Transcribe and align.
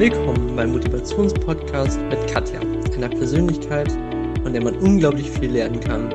Willkommen 0.00 0.56
beim 0.56 0.72
Motivationspodcast 0.72 2.00
mit 2.08 2.26
Katja, 2.32 2.58
einer 2.96 3.10
Persönlichkeit, 3.10 3.92
von 4.42 4.50
der 4.50 4.64
man 4.64 4.74
unglaublich 4.76 5.30
viel 5.30 5.50
lernen 5.50 5.78
kann, 5.78 6.10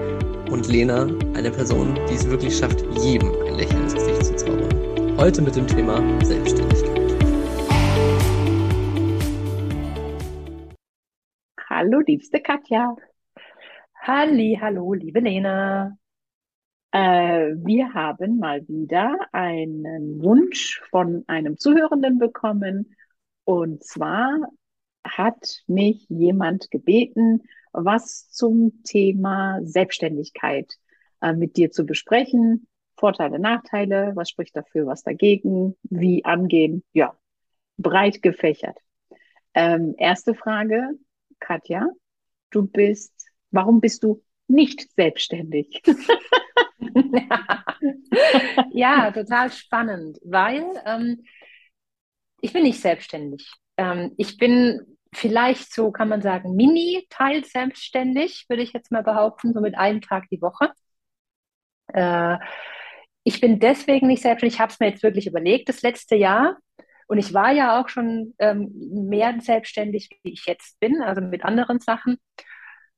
und 0.50 0.68
Lena, 0.68 1.04
eine 1.36 1.52
Person, 1.52 1.94
die 2.10 2.16
es 2.16 2.28
wirklich 2.28 2.58
schafft, 2.58 2.82
jedem 2.98 3.30
ein 3.46 3.54
Lächeln 3.54 3.84
ins 3.84 3.94
Gesicht 3.94 4.26
zu 4.26 4.36
zaubern. 4.38 5.16
Heute 5.20 5.44
mit 5.44 5.56
dem 5.56 5.68
Thema 5.68 6.02
Selbstständigkeit. 6.26 7.00
Hallo, 11.70 12.00
liebste 12.08 12.40
Katja. 12.42 12.96
Halli, 14.02 14.58
hallo, 14.60 14.94
liebe 14.94 15.20
Lena. 15.20 15.96
Äh, 16.92 17.54
wir 17.58 17.94
haben 17.94 18.40
mal 18.40 18.68
wieder 18.68 19.16
einen 19.32 20.24
Wunsch 20.24 20.82
von 20.90 21.24
einem 21.28 21.60
Zuhörenden 21.60 22.18
bekommen. 22.18 22.96
Und 23.46 23.84
zwar 23.84 24.40
hat 25.06 25.64
mich 25.68 26.06
jemand 26.10 26.72
gebeten, 26.72 27.44
was 27.72 28.30
zum 28.30 28.82
Thema 28.84 29.60
Selbstständigkeit 29.64 30.74
äh, 31.22 31.34
mit 31.34 31.58
dir 31.58 31.72
zu 31.72 31.86
besprechen. 31.86 32.68
Vorteile, 32.98 33.40
Nachteile, 33.40 34.14
was 34.16 34.30
spricht 34.30 34.56
dafür, 34.56 34.88
was 34.88 35.04
dagegen, 35.04 35.76
wie 35.84 36.26
angehen. 36.26 36.84
Ja, 36.94 37.16
breit 37.78 38.22
gefächert. 38.22 38.78
Ähm, 39.54 39.96
erste 39.98 40.34
Frage, 40.34 40.92
Katja, 41.40 41.88
du 42.50 42.68
bist, 42.68 43.14
warum 43.52 43.82
bist 43.82 44.04
du 44.04 44.24
nicht 44.48 44.90
selbstständig? 44.96 45.84
ja, 48.72 49.12
total 49.12 49.52
spannend, 49.52 50.20
weil 50.24 50.66
ähm, 50.86 51.24
ich 52.46 52.54
bin 52.54 52.64
nicht 52.64 52.80
selbstständig. 52.80 53.52
Ähm, 53.78 54.14
ich 54.18 54.38
bin 54.38 54.98
vielleicht 55.14 55.74
so, 55.74 55.92
kann 55.92 56.10
man 56.10 56.22
sagen, 56.22 56.56
mini-teil 56.56 57.44
selbstständig, 57.44 58.46
würde 58.50 58.62
ich 58.62 58.72
jetzt 58.72 58.92
mal 58.92 59.02
behaupten, 59.02 59.52
so 59.54 59.62
mit 59.62 59.76
einem 59.76 60.02
Tag 60.02 60.26
die 60.30 60.42
Woche. 60.42 60.72
Äh, 61.88 62.38
ich 63.24 63.42
bin 63.42 63.60
deswegen 63.60 64.08
nicht 64.08 64.22
selbstständig, 64.22 64.56
ich 64.56 64.60
habe 64.62 64.72
es 64.72 64.80
mir 64.80 64.90
jetzt 64.90 65.02
wirklich 65.02 65.26
überlegt, 65.26 65.70
das 65.70 65.82
letzte 65.82 66.16
Jahr. 66.16 66.58
Und 67.08 67.18
ich 67.18 67.34
war 67.34 67.52
ja 67.52 67.82
auch 67.82 67.90
schon 67.90 68.36
ähm, 68.38 68.72
mehr 69.10 69.36
selbstständig, 69.42 70.10
wie 70.22 70.34
ich 70.34 70.46
jetzt 70.46 70.80
bin, 70.80 71.02
also 71.02 71.22
mit 71.22 71.44
anderen 71.44 71.80
Sachen. 71.80 72.18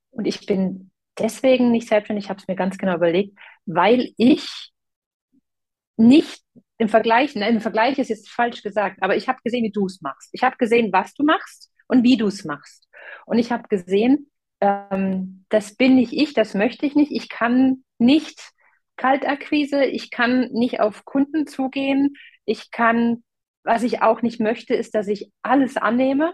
Und 0.09 0.26
ich 0.26 0.45
bin 0.45 0.92
deswegen 1.17 1.72
nicht 1.72 1.88
selbstständig, 1.88 2.26
ich 2.26 2.30
habe 2.30 2.42
es 2.42 2.48
mir 2.50 2.56
ganz 2.56 2.78
genau 2.78 2.95
überlegt, 2.95 3.38
weil 3.66 4.11
ich 4.17 4.73
nicht 5.95 6.44
im 6.78 6.89
Vergleich, 6.89 7.36
ne, 7.36 7.50
im 7.50 7.61
Vergleich 7.61 7.97
ist 7.97 8.09
jetzt 8.09 8.30
falsch 8.30 8.61
gesagt, 8.61 8.97
aber 9.02 9.16
ich 9.16 9.28
habe 9.28 9.39
gesehen, 9.44 9.64
wie 9.64 9.72
du 9.72 9.86
es 9.86 10.02
machst. 10.02 10.30
Ich 10.31 10.44
habe 10.44 10.58
gesehen, 10.58 10.92
was 10.94 11.14
du 11.14 11.23
machst 11.23 11.72
und 11.88 12.03
wie 12.03 12.17
du 12.17 12.28
es 12.28 12.45
machst. 12.45 12.88
Und 13.25 13.39
ich 13.39 13.52
habe 13.52 13.67
gesehen, 13.67 14.30
ähm, 14.61 15.45
das 15.50 15.75
bin 15.75 15.95
nicht 15.95 16.14
ich, 16.14 16.33
das 16.33 16.53
möchte 16.53 16.86
ich 16.86 16.95
nicht. 16.95 17.11
Ich 17.11 17.30
kann 17.30 17.83
nicht 17.98 18.52
Kaltakquise, 18.95 19.86
ich 19.86 20.11
kann 20.11 20.52
nicht 20.52 20.80
auf 20.80 21.05
Kunden 21.05 21.48
zugehen, 21.48 22.16
ich 22.45 22.72
kann, 22.72 23.23
was 23.64 23.83
ich 23.83 24.02
auch 24.02 24.22
nicht 24.22 24.39
möchte, 24.39 24.73
ist, 24.73 24.95
dass 24.95 25.08
ich 25.08 25.31
alles 25.42 25.78
annehme. 25.78 26.33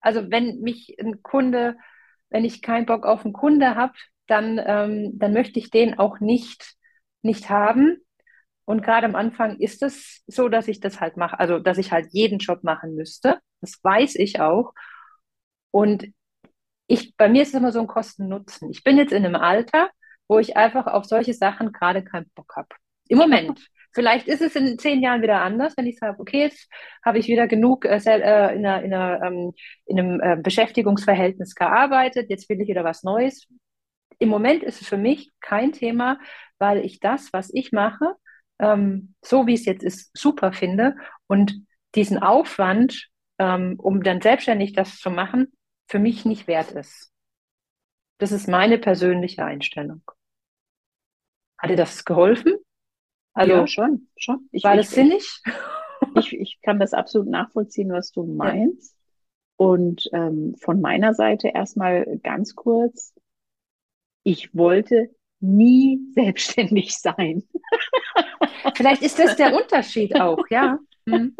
Also 0.00 0.30
wenn 0.30 0.60
mich 0.60 0.96
ein 1.00 1.22
Kunde, 1.22 1.76
wenn 2.30 2.44
ich 2.44 2.62
keinen 2.62 2.86
Bock 2.86 3.06
auf 3.06 3.24
einen 3.24 3.32
Kunde 3.32 3.74
habe, 3.74 3.94
dann, 4.26 4.60
ähm, 4.64 5.18
dann 5.18 5.32
möchte 5.32 5.58
ich 5.58 5.70
den 5.70 5.98
auch 5.98 6.20
nicht, 6.20 6.74
nicht 7.22 7.50
haben. 7.50 7.98
Und 8.66 8.82
gerade 8.82 9.06
am 9.06 9.14
Anfang 9.14 9.56
ist 9.58 9.82
es 9.82 10.22
so, 10.26 10.48
dass 10.48 10.68
ich 10.68 10.80
das 10.80 11.00
halt 11.00 11.16
mache, 11.16 11.38
also 11.38 11.58
dass 11.58 11.78
ich 11.78 11.92
halt 11.92 12.08
jeden 12.10 12.38
Job 12.38 12.62
machen 12.64 12.94
müsste. 12.94 13.38
Das 13.60 13.78
weiß 13.82 14.16
ich 14.16 14.40
auch. 14.40 14.74
Und 15.70 16.06
ich, 16.88 17.16
bei 17.16 17.28
mir 17.28 17.42
ist 17.42 17.48
es 17.48 17.54
immer 17.54 17.72
so 17.72 17.80
ein 17.80 17.86
Kosten-Nutzen. 17.86 18.70
Ich 18.70 18.84
bin 18.84 18.98
jetzt 18.98 19.12
in 19.12 19.24
einem 19.24 19.36
Alter, 19.36 19.90
wo 20.28 20.38
ich 20.38 20.56
einfach 20.56 20.86
auf 20.86 21.04
solche 21.04 21.32
Sachen 21.34 21.72
gerade 21.72 22.04
keinen 22.04 22.30
Bock 22.34 22.54
habe. 22.56 22.68
Im 23.08 23.18
Moment. 23.18 23.66
Vielleicht 23.92 24.28
ist 24.28 24.42
es 24.42 24.54
in 24.56 24.78
zehn 24.78 25.00
Jahren 25.00 25.22
wieder 25.22 25.40
anders, 25.40 25.74
wenn 25.76 25.86
ich 25.86 25.98
sage, 25.98 26.20
okay, 26.20 26.40
jetzt 26.40 26.68
habe 27.04 27.18
ich 27.18 27.28
wieder 27.28 27.46
genug 27.46 27.86
äh, 27.86 27.98
äh 28.04 28.54
in, 28.54 28.66
einer, 28.66 28.82
in, 28.82 28.92
einer, 28.92 29.22
ähm, 29.22 29.54
in 29.86 29.98
einem 29.98 30.20
äh, 30.20 30.36
Beschäftigungsverhältnis 30.36 31.54
gearbeitet, 31.54 32.28
jetzt 32.28 32.48
will 32.50 32.60
ich 32.60 32.68
wieder 32.68 32.84
was 32.84 33.04
Neues 33.04 33.48
im 34.18 34.28
Moment 34.28 34.62
ist 34.62 34.80
es 34.80 34.88
für 34.88 34.96
mich 34.96 35.32
kein 35.40 35.72
Thema, 35.72 36.18
weil 36.58 36.84
ich 36.84 37.00
das, 37.00 37.32
was 37.32 37.52
ich 37.52 37.72
mache, 37.72 38.14
ähm, 38.58 39.14
so 39.22 39.46
wie 39.46 39.54
es 39.54 39.64
jetzt 39.64 39.84
ist, 39.84 40.16
super 40.16 40.52
finde 40.52 40.96
und 41.26 41.54
diesen 41.94 42.18
Aufwand, 42.18 43.08
ähm, 43.38 43.78
um 43.78 44.02
dann 44.02 44.20
selbstständig 44.20 44.72
das 44.72 44.98
zu 44.98 45.10
machen, 45.10 45.52
für 45.88 45.98
mich 45.98 46.24
nicht 46.24 46.46
wert 46.46 46.72
ist. 46.72 47.12
Das 48.18 48.32
ist 48.32 48.48
meine 48.48 48.78
persönliche 48.78 49.44
Einstellung. 49.44 50.02
Hat 51.58 51.70
dir 51.70 51.76
das 51.76 52.04
geholfen? 52.04 52.54
Also 53.32 53.52
ja, 53.52 53.66
schon, 53.66 54.08
schon. 54.16 54.48
Ich, 54.52 54.64
war 54.64 54.74
ich, 54.74 54.80
das 54.80 54.90
sinnig? 54.90 55.42
Ich, 56.18 56.32
ich 56.32 56.58
kann 56.62 56.78
das 56.78 56.94
absolut 56.94 57.28
nachvollziehen, 57.28 57.90
was 57.90 58.12
du 58.12 58.24
meinst. 58.24 58.94
Ja. 58.94 59.02
Und 59.56 60.08
ähm, 60.12 60.54
von 60.58 60.80
meiner 60.80 61.14
Seite 61.14 61.48
erstmal 61.48 62.18
ganz 62.22 62.54
kurz, 62.54 63.14
ich 64.22 64.54
wollte 64.54 65.14
nie 65.40 66.00
selbstständig 66.14 66.96
sein. 66.96 67.44
Vielleicht 68.74 69.02
ist 69.02 69.18
das 69.18 69.36
der 69.36 69.54
Unterschied 69.54 70.20
auch, 70.20 70.44
ja. 70.50 70.78
Mhm. 71.04 71.36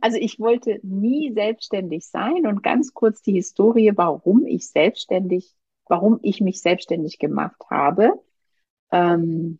Also 0.00 0.18
ich 0.18 0.38
wollte 0.38 0.80
nie 0.82 1.32
selbstständig 1.32 2.06
sein 2.06 2.46
und 2.46 2.62
ganz 2.62 2.92
kurz 2.92 3.22
die 3.22 3.32
Historie, 3.32 3.92
warum 3.94 4.46
ich 4.46 4.68
selbstständig, 4.68 5.54
warum 5.86 6.18
ich 6.22 6.40
mich 6.40 6.60
selbstständig 6.60 7.18
gemacht 7.18 7.62
habe. 7.70 8.12
Ähm, 8.92 9.58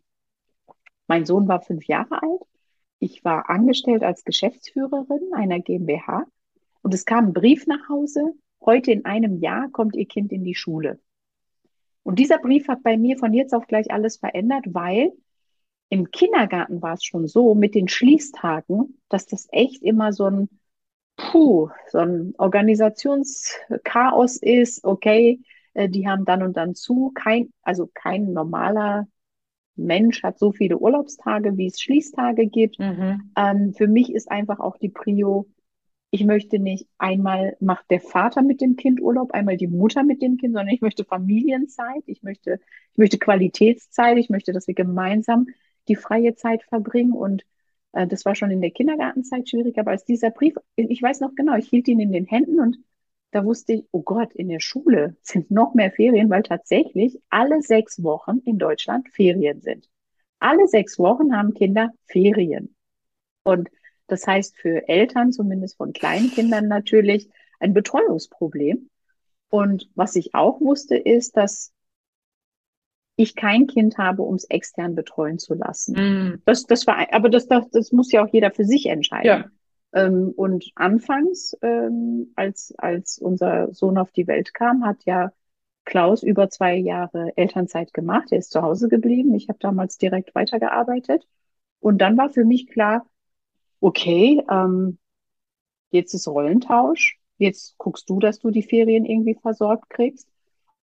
mein 1.07 1.25
Sohn 1.25 1.47
war 1.47 1.61
fünf 1.61 1.85
Jahre 1.85 2.21
alt. 2.21 2.41
Ich 2.99 3.23
war 3.23 3.49
angestellt 3.49 4.03
als 4.03 4.23
Geschäftsführerin 4.23 5.33
einer 5.33 5.59
GmbH 5.59 6.25
und 6.81 6.93
es 6.93 7.05
kam 7.05 7.27
ein 7.27 7.33
Brief 7.33 7.65
nach 7.65 7.89
Hause. 7.89 8.33
Heute 8.63 8.91
in 8.91 9.05
einem 9.05 9.39
Jahr 9.39 9.69
kommt 9.69 9.95
Ihr 9.95 10.07
Kind 10.07 10.31
in 10.31 10.43
die 10.43 10.55
Schule. 10.55 10.99
Und 12.03 12.19
dieser 12.19 12.39
Brief 12.39 12.67
hat 12.67 12.83
bei 12.83 12.97
mir 12.97 13.17
von 13.17 13.33
jetzt 13.33 13.53
auf 13.53 13.67
gleich 13.67 13.91
alles 13.91 14.17
verändert, 14.17 14.65
weil 14.67 15.11
im 15.89 16.11
Kindergarten 16.11 16.81
war 16.81 16.93
es 16.93 17.03
schon 17.03 17.27
so 17.27 17.55
mit 17.55 17.75
den 17.75 17.87
Schließtagen, 17.87 18.99
dass 19.09 19.25
das 19.25 19.47
echt 19.51 19.83
immer 19.83 20.13
so 20.13 20.25
ein 20.25 20.49
Puh, 21.19 21.69
so 21.87 21.97
ein 21.97 22.33
Organisationschaos 22.37 24.37
ist. 24.37 24.85
Okay, 24.85 25.41
äh, 25.73 25.89
die 25.89 26.07
haben 26.07 26.25
dann 26.25 26.43
und 26.43 26.55
dann 26.55 26.75
zu. 26.75 27.11
Kein, 27.13 27.51
also 27.61 27.89
kein 27.93 28.31
normaler 28.31 29.07
Mensch 29.75 30.23
hat 30.23 30.39
so 30.39 30.51
viele 30.51 30.77
Urlaubstage, 30.77 31.57
wie 31.57 31.67
es 31.67 31.81
Schließtage 31.81 32.47
gibt. 32.47 32.79
Mhm. 32.79 33.31
Ähm, 33.35 33.73
für 33.73 33.87
mich 33.87 34.13
ist 34.13 34.31
einfach 34.31 34.59
auch 34.59 34.77
die 34.77 34.89
Prio, 34.89 35.47
ich 36.11 36.23
möchte 36.25 36.59
nicht 36.59 36.87
einmal 36.97 37.55
macht 37.59 37.89
der 37.91 38.01
Vater 38.01 38.41
mit 38.41 38.61
dem 38.61 38.75
Kind 38.75 38.99
Urlaub, 38.99 39.31
einmal 39.31 39.57
die 39.57 39.67
Mutter 39.67 40.03
mit 40.03 40.21
dem 40.21 40.37
Kind, 40.37 40.53
sondern 40.53 40.73
ich 40.73 40.81
möchte 40.81 41.05
Familienzeit, 41.05 42.03
ich 42.07 42.23
möchte, 42.23 42.59
ich 42.91 42.97
möchte 42.97 43.19
Qualitätszeit, 43.19 44.17
ich 44.17 44.29
möchte, 44.29 44.51
dass 44.51 44.67
wir 44.67 44.73
gemeinsam 44.73 45.47
die 45.87 45.95
freie 45.95 46.35
Zeit 46.35 46.63
verbringen 46.63 47.13
und 47.13 47.45
äh, 47.93 48.07
das 48.07 48.25
war 48.25 48.35
schon 48.35 48.51
in 48.51 48.61
der 48.61 48.71
Kindergartenzeit 48.71 49.47
schwierig, 49.49 49.77
aber 49.77 49.91
als 49.91 50.05
dieser 50.05 50.31
Brief, 50.31 50.55
ich 50.75 51.01
weiß 51.01 51.19
noch 51.19 51.35
genau, 51.35 51.55
ich 51.55 51.69
hielt 51.69 51.87
ihn 51.87 51.99
in 51.99 52.11
den 52.11 52.25
Händen 52.25 52.59
und 52.59 52.77
da 53.31 53.45
wusste 53.45 53.73
ich, 53.73 53.85
oh 53.91 54.01
Gott, 54.01 54.33
in 54.33 54.49
der 54.49 54.59
Schule 54.59 55.15
sind 55.21 55.51
noch 55.51 55.75
mehr 55.75 55.91
Ferien, 55.91 56.29
weil 56.29 56.43
tatsächlich 56.43 57.21
alle 57.29 57.61
sechs 57.61 58.01
Wochen 58.03 58.39
in 58.45 58.57
Deutschland 58.57 59.09
Ferien 59.09 59.61
sind. 59.61 59.87
Alle 60.39 60.67
sechs 60.67 60.97
Wochen 60.97 61.35
haben 61.35 61.53
Kinder 61.53 61.91
Ferien. 62.05 62.75
Und 63.43 63.69
das 64.11 64.27
heißt 64.27 64.57
für 64.57 64.87
Eltern, 64.87 65.31
zumindest 65.31 65.77
von 65.77 65.93
kleinen 65.93 66.31
Kindern 66.31 66.67
natürlich, 66.67 67.29
ein 67.59 67.73
Betreuungsproblem. 67.73 68.89
Und 69.49 69.89
was 69.95 70.15
ich 70.15 70.35
auch 70.35 70.61
wusste, 70.61 70.95
ist, 70.95 71.35
dass 71.37 71.73
ich 73.15 73.35
kein 73.35 73.67
Kind 73.67 73.97
habe, 73.97 74.21
um 74.21 74.35
es 74.35 74.45
extern 74.45 74.95
betreuen 74.95 75.39
zu 75.39 75.53
lassen. 75.53 75.93
Mm. 75.93 76.41
Das, 76.45 76.63
das 76.65 76.87
war, 76.87 77.11
aber 77.11 77.29
das, 77.29 77.47
das, 77.47 77.69
das 77.69 77.91
muss 77.91 78.11
ja 78.11 78.23
auch 78.23 78.29
jeder 78.31 78.51
für 78.51 78.63
sich 78.63 78.85
entscheiden. 78.85 79.25
Ja. 79.25 79.45
Ähm, 79.91 80.31
und 80.35 80.71
anfangs, 80.75 81.57
ähm, 81.61 82.31
als, 82.35 82.73
als 82.77 83.17
unser 83.17 83.73
Sohn 83.73 83.97
auf 83.97 84.11
die 84.11 84.27
Welt 84.27 84.53
kam, 84.53 84.85
hat 84.85 85.03
ja 85.05 85.33
Klaus 85.83 86.23
über 86.23 86.49
zwei 86.49 86.75
Jahre 86.75 87.33
Elternzeit 87.35 87.93
gemacht. 87.93 88.31
Er 88.31 88.37
ist 88.37 88.51
zu 88.51 88.61
Hause 88.61 88.87
geblieben. 88.87 89.33
Ich 89.33 89.49
habe 89.49 89.59
damals 89.59 89.97
direkt 89.97 90.33
weitergearbeitet. 90.35 91.27
Und 91.79 91.97
dann 91.99 92.15
war 92.15 92.29
für 92.29 92.45
mich 92.45 92.67
klar, 92.67 93.05
okay, 93.81 94.41
ähm, 94.49 94.97
jetzt 95.91 96.13
ist 96.13 96.27
Rollentausch, 96.27 97.19
jetzt 97.37 97.77
guckst 97.77 98.09
du, 98.09 98.19
dass 98.19 98.39
du 98.39 98.51
die 98.51 98.63
Ferien 98.63 99.05
irgendwie 99.05 99.35
versorgt 99.35 99.89
kriegst. 99.89 100.27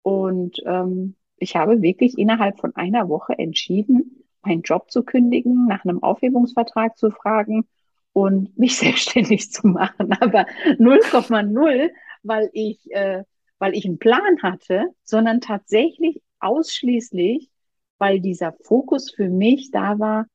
Und 0.02 0.62
ähm, 0.66 1.16
ich 1.38 1.56
habe 1.56 1.82
wirklich 1.82 2.18
innerhalb 2.18 2.60
von 2.60 2.76
einer 2.76 3.10
Woche 3.10 3.38
entschieden, 3.38 4.24
meinen 4.44 4.62
Job 4.62 4.92
zu 4.92 5.04
kündigen, 5.04 5.66
nach 5.68 5.84
einem 5.84 6.02
Aufhebungsvertrag 6.04 6.98
zu 6.98 7.12
fragen 7.12 7.68
und 8.14 8.58
mich 8.58 8.78
selbstständig 8.78 9.52
zu 9.52 9.68
machen. 9.68 10.14
Aber 10.20 10.46
0,0, 10.78 11.90
weil 12.24 12.50
ich, 12.54 12.92
äh, 12.92 13.24
weil 13.60 13.76
ich 13.76 13.86
einen 13.86 14.00
Plan 14.00 14.42
hatte, 14.42 14.90
sondern 15.04 15.42
tatsächlich 15.42 16.22
ausschließlich, 16.40 17.50
weil 17.98 18.20
dieser 18.20 18.54
Fokus 18.64 19.12
für 19.12 19.30
mich 19.30 19.72
da 19.72 20.00
war, 20.00 20.26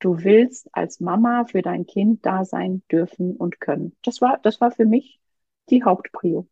du 0.00 0.24
willst 0.24 0.68
als 0.72 1.00
Mama 1.00 1.44
für 1.44 1.62
dein 1.62 1.86
Kind 1.86 2.26
da 2.26 2.44
sein 2.44 2.82
dürfen 2.90 3.36
und 3.36 3.60
können. 3.60 3.96
Das 4.02 4.20
war, 4.20 4.38
das 4.42 4.60
war 4.60 4.70
für 4.70 4.86
mich 4.86 5.20
die 5.68 5.84
Hauptprio. 5.84 6.48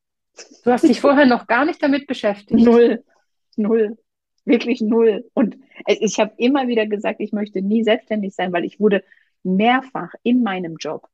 Du 0.65 0.71
hast 0.71 0.85
dich 0.85 1.01
vorher 1.01 1.27
noch 1.27 1.47
gar 1.47 1.65
nicht 1.65 1.83
damit 1.83 2.07
beschäftigt. 2.07 2.65
Null, 2.65 3.03
null, 3.57 3.99
wirklich 4.45 4.81
null. 4.81 5.29
Und 5.35 5.59
ich 5.87 6.21
habe 6.21 6.33
immer 6.37 6.69
wieder 6.69 6.87
gesagt, 6.87 7.21
ich 7.21 7.33
möchte 7.33 7.61
nie 7.61 7.83
selbstständig 7.83 8.35
sein, 8.35 8.53
weil 8.53 8.65
ich 8.65 8.79
wurde 8.79 9.03
mehrfach 9.43 10.15
in 10.23 10.43
meinem 10.43 10.77
Job 10.77 11.09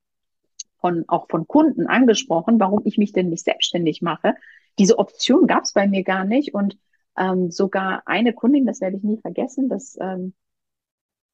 von, 0.78 1.04
auch 1.08 1.28
von 1.28 1.46
Kunden 1.46 1.86
angesprochen, 1.86 2.60
warum 2.60 2.82
ich 2.84 2.98
mich 2.98 3.12
denn 3.12 3.30
nicht 3.30 3.44
selbstständig 3.44 4.02
mache. 4.02 4.34
Diese 4.78 4.98
Option 4.98 5.46
gab 5.46 5.64
es 5.64 5.72
bei 5.72 5.86
mir 5.86 6.02
gar 6.02 6.24
nicht. 6.24 6.52
Und 6.52 6.76
ähm, 7.16 7.50
sogar 7.50 8.02
eine 8.06 8.32
Kundin, 8.32 8.66
das 8.66 8.80
werde 8.80 8.96
ich 8.96 9.02
nie 9.02 9.18
vergessen, 9.18 9.68
das 9.68 9.96
ähm, 10.00 10.34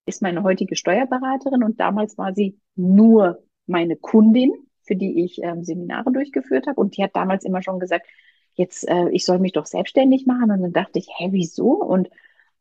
ist 0.06 0.22
meine 0.22 0.42
heutige 0.42 0.76
Steuerberaterin 0.76 1.62
und 1.62 1.80
damals 1.80 2.18
war 2.18 2.34
sie 2.34 2.58
nur 2.74 3.42
meine 3.66 3.96
Kundin, 3.96 4.52
für 4.82 4.96
die 4.96 5.24
ich 5.24 5.42
ähm, 5.42 5.62
Seminare 5.62 6.10
durchgeführt 6.12 6.66
habe. 6.66 6.80
Und 6.80 6.96
die 6.96 7.04
hat 7.04 7.14
damals 7.14 7.44
immer 7.44 7.62
schon 7.62 7.78
gesagt, 7.78 8.06
jetzt, 8.54 8.88
äh, 8.88 9.08
ich 9.10 9.24
soll 9.24 9.38
mich 9.38 9.52
doch 9.52 9.66
selbstständig 9.66 10.26
machen. 10.26 10.50
Und 10.50 10.62
dann 10.62 10.72
dachte 10.72 10.98
ich, 10.98 11.08
hä, 11.16 11.28
wieso? 11.30 11.72
Und 11.72 12.08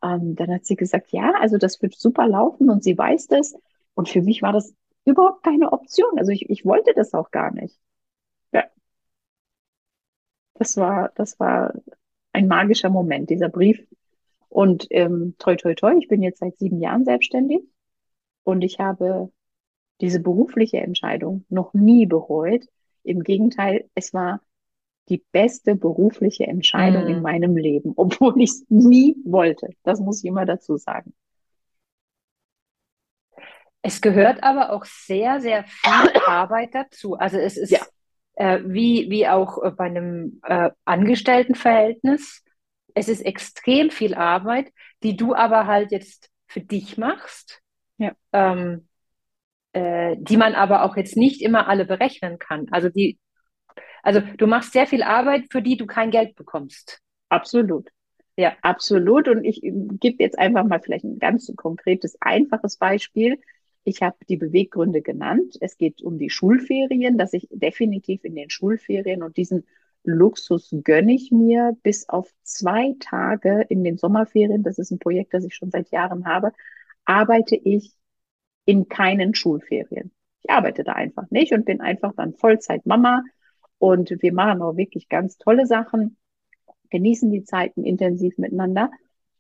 ähm, 0.03 0.35
dann 0.35 0.53
hat 0.53 0.65
sie 0.65 0.75
gesagt, 0.75 1.11
ja, 1.11 1.33
also 1.39 1.57
das 1.57 1.81
wird 1.81 1.95
super 1.95 2.27
laufen 2.27 2.69
und 2.69 2.83
sie 2.83 2.97
weiß 2.97 3.27
das. 3.27 3.55
Und 3.95 4.09
für 4.09 4.21
mich 4.21 4.41
war 4.41 4.53
das 4.53 4.73
überhaupt 5.05 5.43
keine 5.43 5.71
Option. 5.73 6.17
Also 6.17 6.31
ich, 6.31 6.49
ich 6.49 6.65
wollte 6.65 6.93
das 6.95 7.13
auch 7.13 7.31
gar 7.31 7.51
nicht. 7.51 7.77
Ja. 8.51 8.65
Das 10.53 10.77
war, 10.77 11.11
das 11.15 11.39
war 11.39 11.73
ein 12.33 12.47
magischer 12.47 12.89
Moment, 12.89 13.29
dieser 13.29 13.49
Brief. 13.49 13.85
Und 14.49 14.87
ähm, 14.89 15.35
toi, 15.37 15.55
toi, 15.55 15.75
toi, 15.75 15.95
ich 15.97 16.07
bin 16.07 16.21
jetzt 16.23 16.39
seit 16.39 16.57
sieben 16.57 16.81
Jahren 16.81 17.05
selbstständig 17.05 17.61
und 18.43 18.63
ich 18.63 18.79
habe 18.79 19.31
diese 20.01 20.19
berufliche 20.19 20.77
Entscheidung 20.77 21.45
noch 21.49 21.73
nie 21.73 22.05
bereut. 22.05 22.65
Im 23.03 23.23
Gegenteil, 23.23 23.89
es 23.95 24.13
war 24.13 24.41
die 25.09 25.23
beste 25.31 25.75
berufliche 25.75 26.45
Entscheidung 26.45 27.05
mm. 27.05 27.09
in 27.09 27.21
meinem 27.21 27.57
Leben, 27.57 27.93
obwohl 27.95 28.39
ich 28.41 28.51
es 28.51 28.65
nie 28.69 29.15
wollte. 29.25 29.69
Das 29.83 29.99
muss 29.99 30.23
ich 30.23 30.25
immer 30.25 30.45
dazu 30.45 30.77
sagen. 30.77 31.13
Es 33.81 34.01
gehört 34.01 34.43
aber 34.43 34.71
auch 34.71 34.85
sehr, 34.85 35.39
sehr 35.39 35.63
viel 35.63 35.91
Arbeit 36.27 36.75
dazu. 36.75 37.15
Also 37.15 37.37
es 37.37 37.57
ist 37.57 37.71
ja. 37.71 37.79
äh, 38.35 38.59
wie, 38.65 39.09
wie 39.09 39.27
auch 39.27 39.63
äh, 39.63 39.71
bei 39.71 39.85
einem 39.85 40.41
äh, 40.43 40.69
Angestelltenverhältnis. 40.85 42.43
Es 42.99 43.07
ist 43.07 43.21
extrem 43.21 43.91
viel 43.91 44.13
Arbeit, 44.13 44.73
die 45.03 45.15
du 45.15 45.33
aber 45.33 45.67
halt 45.67 45.91
jetzt 45.91 46.29
für 46.47 46.59
dich 46.59 46.97
machst. 46.97 47.61
Ja. 47.97 48.11
Ähm, 48.33 48.89
äh, 49.71 50.17
die 50.19 50.35
man 50.35 50.53
aber 50.53 50.83
auch 50.83 50.97
jetzt 50.97 51.15
nicht 51.15 51.41
immer 51.41 51.69
alle 51.69 51.85
berechnen 51.85 52.39
kann. 52.39 52.67
Also 52.71 52.89
die, 52.89 53.17
also 54.03 54.19
du 54.19 54.47
machst 54.47 54.73
sehr 54.73 54.85
viel 54.85 55.01
Arbeit, 55.01 55.45
für 55.49 55.61
die 55.61 55.77
du 55.77 55.85
kein 55.85 56.11
Geld 56.11 56.35
bekommst. 56.35 56.99
Absolut. 57.29 57.87
Ja, 58.35 58.57
absolut. 58.63 59.29
Und 59.29 59.45
ich 59.45 59.61
gebe 59.61 60.21
jetzt 60.21 60.37
einfach 60.37 60.65
mal 60.65 60.81
vielleicht 60.81 61.05
ein 61.05 61.19
ganz 61.19 61.49
konkretes, 61.55 62.17
einfaches 62.19 62.75
Beispiel. 62.75 63.39
Ich 63.85 64.01
habe 64.01 64.17
die 64.27 64.37
Beweggründe 64.37 65.01
genannt. 65.01 65.55
Es 65.61 65.77
geht 65.77 66.01
um 66.01 66.17
die 66.17 66.29
Schulferien, 66.29 67.17
dass 67.17 67.31
ich 67.31 67.47
definitiv 67.49 68.25
in 68.25 68.35
den 68.35 68.49
Schulferien 68.49 69.23
und 69.23 69.37
diesen 69.37 69.65
Luxus 70.03 70.73
gönne 70.83 71.13
ich 71.13 71.31
mir 71.31 71.77
bis 71.83 72.07
auf 72.09 72.31
zwei 72.43 72.95
Tage 72.99 73.65
in 73.69 73.83
den 73.83 73.97
Sommerferien. 73.97 74.63
Das 74.63 74.79
ist 74.79 74.91
ein 74.91 74.99
Projekt, 74.99 75.33
das 75.33 75.43
ich 75.43 75.55
schon 75.55 75.71
seit 75.71 75.91
Jahren 75.91 76.25
habe. 76.25 76.51
Arbeite 77.05 77.55
ich 77.55 77.93
in 78.65 78.87
keinen 78.87 79.35
Schulferien. 79.35 80.11
Ich 80.43 80.49
arbeite 80.49 80.83
da 80.83 80.93
einfach 80.93 81.29
nicht 81.31 81.53
und 81.53 81.65
bin 81.65 81.81
einfach 81.81 82.13
dann 82.15 82.33
Vollzeit 82.33 82.85
Mama. 82.85 83.23
Und 83.77 84.13
wir 84.21 84.33
machen 84.33 84.61
auch 84.61 84.77
wirklich 84.77 85.09
ganz 85.09 85.37
tolle 85.37 85.65
Sachen, 85.65 86.17
genießen 86.89 87.31
die 87.31 87.43
Zeiten 87.43 87.83
intensiv 87.83 88.37
miteinander. 88.37 88.91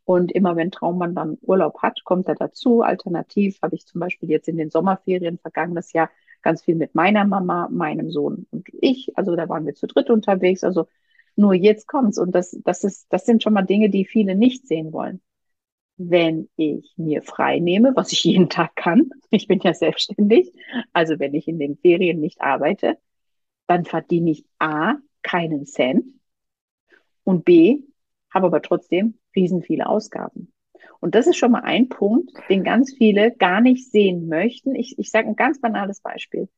Und 0.05 0.31
immer 0.31 0.55
wenn 0.55 0.71
Traummann 0.71 1.13
dann 1.13 1.37
Urlaub 1.41 1.81
hat, 1.83 2.03
kommt 2.03 2.27
er 2.27 2.35
dazu. 2.35 2.81
Alternativ 2.81 3.59
habe 3.61 3.75
ich 3.75 3.85
zum 3.85 3.99
Beispiel 3.99 4.29
jetzt 4.29 4.47
in 4.47 4.57
den 4.57 4.71
Sommerferien 4.71 5.37
vergangenes 5.37 5.93
Jahr 5.93 6.09
ganz 6.41 6.63
viel 6.63 6.75
mit 6.75 6.95
meiner 6.95 7.25
Mama, 7.25 7.67
meinem 7.71 8.11
Sohn 8.11 8.47
und 8.51 8.67
ich. 8.81 9.17
Also 9.17 9.35
da 9.35 9.49
waren 9.49 9.65
wir 9.65 9.75
zu 9.75 9.87
dritt 9.87 10.09
unterwegs. 10.09 10.63
Also 10.63 10.87
nur 11.35 11.53
jetzt 11.53 11.87
kommt's. 11.87 12.17
Und 12.17 12.33
das, 12.35 12.57
das 12.63 12.83
ist, 12.83 13.07
das 13.09 13.25
sind 13.25 13.43
schon 13.43 13.53
mal 13.53 13.63
Dinge, 13.63 13.89
die 13.89 14.05
viele 14.05 14.35
nicht 14.35 14.67
sehen 14.67 14.93
wollen. 14.93 15.21
Wenn 15.97 16.49
ich 16.55 16.93
mir 16.97 17.21
frei 17.21 17.59
nehme, 17.59 17.95
was 17.95 18.11
ich 18.11 18.23
jeden 18.25 18.49
Tag 18.49 18.75
kann, 18.75 19.09
ich 19.31 19.47
bin 19.47 19.59
ja 19.61 19.73
selbstständig, 19.73 20.53
also 20.93 21.19
wenn 21.19 21.33
ich 21.33 21.47
in 21.47 21.59
den 21.59 21.77
Ferien 21.77 22.19
nicht 22.19 22.41
arbeite, 22.41 22.97
dann 23.67 23.85
verdiene 23.85 24.31
ich 24.31 24.45
A, 24.59 24.95
keinen 25.21 25.65
Cent 25.65 26.05
und 27.23 27.45
B, 27.45 27.83
habe 28.33 28.47
aber 28.47 28.61
trotzdem 28.61 29.15
riesen 29.35 29.61
viele 29.61 29.87
Ausgaben. 29.87 30.51
Und 30.99 31.15
das 31.15 31.27
ist 31.27 31.37
schon 31.37 31.51
mal 31.51 31.63
ein 31.63 31.89
Punkt, 31.89 32.31
den 32.49 32.63
ganz 32.63 32.93
viele 32.93 33.31
gar 33.31 33.61
nicht 33.61 33.89
sehen 33.91 34.27
möchten. 34.27 34.75
Ich, 34.75 34.99
ich 34.99 35.09
sage 35.09 35.27
ein 35.27 35.35
ganz 35.35 35.61
banales 35.61 36.01
Beispiel. 36.01 36.49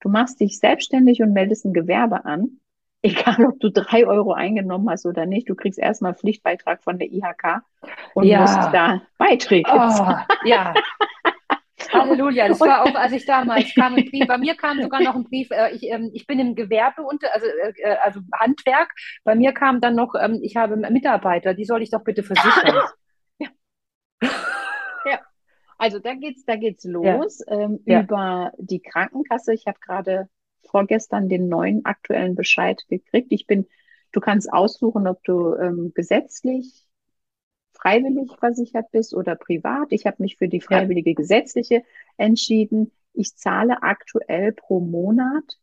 Du 0.00 0.08
machst 0.08 0.40
dich 0.40 0.58
selbstständig 0.58 1.20
und 1.22 1.32
meldest 1.32 1.64
ein 1.64 1.72
Gewerbe 1.72 2.24
an. 2.24 2.60
Egal, 3.02 3.44
ob 3.46 3.60
du 3.60 3.70
drei 3.70 4.06
Euro 4.06 4.32
eingenommen 4.32 4.90
hast 4.90 5.06
oder 5.06 5.24
nicht, 5.24 5.48
du 5.48 5.54
kriegst 5.54 5.78
erstmal 5.78 6.14
Pflichtbeitrag 6.14 6.82
von 6.82 6.98
der 6.98 7.12
IHK 7.12 7.62
und 8.14 8.24
ja. 8.24 8.40
musst 8.40 8.56
da 8.72 9.02
Beiträge 9.18 9.70
oh, 9.72 10.16
Ja, 10.44 10.74
Halleluja, 11.92 12.48
das 12.48 12.60
war 12.60 12.82
auch, 12.82 12.94
als 12.94 13.12
ich 13.12 13.24
damals 13.24 13.74
kam, 13.74 13.94
ein 13.94 14.04
Brief, 14.04 14.26
bei 14.26 14.38
mir 14.38 14.54
kam 14.56 14.80
sogar 14.82 15.00
noch 15.00 15.14
ein 15.14 15.24
Brief, 15.24 15.48
äh, 15.50 15.74
ich, 15.74 15.84
ähm, 15.84 16.10
ich 16.12 16.26
bin 16.26 16.38
im 16.38 16.54
Gewerbe, 16.54 17.02
unter, 17.02 17.32
also, 17.32 17.46
äh, 17.46 17.72
äh, 17.82 17.96
also 18.02 18.20
Handwerk, 18.34 18.92
bei 19.24 19.34
mir 19.34 19.52
kam 19.52 19.80
dann 19.80 19.94
noch, 19.94 20.14
ähm, 20.20 20.40
ich 20.42 20.56
habe 20.56 20.76
Mitarbeiter, 20.76 21.54
die 21.54 21.64
soll 21.64 21.82
ich 21.82 21.90
doch 21.90 22.04
bitte 22.04 22.22
versichern. 22.22 22.74
Ja. 25.78 25.84
ja. 25.84 25.86
Also 25.86 25.98
da 25.98 26.14
geht's, 26.14 26.44
da 26.44 26.56
geht's 26.56 26.84
los 26.84 27.40
ja. 27.46 27.60
Ähm, 27.60 27.80
ja. 27.86 28.02
über 28.02 28.52
die 28.58 28.80
Krankenkasse. 28.80 29.54
Ich 29.54 29.66
habe 29.66 29.78
gerade 29.80 30.28
vorgestern 30.66 31.28
den 31.28 31.48
neuen 31.48 31.84
aktuellen 31.84 32.34
Bescheid 32.34 32.84
gekriegt. 32.88 33.32
Ich 33.32 33.46
bin, 33.46 33.66
du 34.12 34.20
kannst 34.20 34.52
aussuchen, 34.52 35.06
ob 35.06 35.22
du 35.24 35.54
ähm, 35.54 35.92
gesetzlich 35.94 36.84
freiwillig 37.72 38.30
versichert 38.38 38.90
bist 38.90 39.14
oder 39.14 39.36
privat. 39.36 39.92
Ich 39.92 40.06
habe 40.06 40.16
mich 40.20 40.36
für 40.36 40.48
die 40.48 40.60
freiwillige 40.60 41.14
gesetzliche 41.14 41.82
entschieden. 42.16 42.90
Ich 43.12 43.36
zahle 43.36 43.82
aktuell 43.82 44.52
pro 44.52 44.80
Monat 44.80 45.58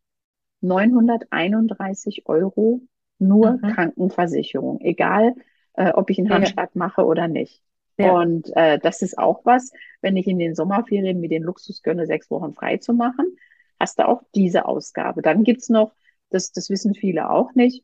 931 0.62 2.24
Euro 2.25 2.82
nur 3.20 3.54
mhm. 3.54 3.62
Krankenversicherung, 3.62 4.82
egal 4.82 5.36
äh, 5.74 5.92
ob 5.92 6.10
ich 6.10 6.20
einen 6.20 6.30
Handschlag 6.30 6.72
ja. 6.74 6.80
mache 6.80 7.06
oder 7.06 7.28
nicht. 7.28 7.62
Ja. 7.98 8.14
Und 8.14 8.52
äh, 8.56 8.80
das 8.80 9.02
ist 9.02 9.18
auch 9.18 9.46
was, 9.46 9.72
wenn 10.02 10.18
ich 10.18 10.28
in 10.28 10.40
den 10.40 10.56
Sommerferien 10.56 11.20
mir 11.20 11.30
den 11.30 11.44
Luxus 11.44 11.82
gönne, 11.82 12.06
sechs 12.06 12.30
Wochen 12.30 12.54
frei 12.54 12.78
zu 12.78 12.94
machen, 12.94 13.38
hast 13.80 14.00
du 14.00 14.08
auch 14.08 14.22
diese 14.34 14.66
Ausgabe. 14.66 15.22
Dann 15.22 15.44
gibt's 15.44 15.70
noch, 15.70 15.94
das, 16.30 16.52
das 16.52 16.70
wissen 16.70 16.94
viele 16.94 17.30
auch 17.30 17.54
nicht, 17.54 17.84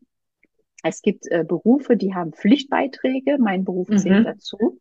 es 0.83 1.01
gibt 1.01 1.27
äh, 1.27 1.43
Berufe, 1.47 1.95
die 1.95 2.13
haben 2.13 2.33
Pflichtbeiträge, 2.33 3.37
mein 3.39 3.63
Beruf 3.63 3.89
mhm. 3.89 3.97
zählt 3.99 4.25
dazu. 4.25 4.79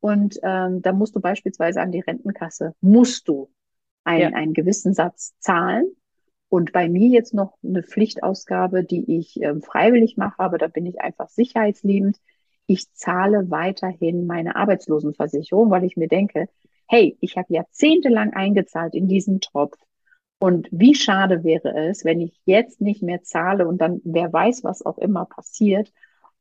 Und 0.00 0.38
ähm, 0.42 0.80
da 0.80 0.92
musst 0.92 1.14
du 1.16 1.20
beispielsweise 1.20 1.80
an 1.80 1.92
die 1.92 2.00
Rentenkasse, 2.00 2.74
musst 2.80 3.28
du 3.28 3.50
ein, 4.04 4.20
ja. 4.20 4.28
einen 4.28 4.54
gewissen 4.54 4.94
Satz 4.94 5.34
zahlen. 5.40 5.90
Und 6.48 6.72
bei 6.72 6.88
mir 6.88 7.08
jetzt 7.08 7.34
noch 7.34 7.58
eine 7.62 7.82
Pflichtausgabe, 7.82 8.82
die 8.82 9.18
ich 9.18 9.40
ähm, 9.42 9.62
freiwillig 9.62 10.16
mache, 10.16 10.40
aber 10.40 10.58
da 10.58 10.66
bin 10.66 10.86
ich 10.86 11.00
einfach 11.00 11.28
sicherheitsliebend. 11.28 12.18
Ich 12.70 12.92
zahle 12.92 13.50
weiterhin 13.50 14.28
meine 14.28 14.54
Arbeitslosenversicherung, 14.54 15.72
weil 15.72 15.82
ich 15.82 15.96
mir 15.96 16.06
denke, 16.06 16.48
hey, 16.86 17.18
ich 17.20 17.36
habe 17.36 17.52
jahrzehntelang 17.52 18.32
eingezahlt 18.32 18.94
in 18.94 19.08
diesen 19.08 19.40
Topf. 19.40 19.76
Und 20.38 20.68
wie 20.70 20.94
schade 20.94 21.42
wäre 21.42 21.76
es, 21.88 22.04
wenn 22.04 22.20
ich 22.20 22.40
jetzt 22.44 22.80
nicht 22.80 23.02
mehr 23.02 23.24
zahle 23.24 23.66
und 23.66 23.80
dann 23.80 24.00
wer 24.04 24.32
weiß, 24.32 24.62
was 24.62 24.86
auch 24.86 24.98
immer 24.98 25.24
passiert. 25.24 25.92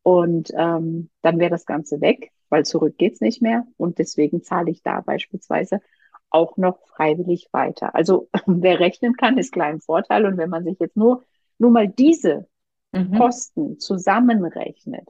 Und 0.04 0.52
ähm, 0.56 1.10
dann 1.24 1.40
wäre 1.40 1.50
das 1.50 1.66
Ganze 1.66 2.00
weg, 2.00 2.32
weil 2.50 2.64
zurück 2.64 3.00
geht's 3.00 3.22
nicht 3.22 3.42
mehr. 3.42 3.66
Und 3.78 3.98
deswegen 3.98 4.44
zahle 4.44 4.70
ich 4.70 4.84
da 4.84 5.02
beispielsweise 5.02 5.82
auch 6.30 6.58
noch 6.58 6.78
freiwillig 6.90 7.50
weiter. 7.54 7.96
Also 7.96 8.30
wer 8.46 8.80
rechnen 8.80 9.16
kann, 9.16 9.40
ist 9.40 9.52
klein 9.52 9.82
Vorteil. 9.82 10.28
Und 10.28 10.38
wenn 10.38 10.52
man 10.52 10.64
sich 10.64 10.78
jetzt 10.80 10.96
nur, 10.96 11.24
nur 11.58 11.72
mal 11.72 11.88
diese 11.88 12.48
mhm. 12.92 13.18
Kosten 13.18 13.80
zusammenrechnet, 13.80 15.10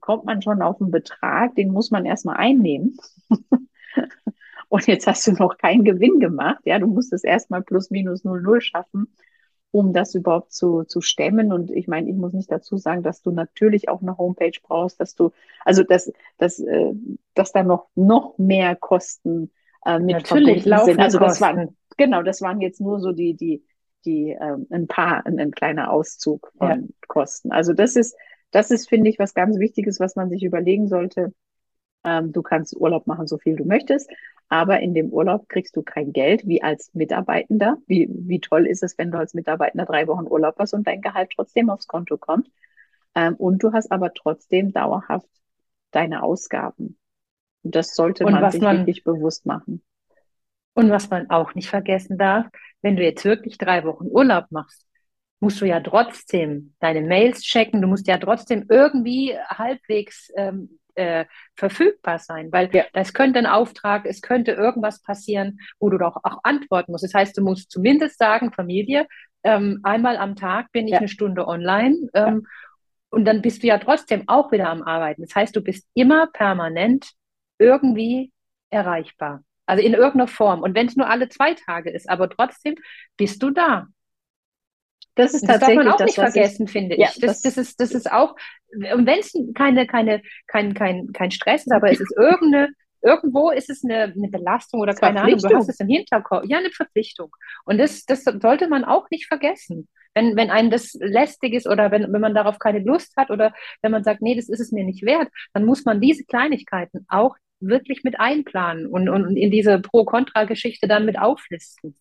kommt 0.00 0.24
man 0.24 0.42
schon 0.42 0.62
auf 0.62 0.80
einen 0.80 0.90
Betrag, 0.90 1.54
den 1.54 1.72
muss 1.72 1.90
man 1.90 2.04
erstmal 2.04 2.36
einnehmen. 2.36 2.96
und 4.68 4.86
jetzt 4.86 5.06
hast 5.06 5.26
du 5.26 5.32
noch 5.32 5.58
keinen 5.58 5.84
Gewinn 5.84 6.20
gemacht. 6.20 6.60
Ja, 6.64 6.78
du 6.78 6.86
musst 6.86 7.12
es 7.12 7.24
erstmal 7.24 7.62
plus 7.62 7.90
minus 7.90 8.24
null 8.24 8.42
null 8.42 8.60
schaffen, 8.60 9.14
um 9.70 9.92
das 9.92 10.14
überhaupt 10.14 10.52
zu, 10.52 10.84
zu 10.84 11.00
stemmen. 11.00 11.52
Und 11.52 11.70
ich 11.70 11.88
meine, 11.88 12.08
ich 12.08 12.16
muss 12.16 12.32
nicht 12.32 12.50
dazu 12.50 12.76
sagen, 12.76 13.02
dass 13.02 13.22
du 13.22 13.30
natürlich 13.30 13.88
auch 13.88 14.02
eine 14.02 14.18
Homepage 14.18 14.58
brauchst, 14.62 15.00
dass 15.00 15.14
du, 15.14 15.32
also 15.64 15.82
dass, 15.82 16.12
dass, 16.38 16.58
äh, 16.58 16.92
dass 17.34 17.52
da 17.52 17.62
noch, 17.62 17.88
noch 17.94 18.38
mehr 18.38 18.76
Kosten 18.76 19.50
äh, 19.84 19.98
mit 19.98 20.16
natürlich 20.16 20.62
verbunden 20.64 20.84
sind. 20.84 21.00
Also 21.00 21.18
das 21.18 21.38
Kosten. 21.38 21.44
waren, 21.44 21.76
genau, 21.96 22.22
das 22.22 22.42
waren 22.42 22.60
jetzt 22.60 22.80
nur 22.80 23.00
so 23.00 23.12
die, 23.12 23.34
die, 23.34 23.64
die 24.04 24.30
ähm, 24.30 24.66
ein 24.70 24.86
paar, 24.86 25.26
ein, 25.26 25.38
ein 25.38 25.50
kleiner 25.50 25.92
Auszug 25.92 26.52
von 26.58 26.68
Ja. 26.68 26.78
Kosten. 27.06 27.52
Also 27.52 27.72
das 27.72 27.96
ist, 27.96 28.16
das 28.50 28.70
ist, 28.70 28.88
finde 28.88 29.10
ich, 29.10 29.18
was 29.18 29.34
ganz 29.34 29.58
Wichtiges, 29.58 30.00
was 30.00 30.16
man 30.16 30.30
sich 30.30 30.42
überlegen 30.42 30.88
sollte. 30.88 31.32
Ähm, 32.04 32.32
du 32.32 32.42
kannst 32.42 32.76
Urlaub 32.76 33.06
machen, 33.06 33.26
so 33.26 33.38
viel 33.38 33.56
du 33.56 33.64
möchtest, 33.64 34.10
aber 34.48 34.80
in 34.80 34.94
dem 34.94 35.10
Urlaub 35.10 35.48
kriegst 35.48 35.76
du 35.76 35.82
kein 35.82 36.12
Geld, 36.12 36.46
wie 36.46 36.62
als 36.62 36.90
Mitarbeitender. 36.94 37.76
Wie, 37.86 38.08
wie 38.10 38.40
toll 38.40 38.66
ist 38.66 38.82
es, 38.82 38.96
wenn 38.98 39.10
du 39.10 39.18
als 39.18 39.34
Mitarbeitender 39.34 39.86
drei 39.86 40.06
Wochen 40.06 40.26
Urlaub 40.26 40.56
hast 40.58 40.74
und 40.74 40.86
dein 40.86 41.02
Gehalt 41.02 41.30
trotzdem 41.34 41.70
aufs 41.70 41.86
Konto 41.86 42.16
kommt. 42.16 42.50
Ähm, 43.14 43.34
und 43.36 43.62
du 43.62 43.72
hast 43.72 43.92
aber 43.92 44.12
trotzdem 44.14 44.72
dauerhaft 44.72 45.28
deine 45.90 46.22
Ausgaben. 46.22 46.98
Und 47.62 47.74
das 47.74 47.94
sollte 47.94 48.24
Und 48.24 48.32
man 48.32 48.50
sich 48.50 48.62
man- 48.62 48.78
wirklich 48.78 49.04
bewusst 49.04 49.46
machen. 49.46 49.82
Und 50.74 50.90
was 50.90 51.10
man 51.10 51.28
auch 51.30 51.54
nicht 51.54 51.68
vergessen 51.68 52.16
darf, 52.16 52.46
wenn 52.80 52.96
du 52.96 53.02
jetzt 53.02 53.24
wirklich 53.24 53.58
drei 53.58 53.84
Wochen 53.84 54.06
Urlaub 54.06 54.46
machst, 54.50 54.86
musst 55.40 55.60
du 55.60 55.66
ja 55.66 55.80
trotzdem 55.80 56.74
deine 56.80 57.00
Mails 57.00 57.40
checken, 57.42 57.80
du 57.82 57.88
musst 57.88 58.06
ja 58.06 58.18
trotzdem 58.18 58.66
irgendwie 58.68 59.34
halbwegs 59.48 60.30
ähm, 60.36 60.78
äh, 60.94 61.24
verfügbar 61.56 62.18
sein, 62.18 62.52
weil 62.52 62.68
Ja. 62.74 62.84
das 62.92 63.14
könnte 63.14 63.38
ein 63.38 63.46
Auftrag, 63.46 64.04
es 64.06 64.20
könnte 64.20 64.52
irgendwas 64.52 65.00
passieren, 65.02 65.58
wo 65.78 65.88
du 65.88 65.98
doch 65.98 66.16
auch 66.22 66.40
antworten 66.42 66.92
musst. 66.92 67.04
Das 67.04 67.14
heißt, 67.14 67.36
du 67.38 67.42
musst 67.42 67.70
zumindest 67.70 68.18
sagen, 68.18 68.52
Familie, 68.52 69.06
ähm, 69.42 69.80
einmal 69.82 70.18
am 70.18 70.36
Tag 70.36 70.70
bin 70.72 70.86
ich 70.86 70.92
Ja. 70.92 70.98
eine 70.98 71.08
Stunde 71.08 71.46
online 71.48 71.96
ähm, 72.14 72.46
und 73.08 73.24
dann 73.24 73.40
bist 73.40 73.62
du 73.62 73.66
ja 73.68 73.78
trotzdem 73.78 74.24
auch 74.28 74.52
wieder 74.52 74.68
am 74.68 74.82
Arbeiten. 74.82 75.22
Das 75.22 75.34
heißt, 75.34 75.56
du 75.56 75.62
bist 75.62 75.88
immer 75.94 76.26
permanent 76.32 77.12
irgendwie 77.58 78.32
erreichbar. 78.70 79.42
Also 79.66 79.82
in 79.84 79.94
irgendeiner 79.94 80.26
Form. 80.28 80.62
Und 80.62 80.74
wenn 80.74 80.88
es 80.88 80.96
nur 80.96 81.08
alle 81.08 81.28
zwei 81.28 81.54
Tage 81.54 81.90
ist, 81.90 82.10
aber 82.10 82.28
trotzdem 82.28 82.74
bist 83.16 83.42
du 83.42 83.50
da. 83.50 83.86
Das 85.22 85.34
ist 85.34 85.48
das 85.48 85.58
darf 85.60 85.74
man 85.74 85.86
tatsächlich 85.86 85.92
auch 85.92 85.98
das, 85.98 86.06
nicht 86.06 86.18
was 86.18 86.28
ich, 86.28 86.32
vergessen, 86.34 86.68
finde 86.68 86.98
Ja, 86.98 87.08
ich. 87.08 87.20
Das, 87.20 87.42
das- 87.42 87.54
das 87.54 87.56
ist, 87.68 87.80
das 87.80 87.92
ist 87.92 88.10
auch, 88.12 88.34
und 88.72 89.06
wenn 89.06 89.18
es 89.20 89.32
keine, 89.54 89.86
keine, 89.86 90.22
kein, 90.46 90.74
kein, 90.74 91.12
kein 91.12 91.30
Stress 91.30 91.66
ist, 91.66 91.72
aber 91.72 91.90
es 91.90 92.00
ist 92.00 92.14
irgendeine, 92.16 92.68
irgendwo 93.02 93.50
ist 93.50 93.70
es 93.70 93.82
eine, 93.84 94.12
eine 94.14 94.28
Belastung 94.28 94.80
oder 94.80 94.94
keine 94.94 95.22
Ahnung, 95.22 95.38
du 95.40 95.48
hast 95.54 95.68
es 95.68 95.80
im 95.80 95.88
Hinterkopf. 95.88 96.44
Ja, 96.46 96.58
eine 96.58 96.70
Verpflichtung. 96.70 97.30
Und 97.64 97.78
das, 97.78 98.04
das 98.04 98.24
sollte 98.24 98.68
man 98.68 98.84
auch 98.84 99.08
nicht 99.10 99.26
vergessen. 99.26 99.88
Wenn, 100.14 100.36
wenn 100.36 100.50
einem 100.50 100.70
das 100.70 100.94
lästig 100.94 101.54
ist 101.54 101.68
oder 101.68 101.90
wenn, 101.92 102.12
wenn 102.12 102.20
man 102.20 102.34
darauf 102.34 102.58
keine 102.58 102.80
Lust 102.80 103.16
hat 103.16 103.30
oder 103.30 103.52
wenn 103.80 103.92
man 103.92 104.02
sagt, 104.04 104.22
nee, 104.22 104.34
das 104.34 104.48
ist 104.48 104.60
es 104.60 104.72
mir 104.72 104.84
nicht 104.84 105.04
wert, 105.04 105.28
dann 105.52 105.64
muss 105.64 105.84
man 105.84 106.00
diese 106.00 106.24
Kleinigkeiten 106.24 107.06
auch 107.08 107.36
wirklich 107.60 108.02
mit 108.04 108.18
einplanen 108.18 108.86
und, 108.86 109.08
und 109.08 109.36
in 109.36 109.50
diese 109.50 109.78
Pro-Kontra-Geschichte 109.80 110.88
dann 110.88 111.06
mit 111.06 111.18
auflisten. 111.18 111.94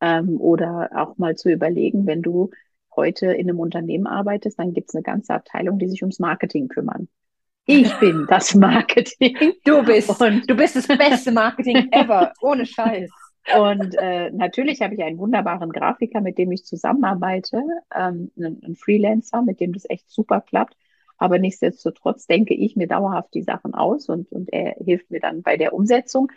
Ähm, 0.00 0.40
oder 0.40 0.90
auch 0.94 1.18
mal 1.18 1.36
zu 1.36 1.50
überlegen, 1.50 2.06
wenn 2.06 2.22
du 2.22 2.50
heute 2.94 3.26
in 3.32 3.48
einem 3.48 3.60
Unternehmen 3.60 4.06
arbeitest, 4.06 4.58
dann 4.58 4.72
gibt 4.72 4.88
es 4.90 4.94
eine 4.94 5.02
ganze 5.02 5.34
Abteilung, 5.34 5.78
die 5.78 5.88
sich 5.88 6.02
ums 6.02 6.18
Marketing 6.18 6.68
kümmern. 6.68 7.08
Ich 7.66 7.92
bin 8.00 8.26
das 8.28 8.54
Marketing. 8.54 9.36
Du 9.64 9.82
bist, 9.84 10.20
Und- 10.20 10.48
du 10.48 10.54
bist 10.54 10.76
das 10.76 10.86
beste 10.88 11.32
Marketing 11.32 11.88
ever, 11.92 12.32
ohne 12.40 12.64
Scheiß. 12.66 13.10
Und 13.56 13.94
äh, 13.96 14.30
natürlich 14.32 14.82
habe 14.82 14.94
ich 14.94 15.02
einen 15.04 15.18
wunderbaren 15.18 15.70
Grafiker, 15.70 16.20
mit 16.20 16.36
dem 16.36 16.50
ich 16.50 16.64
zusammenarbeite, 16.64 17.62
ähm, 17.94 18.32
einen, 18.36 18.60
einen 18.64 18.74
Freelancer, 18.76 19.42
mit 19.42 19.60
dem 19.60 19.72
das 19.72 19.88
echt 19.88 20.10
super 20.10 20.40
klappt. 20.40 20.76
Aber 21.18 21.38
nichtsdestotrotz 21.38 22.26
denke 22.26 22.54
ich 22.54 22.76
mir 22.76 22.88
dauerhaft 22.88 23.32
die 23.34 23.42
Sachen 23.42 23.72
aus 23.74 24.08
und, 24.08 24.30
und 24.32 24.52
er 24.52 24.74
hilft 24.84 25.10
mir 25.10 25.20
dann 25.20 25.42
bei 25.42 25.56
der 25.56 25.72
Umsetzung. 25.74 26.30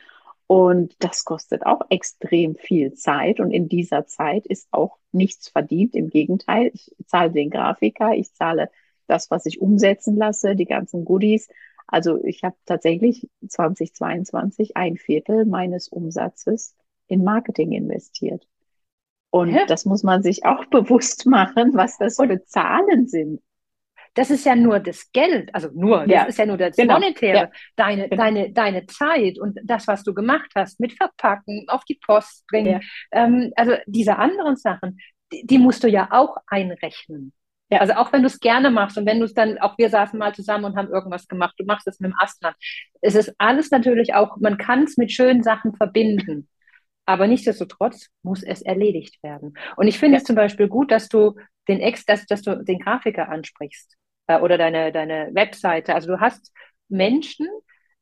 Und 0.52 0.96
das 0.98 1.26
kostet 1.26 1.64
auch 1.68 1.82
extrem 1.92 2.56
viel 2.56 2.94
Zeit. 2.96 3.40
Und 3.40 3.52
in 3.52 3.70
dieser 3.70 4.08
Zeit 4.08 4.48
ist 4.48 4.68
auch 4.72 4.98
nichts 5.12 5.48
verdient. 5.48 5.94
Im 5.94 6.10
Gegenteil, 6.10 6.72
ich 6.74 6.92
zahle 7.06 7.30
den 7.30 7.52
Grafiker, 7.52 8.14
ich 8.16 8.34
zahle 8.34 8.72
das, 9.06 9.30
was 9.30 9.46
ich 9.46 9.62
umsetzen 9.62 10.18
lasse, 10.18 10.56
die 10.56 10.66
ganzen 10.66 11.06
Goodies. 11.06 11.50
Also 11.86 12.24
ich 12.24 12.44
habe 12.44 12.56
tatsächlich 12.66 13.30
2022 13.48 14.76
ein 14.76 14.98
Viertel 14.98 15.46
meines 15.46 15.88
Umsatzes 15.88 16.76
in 17.06 17.24
Marketing 17.24 17.72
investiert. 17.72 18.48
Und 19.30 19.50
Hä? 19.50 19.66
das 19.68 19.86
muss 19.86 20.02
man 20.02 20.24
sich 20.24 20.46
auch 20.46 20.66
bewusst 20.72 21.28
machen, 21.28 21.76
was 21.76 22.00
das 22.00 22.16
für 22.16 22.44
Zahlen 22.46 23.08
sind. 23.08 23.40
Das 24.14 24.32
ist 24.32 24.46
ja 24.46 24.56
nur 24.56 24.80
das 24.80 25.12
Geld, 25.12 25.54
also 25.54 25.70
nur, 25.74 26.06
Ja, 26.08 26.20
das 26.22 26.30
ist 26.30 26.38
ja 26.40 26.46
nur 26.46 26.58
das 26.58 26.76
genau, 26.76 26.96
Monetäre, 26.96 27.38
ja, 27.38 27.50
deine, 27.76 28.10
genau. 28.10 28.24
deine, 28.24 28.52
deine 28.52 28.86
Zeit 28.88 29.40
und 29.40 29.58
das, 29.64 29.88
was 29.88 30.04
du 30.04 30.14
gemacht 30.14 30.52
hast, 30.56 30.80
mit 30.80 30.94
Verpacken, 30.94 31.66
auf 31.68 31.84
die 31.86 32.00
Post 32.06 32.46
bringen. 32.48 32.82
Ja. 33.12 33.26
Ähm, 33.26 33.52
also 33.56 33.74
diese 33.86 34.18
anderen 34.18 34.56
Sachen, 34.56 35.00
die, 35.32 35.46
die 35.46 35.58
musst 35.58 35.84
du 35.84 35.88
ja 35.88 36.10
auch 36.12 36.38
einrechnen. 36.48 37.34
Ja. 37.72 37.80
Also 37.80 37.94
auch 37.94 38.12
wenn 38.12 38.22
du 38.22 38.28
es 38.28 38.40
gerne 38.40 38.72
machst 38.72 38.98
und 38.98 39.06
wenn 39.06 39.20
du 39.20 39.26
es 39.26 39.34
dann, 39.36 39.60
auch 39.60 39.78
wir 39.78 39.90
saßen 39.90 40.18
mal 40.18 40.34
zusammen 40.34 40.66
und 40.66 40.76
haben 40.76 40.90
irgendwas 40.90 41.28
gemacht, 41.28 41.54
du 41.58 41.66
machst 41.66 41.88
es 41.88 42.00
mit 42.00 42.12
dem 42.12 42.18
Astland. 42.20 42.56
Es 43.02 43.14
ist 43.16 43.34
alles 43.38 43.70
natürlich 43.70 44.16
auch, 44.16 44.38
man 44.38 44.58
kann 44.58 44.84
es 44.84 44.98
mit 44.98 45.12
schönen 45.12 45.44
Sachen 45.44 45.76
verbinden. 45.76 46.50
Aber 47.06 47.28
nichtsdestotrotz 47.28 48.08
muss 48.24 48.44
es 48.44 48.62
erledigt 48.62 49.22
werden. 49.24 49.54
Und 49.78 49.88
ich 49.88 50.00
finde 50.00 50.16
Ja. 50.16 50.18
es 50.18 50.24
zum 50.24 50.36
Beispiel 50.36 50.68
gut, 50.68 50.92
dass 50.92 51.10
du 51.10 51.36
den 51.68 51.80
Ex, 51.80 52.06
dass, 52.06 52.26
dass 52.26 52.42
du 52.42 52.64
den 52.64 52.80
Grafiker 52.80 53.30
ansprichst 53.30 53.96
äh, 54.30 54.40
oder 54.40 54.58
deine, 54.58 54.92
deine 54.92 55.32
Webseite. 55.34 55.96
Also 55.96 56.08
du 56.10 56.20
hast 56.22 56.54
Menschen, 56.88 57.48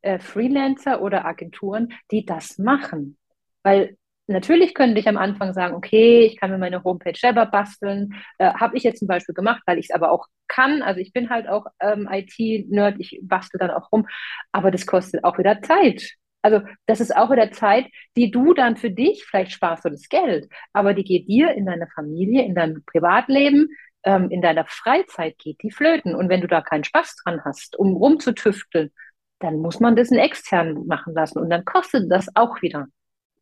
äh, 0.02 0.20
Freelancer 0.20 1.02
oder 1.02 1.26
Agenturen, 1.26 1.94
die 2.12 2.26
das 2.26 2.58
machen. 2.60 3.18
Weil 3.64 3.98
natürlich 4.28 4.76
können 4.76 4.94
dich 4.94 5.08
am 5.08 5.18
Anfang 5.18 5.54
sagen, 5.54 5.74
okay, 5.74 6.26
ich 6.26 6.38
kann 6.38 6.52
mir 6.52 6.58
meine 6.58 6.84
Homepage 6.84 7.18
selber 7.18 7.46
basteln. 7.46 8.14
Äh, 8.38 8.54
Habe 8.54 8.76
ich 8.78 8.84
jetzt 8.84 9.00
zum 9.00 9.08
Beispiel 9.08 9.34
gemacht, 9.34 9.64
weil 9.66 9.80
ich 9.80 9.88
es 9.90 9.96
aber 9.96 10.12
auch 10.12 10.28
kann. 10.48 10.82
Also 10.82 11.00
ich 11.00 11.14
bin 11.14 11.30
halt 11.30 11.48
auch 11.48 11.66
ähm, 11.80 12.10
IT-Nerd, 12.12 12.98
ich 13.00 13.20
bastel 13.24 13.60
dann 13.60 13.72
auch 13.72 13.92
rum. 13.92 14.06
Aber 14.52 14.70
das 14.70 14.86
kostet 14.86 15.24
auch 15.24 15.38
wieder 15.38 15.62
Zeit. 15.62 16.12
Also 16.42 16.62
das 16.86 17.02
ist 17.02 17.16
auch 17.16 17.32
wieder 17.32 17.52
Zeit, 17.52 17.88
die 18.16 18.32
du 18.32 18.54
dann 18.54 18.78
für 18.78 18.92
dich, 18.92 19.26
vielleicht 19.26 19.52
sparst 19.52 19.86
du 19.86 19.90
das 19.90 20.08
Geld, 20.08 20.48
aber 20.72 20.94
die 20.94 21.04
geht 21.04 21.28
dir 21.28 21.52
in 21.54 21.66
deiner 21.66 21.88
Familie, 21.88 22.46
in 22.46 22.56
deinem 22.56 22.84
Privatleben, 22.86 23.70
ähm, 24.04 24.30
in 24.30 24.42
deiner 24.42 24.66
Freizeit 24.66 25.38
geht 25.40 25.62
die 25.64 25.72
flöten. 25.72 26.16
Und 26.16 26.30
wenn 26.30 26.42
du 26.42 26.48
da 26.48 26.62
keinen 26.62 26.84
Spaß 26.84 27.16
dran 27.24 27.42
hast, 27.46 27.78
um 27.78 27.96
rumzutüfteln, 27.96 28.92
dann 29.40 29.58
muss 29.60 29.80
man 29.80 29.96
das 29.96 30.12
einen 30.12 30.20
externen 30.22 30.88
machen 30.88 31.14
lassen 31.14 31.40
und 31.40 31.50
dann 31.50 31.66
kostet 31.66 32.12
das 32.12 32.28
auch 32.36 32.62
wieder. 32.62 32.88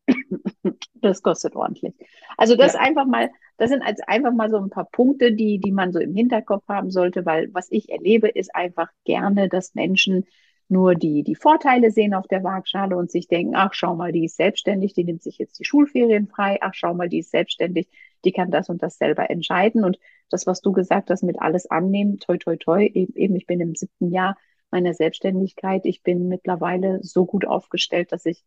Das 1.02 1.22
kostet 1.22 1.56
ordentlich. 1.56 1.94
Also 2.38 2.56
das 2.56 2.74
Ja. 2.74 2.80
einfach 2.82 3.06
mal, 3.06 3.30
das 3.58 3.70
sind 3.70 3.82
als 3.84 4.02
einfach 4.02 4.34
mal 4.34 4.50
so 4.50 4.58
ein 4.58 4.70
paar 4.70 4.86
Punkte, 4.92 5.34
die, 5.34 5.60
die 5.60 5.72
man 5.72 5.92
so 5.92 6.00
im 6.00 6.16
Hinterkopf 6.16 6.68
haben 6.68 6.92
sollte, 6.92 7.26
weil 7.26 7.50
was 7.54 7.68
ich 7.72 7.90
erlebe, 7.90 8.28
ist 8.28 8.56
einfach 8.56 8.90
gerne, 9.06 9.50
dass 9.50 9.76
Menschen 9.76 10.26
nur 10.68 10.96
die, 10.96 11.24
die 11.24 11.36
Vorteile 11.36 11.92
sehen 11.92 12.14
auf 12.16 12.28
der 12.28 12.44
Waagschale 12.44 12.96
und 12.98 13.12
sich 13.12 13.28
denken, 13.28 13.56
ach, 13.56 13.74
schau 13.74 13.96
mal, 13.96 14.12
die 14.12 14.26
ist 14.26 14.38
selbstständig, 14.38 14.94
die 14.94 15.04
nimmt 15.04 15.22
sich 15.22 15.38
jetzt 15.38 15.60
die 15.60 15.66
Schulferien 15.66 16.28
frei, 16.28 16.58
ach, 16.62 16.74
schau 16.74 16.94
mal, 16.96 17.08
die 17.08 17.20
ist 17.20 17.30
selbstständig, 17.32 17.88
die 18.26 18.32
kann 18.32 18.52
das 18.52 18.70
und 18.70 18.82
das 18.84 18.98
selber 18.98 19.30
entscheiden. 19.30 19.84
Und 19.84 20.00
das, 20.30 20.48
was 20.48 20.62
du 20.62 20.72
gesagt 20.72 21.10
hast, 21.10 21.24
mit 21.24 21.40
alles 21.40 21.70
annehmen, 21.70 22.20
toi, 22.20 22.38
toi, 22.38 22.58
toi, 22.58 22.86
eben, 22.94 23.36
ich 23.36 23.46
bin 23.46 23.60
im 23.62 23.76
siebten 23.76 24.12
Jahr 24.12 24.38
meiner 24.72 24.94
Selbstständigkeit, 24.94 25.86
ich 25.86 26.04
bin 26.04 26.28
mittlerweile 26.28 27.00
so 27.04 27.26
gut 27.26 27.46
aufgestellt, 27.46 28.12
dass 28.12 28.26
ich 28.26 28.44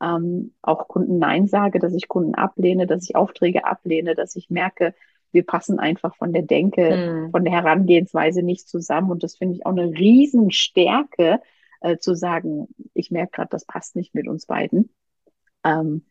ähm, 0.00 0.54
auch 0.62 0.88
Kunden 0.88 1.18
Nein 1.18 1.46
sage, 1.46 1.78
dass 1.78 1.94
ich 1.94 2.08
Kunden 2.08 2.34
ablehne, 2.34 2.86
dass 2.86 3.04
ich 3.08 3.16
Aufträge 3.16 3.64
ablehne, 3.64 4.14
dass 4.14 4.36
ich 4.36 4.50
merke, 4.50 4.94
wir 5.32 5.46
passen 5.46 5.78
einfach 5.78 6.14
von 6.16 6.32
der 6.32 6.42
Denke, 6.42 6.90
Hm. 6.90 7.30
von 7.30 7.44
der 7.44 7.54
Herangehensweise 7.54 8.42
nicht 8.42 8.68
zusammen. 8.68 9.10
Und 9.10 9.22
das 9.22 9.36
finde 9.36 9.56
ich 9.56 9.66
auch 9.66 9.70
eine 9.70 9.86
Riesenstärke, 9.86 11.40
äh, 11.80 11.98
zu 11.98 12.14
sagen, 12.14 12.68
ich 12.94 13.10
merke 13.10 13.32
gerade, 13.32 13.50
das 13.50 13.64
passt 13.64 13.96
nicht 13.96 14.14
mit 14.14 14.28
uns 14.28 14.46
beiden. 14.46 14.90
Ähm, 15.64 16.04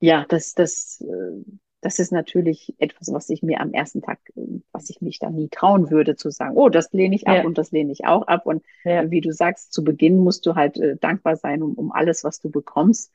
ja, 0.00 0.24
das, 0.28 0.54
das, 0.54 1.00
äh, 1.00 1.44
das 1.82 1.98
ist 1.98 2.12
natürlich 2.12 2.74
etwas, 2.78 3.12
was 3.12 3.30
ich 3.30 3.42
mir 3.42 3.60
am 3.60 3.72
ersten 3.72 4.02
Tag, 4.02 4.18
äh, 4.36 4.60
was 4.72 4.90
ich 4.90 5.00
mich 5.00 5.18
da 5.18 5.30
nie 5.30 5.48
trauen 5.48 5.90
würde, 5.90 6.14
zu 6.16 6.30
sagen, 6.30 6.56
oh, 6.56 6.68
das 6.68 6.92
lehne 6.92 7.14
ich 7.14 7.26
ab 7.28 7.36
Ja. 7.38 7.44
und 7.44 7.56
das 7.58 7.70
lehne 7.72 7.92
ich 7.92 8.04
auch 8.06 8.26
ab. 8.26 8.46
Und 8.46 8.62
Ja. 8.84 9.10
wie 9.10 9.20
du 9.20 9.32
sagst, 9.32 9.72
zu 9.72 9.82
Beginn 9.84 10.18
musst 10.18 10.44
du 10.46 10.54
halt 10.54 10.76
äh, 10.78 10.96
dankbar 10.96 11.36
sein 11.36 11.62
um, 11.62 11.74
um 11.74 11.92
alles, 11.92 12.22
was 12.24 12.40
du 12.40 12.50
bekommst 12.50 13.12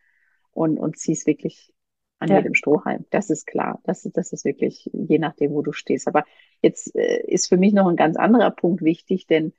und, 0.51 0.77
und 0.79 0.97
ziehst 0.97 1.27
wirklich 1.27 1.73
an 2.19 2.29
Ja. 2.29 2.37
jedem 2.37 2.55
Strohhalm. 2.55 3.05
Das 3.11 3.29
ist 3.29 3.45
klar. 3.45 3.79
Das, 3.83 4.05
ist- 4.05 4.17
das 4.17 4.31
ist 4.33 4.45
wirklich 4.45 4.89
je 4.93 5.19
nachdem, 5.19 5.51
wo 5.51 5.61
du 5.61 5.71
stehst. 5.73 6.07
Aber 6.07 6.23
jetzt 6.61 6.95
äh, 6.95 7.21
ist 7.27 7.47
für 7.47 7.57
mich 7.57 7.73
noch 7.73 7.87
ein 7.87 7.97
ganz 7.97 8.15
anderer 8.17 8.51
Punkt 8.51 8.81
wichtig, 8.83 9.27
denn 9.27 9.53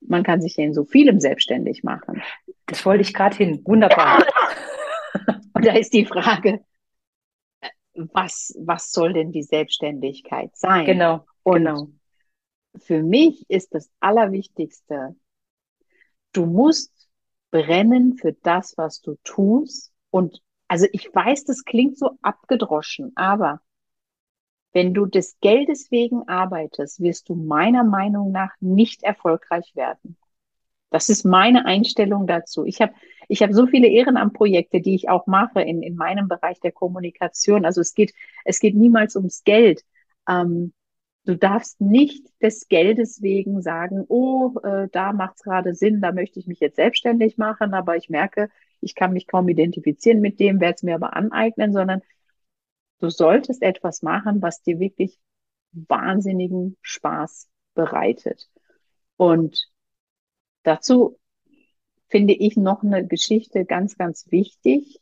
man 0.00 0.22
kann 0.22 0.40
sich 0.42 0.56
ja 0.58 0.64
in 0.64 0.74
so 0.74 0.84
vielem 0.84 1.20
selbstständig 1.20 1.82
machen. 1.82 2.22
Das 2.66 2.84
wollte 2.84 3.00
ich 3.02 3.14
gerade 3.14 3.34
hin. 3.36 3.62
Wunderbar. 3.64 4.22
Und 5.54 5.64
da 5.66 5.72
ist 5.72 5.94
die 5.94 6.04
Frage, 6.04 6.60
was, 8.12 8.54
was 8.58 8.92
soll 8.92 9.12
denn 9.12 9.32
die 9.32 9.42
Selbstständigkeit 9.42 10.56
sein? 10.56 10.86
Genau. 10.86 11.24
Und 11.42 11.64
genau. 11.64 11.88
für 12.76 13.02
mich 13.02 13.48
ist 13.48 13.74
das 13.74 13.90
Allerwichtigste, 14.00 15.16
du 16.32 16.46
musst 16.46 16.92
brennen 17.50 18.16
für 18.18 18.32
das, 18.42 18.76
was 18.76 19.00
du 19.00 19.16
tust. 19.24 19.92
Und 20.10 20.42
also 20.68 20.86
ich 20.92 21.14
weiß, 21.14 21.44
das 21.44 21.64
klingt 21.64 21.98
so 21.98 22.10
abgedroschen, 22.22 23.12
aber 23.14 23.60
wenn 24.72 24.92
du 24.92 25.06
des 25.06 25.38
Geldes 25.40 25.90
wegen 25.90 26.28
arbeitest, 26.28 27.00
wirst 27.00 27.30
du 27.30 27.34
meiner 27.34 27.82
Meinung 27.82 28.30
nach 28.30 28.52
nicht 28.60 29.02
erfolgreich 29.02 29.74
werden. 29.74 30.18
Das 30.90 31.08
ist 31.08 31.24
meine 31.24 31.64
Einstellung 31.64 32.26
dazu. 32.26 32.64
Ich 32.64 32.82
habe 32.82 32.92
ich 33.28 33.42
hab 33.42 33.52
so 33.52 33.66
viele 33.66 33.88
Ehrenamtprojekte, 33.88 34.80
die 34.80 34.94
ich 34.94 35.08
auch 35.08 35.26
mache 35.26 35.60
in, 35.62 35.82
in 35.82 35.96
meinem 35.96 36.28
Bereich 36.28 36.60
der 36.60 36.72
Kommunikation. 36.72 37.64
Also 37.64 37.80
es 37.80 37.94
geht, 37.94 38.14
es 38.44 38.60
geht 38.60 38.74
niemals 38.74 39.16
ums 39.16 39.44
Geld. 39.44 39.84
Ähm, 40.28 40.72
du 41.24 41.36
darfst 41.36 41.80
nicht 41.80 42.26
des 42.42 42.68
Geldes 42.68 43.22
wegen 43.22 43.62
sagen, 43.62 44.04
oh, 44.08 44.58
äh, 44.62 44.88
da 44.92 45.12
macht 45.12 45.36
es 45.36 45.42
gerade 45.42 45.74
Sinn, 45.74 46.00
da 46.00 46.12
möchte 46.12 46.38
ich 46.38 46.46
mich 46.46 46.60
jetzt 46.60 46.76
selbstständig 46.76 47.38
machen, 47.38 47.74
aber 47.74 47.96
ich 47.96 48.08
merke, 48.08 48.48
ich 48.80 48.94
kann 48.94 49.12
mich 49.12 49.26
kaum 49.26 49.48
identifizieren 49.48 50.20
mit 50.20 50.38
dem, 50.40 50.60
werde 50.60 50.76
es 50.76 50.82
mir 50.82 50.94
aber 50.94 51.16
aneignen, 51.16 51.72
sondern 51.72 52.02
du 53.00 53.10
solltest 53.10 53.62
etwas 53.62 54.02
machen, 54.02 54.42
was 54.42 54.62
dir 54.62 54.78
wirklich 54.78 55.18
wahnsinnigen 55.72 56.76
Spaß 56.82 57.48
bereitet. 57.74 58.48
Und 59.16 59.70
Dazu 60.66 61.16
finde 62.08 62.34
ich 62.34 62.56
noch 62.56 62.82
eine 62.82 63.06
Geschichte 63.06 63.64
ganz, 63.64 63.96
ganz 63.96 64.30
wichtig. 64.30 65.00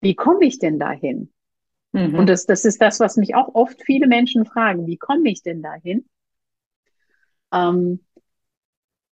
Wie 0.00 0.14
komme 0.14 0.44
ich 0.44 0.58
denn 0.58 0.78
dahin? 0.78 1.32
Mhm. 1.92 2.14
Und 2.16 2.28
das, 2.28 2.46
das 2.46 2.64
ist 2.64 2.80
das, 2.82 3.00
was 3.00 3.16
mich 3.16 3.34
auch 3.34 3.54
oft 3.54 3.80
viele 3.84 4.06
Menschen 4.06 4.44
fragen. 4.44 4.86
Wie 4.86 4.96
komme 4.96 5.30
ich 5.30 5.42
denn 5.42 5.62
dahin? 5.62 6.04
Ähm, 7.52 8.00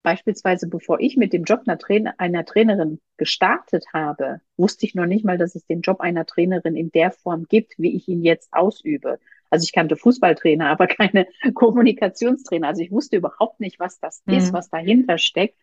beispielsweise, 0.03 0.69
bevor 0.69 1.01
ich 1.01 1.17
mit 1.17 1.33
dem 1.33 1.45
Job 1.45 1.61
einer, 1.65 1.79
Trainer, 1.79 2.15
einer 2.19 2.45
Trainerin 2.45 3.01
gestartet 3.17 3.87
habe, 3.95 4.41
wusste 4.57 4.85
ich 4.85 4.95
noch 4.95 5.07
nicht 5.07 5.25
mal, 5.25 5.39
dass 5.39 5.55
es 5.55 5.65
den 5.65 5.81
Job 5.81 6.01
einer 6.01 6.27
Trainerin 6.27 6.77
in 6.77 6.91
der 6.91 7.13
Form 7.13 7.45
gibt, 7.45 7.75
wie 7.79 7.95
ich 7.95 8.09
ihn 8.09 8.23
jetzt 8.23 8.53
ausübe. 8.53 9.19
Also 9.49 9.65
ich 9.65 9.73
kannte 9.73 9.97
Fußballtrainer, 9.97 10.67
aber 10.71 10.89
keine 10.89 11.27
Kommunikationstrainer. 11.55 12.69
Also 12.69 12.83
ich 12.83 12.91
wusste 12.91 13.17
überhaupt 13.17 13.61
nicht, 13.61 13.79
was 13.79 14.01
das 14.01 14.23
mhm. 14.27 14.35
ist, 14.35 14.53
was 14.53 14.71
dahinter 14.71 15.19
steckt. 15.19 15.57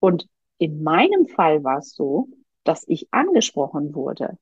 Und 0.00 0.28
in 0.58 0.82
meinem 0.82 1.26
Fall 1.26 1.64
war 1.64 1.78
es 1.78 1.94
so, 1.94 2.28
dass 2.64 2.84
ich 2.86 3.08
angesprochen 3.12 3.94
wurde. 3.94 4.36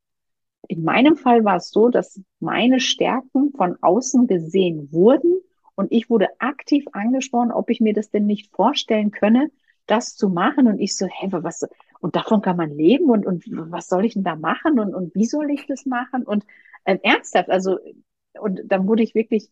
In 0.69 0.83
meinem 0.83 1.17
Fall 1.17 1.45
war 1.45 1.57
es 1.57 1.71
so, 1.71 1.89
dass 1.89 2.21
meine 2.41 2.81
Stärken 2.81 3.53
von 3.53 3.77
außen 3.81 4.27
gesehen 4.27 4.91
wurden 4.93 5.41
und 5.77 5.93
ich 5.93 6.11
wurde 6.11 6.29
aktiv 6.41 6.87
angesprochen, 6.93 7.53
ob 7.53 7.71
ich 7.71 7.81
mir 7.81 7.93
das 7.93 8.11
denn 8.11 8.27
nicht 8.27 8.51
vorstellen 8.55 9.11
könne, 9.11 9.51
das 9.87 10.17
zu 10.17 10.29
machen. 10.29 10.67
Und 10.67 10.81
ich 10.81 10.97
so, 10.97 11.07
hä, 11.07 11.29
was, 11.31 11.69
und 12.01 12.17
davon 12.17 12.41
kann 12.41 12.57
man 12.57 12.71
leben 12.71 13.11
und, 13.11 13.27
und 13.27 13.45
was 13.71 13.89
soll 13.89 14.05
ich 14.05 14.15
denn 14.15 14.25
da 14.25 14.35
machen 14.35 14.81
und, 14.81 14.95
und 14.95 15.15
wie 15.15 15.27
soll 15.27 15.51
ich 15.51 15.67
das 15.67 15.87
machen? 15.87 16.25
Und 16.25 16.45
äh, 16.85 16.99
ernsthaft, 17.03 17.51
also 17.51 17.79
und 18.41 18.63
dann 18.65 18.89
wurde 18.89 19.03
ich 19.03 19.15
wirklich 19.15 19.51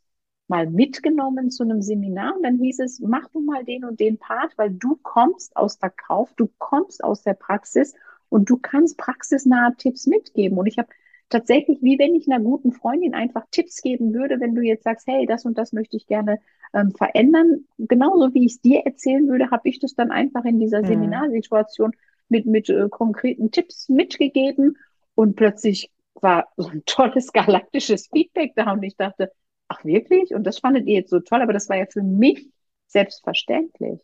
mal 0.49 0.69
mitgenommen 0.69 1.51
zu 1.51 1.63
einem 1.63 1.81
Seminar 1.81 2.37
und 2.37 2.43
dann 2.43 2.59
hieß 2.59 2.81
es, 2.81 3.01
mach 3.01 3.29
du 3.29 3.41
mal 3.41 3.65
den 3.65 3.85
und 3.85 4.01
den 4.01 4.19
Part, 4.19 4.53
weil 4.57 4.71
du 4.71 4.97
kommst 5.03 5.57
aus 5.57 5.79
der 5.79 5.91
Kauf, 5.91 6.35
du 6.35 6.49
kommst 6.59 7.03
aus 7.03 7.23
der 7.23 7.35
Praxis 7.35 7.95
und 8.29 8.51
du 8.51 8.59
kannst 8.59 8.99
praxisnahe 8.99 9.75
Tipps 9.77 10.07
mitgeben. 10.07 10.59
Und 10.59 10.67
ich 10.67 10.79
habe 10.79 10.89
tatsächlich, 11.31 11.79
wie 11.83 11.99
wenn 11.99 12.15
ich 12.15 12.31
einer 12.31 12.43
guten 12.43 12.73
Freundin 12.73 13.15
einfach 13.15 13.47
Tipps 13.51 13.81
geben 13.81 14.13
würde, 14.13 14.41
wenn 14.41 14.55
du 14.55 14.63
jetzt 14.63 14.85
sagst, 14.85 15.07
hey, 15.07 15.27
das 15.27 15.45
und 15.45 15.57
das 15.57 15.73
möchte 15.73 15.97
ich 15.97 16.07
gerne 16.07 16.39
ähm, 16.75 16.93
verändern, 16.93 17.65
genauso 17.79 18.35
wie 18.35 18.47
ich 18.47 18.55
es 18.55 18.61
dir 18.61 18.81
erzählen 18.85 19.27
würde, 19.29 19.51
habe 19.51 19.69
ich 19.69 19.79
das 19.79 19.95
dann 19.95 20.11
einfach 20.11 20.45
in 20.45 20.61
dieser 20.61 20.83
mhm. 20.83 20.87
Seminarsituation 20.87 21.93
mit, 22.29 22.47
mit 22.47 22.69
äh, 22.69 22.89
konkreten 22.91 23.51
Tipps 23.51 23.89
mitgegeben 23.89 24.77
und 25.15 25.37
plötzlich 25.37 25.91
war 26.15 26.49
so 26.57 26.69
ein 26.69 26.83
tolles 26.87 27.33
galaktisches 27.33 28.09
Feedback 28.09 28.53
da 28.57 28.73
und 28.73 28.83
ich 28.83 28.97
dachte, 28.97 29.31
ach 29.75 29.85
wirklich? 29.85 30.35
Und 30.35 30.45
das 30.45 30.59
fandet 30.59 30.87
ihr 30.87 30.95
jetzt 30.95 31.11
so 31.11 31.21
toll, 31.21 31.43
aber 31.43 31.53
das 31.53 31.69
war 31.69 31.77
ja 31.77 31.87
für 31.87 32.03
mich 32.03 32.49
selbstverständlich. 32.87 34.01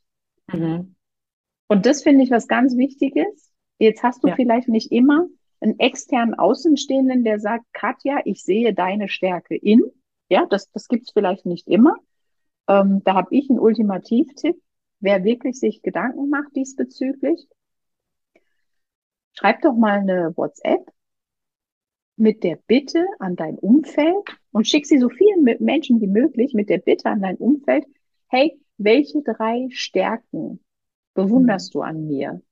Mhm. 0.52 0.94
Und 1.68 1.86
das 1.86 2.02
finde 2.02 2.24
ich 2.24 2.30
was 2.30 2.48
ganz 2.48 2.76
Wichtiges. 2.76 3.52
Jetzt 3.78 4.02
hast 4.02 4.22
du 4.24 4.28
ja. 4.28 4.34
vielleicht 4.34 4.68
nicht 4.68 4.90
immer 4.92 5.26
einen 5.60 5.78
externen 5.78 6.34
Außenstehenden, 6.34 7.24
der 7.24 7.38
sagt, 7.38 7.64
Katja, 7.72 8.20
ich 8.24 8.42
sehe 8.42 8.74
deine 8.74 9.08
Stärke 9.08 9.56
in. 9.56 9.82
Ja, 10.28 10.46
das, 10.46 10.70
das 10.72 10.88
gibt's 10.88 11.12
vielleicht 11.12 11.46
nicht 11.46 11.68
immer. 11.68 11.96
Ähm, 12.68 13.02
da 13.04 13.14
habe 13.14 13.34
ich 13.34 13.48
einen 13.50 13.58
Ultimativtipp. 13.58 14.60
Wer 15.00 15.24
wirklich 15.24 15.58
sich 15.58 15.82
Gedanken 15.82 16.28
macht 16.28 16.54
diesbezüglich, 16.56 17.46
schreib 19.32 19.62
doch 19.62 19.74
mal 19.74 20.00
eine 20.00 20.36
WhatsApp 20.36 20.90
mit 22.16 22.44
der 22.44 22.56
Bitte 22.66 23.06
an 23.18 23.34
dein 23.34 23.58
Umfeld 23.58 24.39
und 24.52 24.66
schick 24.66 24.86
sie 24.86 24.98
so 24.98 25.08
vielen 25.08 25.44
Menschen 25.60 26.00
wie 26.00 26.06
möglich 26.06 26.54
mit 26.54 26.68
der 26.68 26.78
Bitte 26.78 27.06
an 27.06 27.22
dein 27.22 27.36
Umfeld, 27.36 27.84
hey, 28.28 28.60
welche 28.78 29.22
drei 29.22 29.68
Stärken 29.70 30.60
bewunderst 31.14 31.74
mhm. 31.74 31.78
du 31.78 31.82
an 31.82 32.06
mir? 32.06 32.42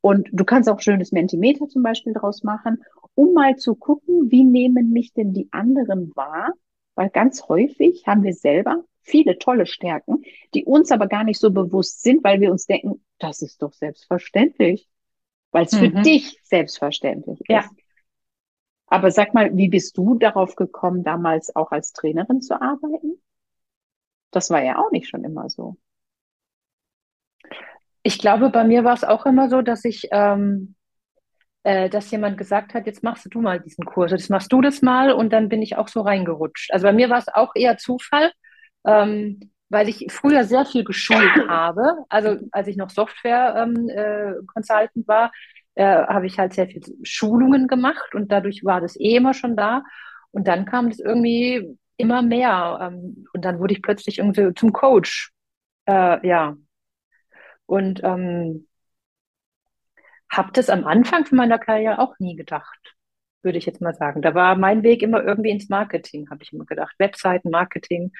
Und 0.00 0.28
du 0.32 0.44
kannst 0.44 0.68
auch 0.68 0.80
schönes 0.80 1.12
Mentimeter 1.12 1.68
zum 1.68 1.82
Beispiel 1.82 2.12
draus 2.12 2.42
machen, 2.42 2.82
um 3.14 3.34
mal 3.34 3.56
zu 3.56 3.74
gucken, 3.74 4.30
wie 4.30 4.44
nehmen 4.44 4.90
mich 4.90 5.12
denn 5.12 5.32
die 5.32 5.48
anderen 5.52 6.12
wahr? 6.16 6.52
Weil 6.94 7.10
ganz 7.10 7.48
häufig 7.48 8.06
haben 8.06 8.22
wir 8.22 8.34
selber 8.34 8.84
viele 9.02 9.38
tolle 9.38 9.66
Stärken, 9.66 10.22
die 10.54 10.64
uns 10.64 10.90
aber 10.90 11.06
gar 11.06 11.24
nicht 11.24 11.40
so 11.40 11.50
bewusst 11.50 12.02
sind, 12.02 12.22
weil 12.24 12.40
wir 12.40 12.50
uns 12.50 12.66
denken, 12.66 13.04
das 13.18 13.42
ist 13.42 13.62
doch 13.62 13.72
selbstverständlich, 13.72 14.88
weil 15.50 15.66
es 15.66 15.72
mhm. 15.72 15.78
für 15.78 15.88
dich 16.02 16.38
selbstverständlich 16.42 17.40
ist. 17.48 17.70
Aber 18.92 19.10
sag 19.10 19.32
mal, 19.32 19.56
wie 19.56 19.70
bist 19.70 19.96
du 19.96 20.18
darauf 20.18 20.54
gekommen, 20.54 21.02
damals 21.02 21.56
auch 21.56 21.72
als 21.72 21.94
Trainerin 21.94 22.42
zu 22.42 22.60
arbeiten? 22.60 23.22
Das 24.32 24.50
war 24.50 24.62
ja 24.62 24.76
auch 24.76 24.90
nicht 24.90 25.08
schon 25.08 25.24
immer 25.24 25.48
so. 25.48 25.78
Ich 28.02 28.18
glaube, 28.18 28.50
bei 28.50 28.64
mir 28.64 28.84
war 28.84 28.92
es 28.92 29.02
auch 29.02 29.24
immer 29.24 29.48
so, 29.48 29.62
dass 29.62 29.86
ich, 29.86 30.08
ähm, 30.12 30.74
äh, 31.62 31.88
dass 31.88 32.10
jemand 32.10 32.36
gesagt 32.36 32.74
hat, 32.74 32.84
jetzt 32.84 33.02
machst 33.02 33.26
du 33.30 33.40
mal 33.40 33.60
diesen 33.60 33.86
Kurs, 33.86 34.10
jetzt 34.10 34.28
machst 34.28 34.52
du 34.52 34.60
das 34.60 34.82
mal 34.82 35.10
und 35.10 35.32
dann 35.32 35.48
bin 35.48 35.62
ich 35.62 35.78
auch 35.78 35.88
so 35.88 36.02
reingerutscht. 36.02 36.70
Also 36.70 36.86
bei 36.86 36.92
mir 36.92 37.08
war 37.08 37.18
es 37.18 37.28
auch 37.28 37.52
eher 37.54 37.78
Zufall, 37.78 38.30
ähm, 38.84 39.52
weil 39.70 39.88
ich 39.88 40.12
früher 40.12 40.44
sehr 40.44 40.66
viel 40.66 40.84
geschult 40.84 41.34
habe. 41.48 42.04
Also 42.10 42.36
als 42.50 42.68
ich 42.68 42.76
noch 42.76 42.90
Software 42.90 43.54
ähm, 43.56 43.88
äh, 43.88 44.34
Consultant 44.52 45.08
war, 45.08 45.32
äh, 45.74 45.84
habe 45.84 46.26
ich 46.26 46.38
halt 46.38 46.52
sehr 46.54 46.66
viel 46.68 46.82
Schulungen 47.02 47.68
gemacht 47.68 48.14
und 48.14 48.30
dadurch 48.32 48.64
war 48.64 48.80
das 48.80 48.98
eh 48.98 49.16
immer 49.16 49.34
schon 49.34 49.56
da. 49.56 49.82
Und 50.30 50.48
dann 50.48 50.64
kam 50.66 50.88
das 50.90 50.98
irgendwie 50.98 51.78
immer 51.96 52.22
mehr. 52.22 52.78
Ähm, 52.82 53.26
und 53.32 53.44
dann 53.44 53.58
wurde 53.58 53.74
ich 53.74 53.82
plötzlich 53.82 54.18
irgendwie 54.18 54.52
zum 54.54 54.72
Coach. 54.72 55.32
Äh, 55.86 56.26
ja. 56.26 56.56
Und 57.66 58.00
ähm, 58.04 58.66
habe 60.30 60.50
das 60.52 60.70
am 60.70 60.84
Anfang 60.84 61.26
von 61.26 61.36
meiner 61.38 61.58
Karriere 61.58 61.98
auch 61.98 62.18
nie 62.18 62.36
gedacht, 62.36 62.94
würde 63.42 63.58
ich 63.58 63.66
jetzt 63.66 63.80
mal 63.80 63.94
sagen. 63.94 64.22
Da 64.22 64.34
war 64.34 64.56
mein 64.56 64.82
Weg 64.82 65.02
immer 65.02 65.22
irgendwie 65.22 65.50
ins 65.50 65.68
Marketing, 65.68 66.28
habe 66.30 66.42
ich 66.42 66.52
immer 66.52 66.64
gedacht. 66.64 66.94
Webseiten, 66.98 67.50
Marketing 67.50 68.12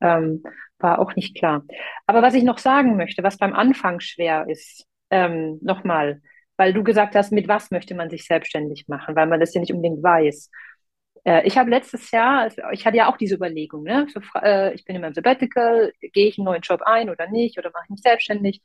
ähm, 0.00 0.42
war 0.78 0.98
auch 0.98 1.14
nicht 1.16 1.36
klar. 1.36 1.64
Aber 2.06 2.22
was 2.22 2.34
ich 2.34 2.44
noch 2.44 2.58
sagen 2.58 2.96
möchte, 2.96 3.22
was 3.22 3.38
beim 3.38 3.54
Anfang 3.54 4.00
schwer 4.00 4.46
ist, 4.48 4.86
ähm, 5.10 5.58
nochmal, 5.62 6.20
weil 6.56 6.72
du 6.72 6.82
gesagt 6.82 7.14
hast, 7.14 7.32
mit 7.32 7.48
was 7.48 7.70
möchte 7.70 7.94
man 7.94 8.10
sich 8.10 8.24
selbstständig 8.24 8.88
machen, 8.88 9.14
weil 9.16 9.26
man 9.26 9.40
das 9.40 9.54
ja 9.54 9.60
nicht 9.60 9.72
unbedingt 9.72 10.02
weiß. 10.02 10.50
Äh, 11.26 11.46
ich 11.46 11.58
habe 11.58 11.70
letztes 11.70 12.10
Jahr, 12.12 12.42
also 12.42 12.62
ich 12.72 12.86
hatte 12.86 12.96
ja 12.96 13.08
auch 13.08 13.16
diese 13.16 13.34
Überlegung, 13.34 13.82
ne? 13.82 14.06
Äh, 14.42 14.74
ich 14.74 14.84
bin 14.84 14.96
in 14.96 15.02
meinem 15.02 15.14
Sabbatical, 15.14 15.92
gehe 16.00 16.28
ich 16.28 16.38
einen 16.38 16.46
neuen 16.46 16.62
Job 16.62 16.82
ein 16.84 17.10
oder 17.10 17.28
nicht, 17.28 17.58
oder 17.58 17.70
mache 17.74 17.84
ich 17.84 17.90
mich 17.90 18.00
selbstständig? 18.00 18.62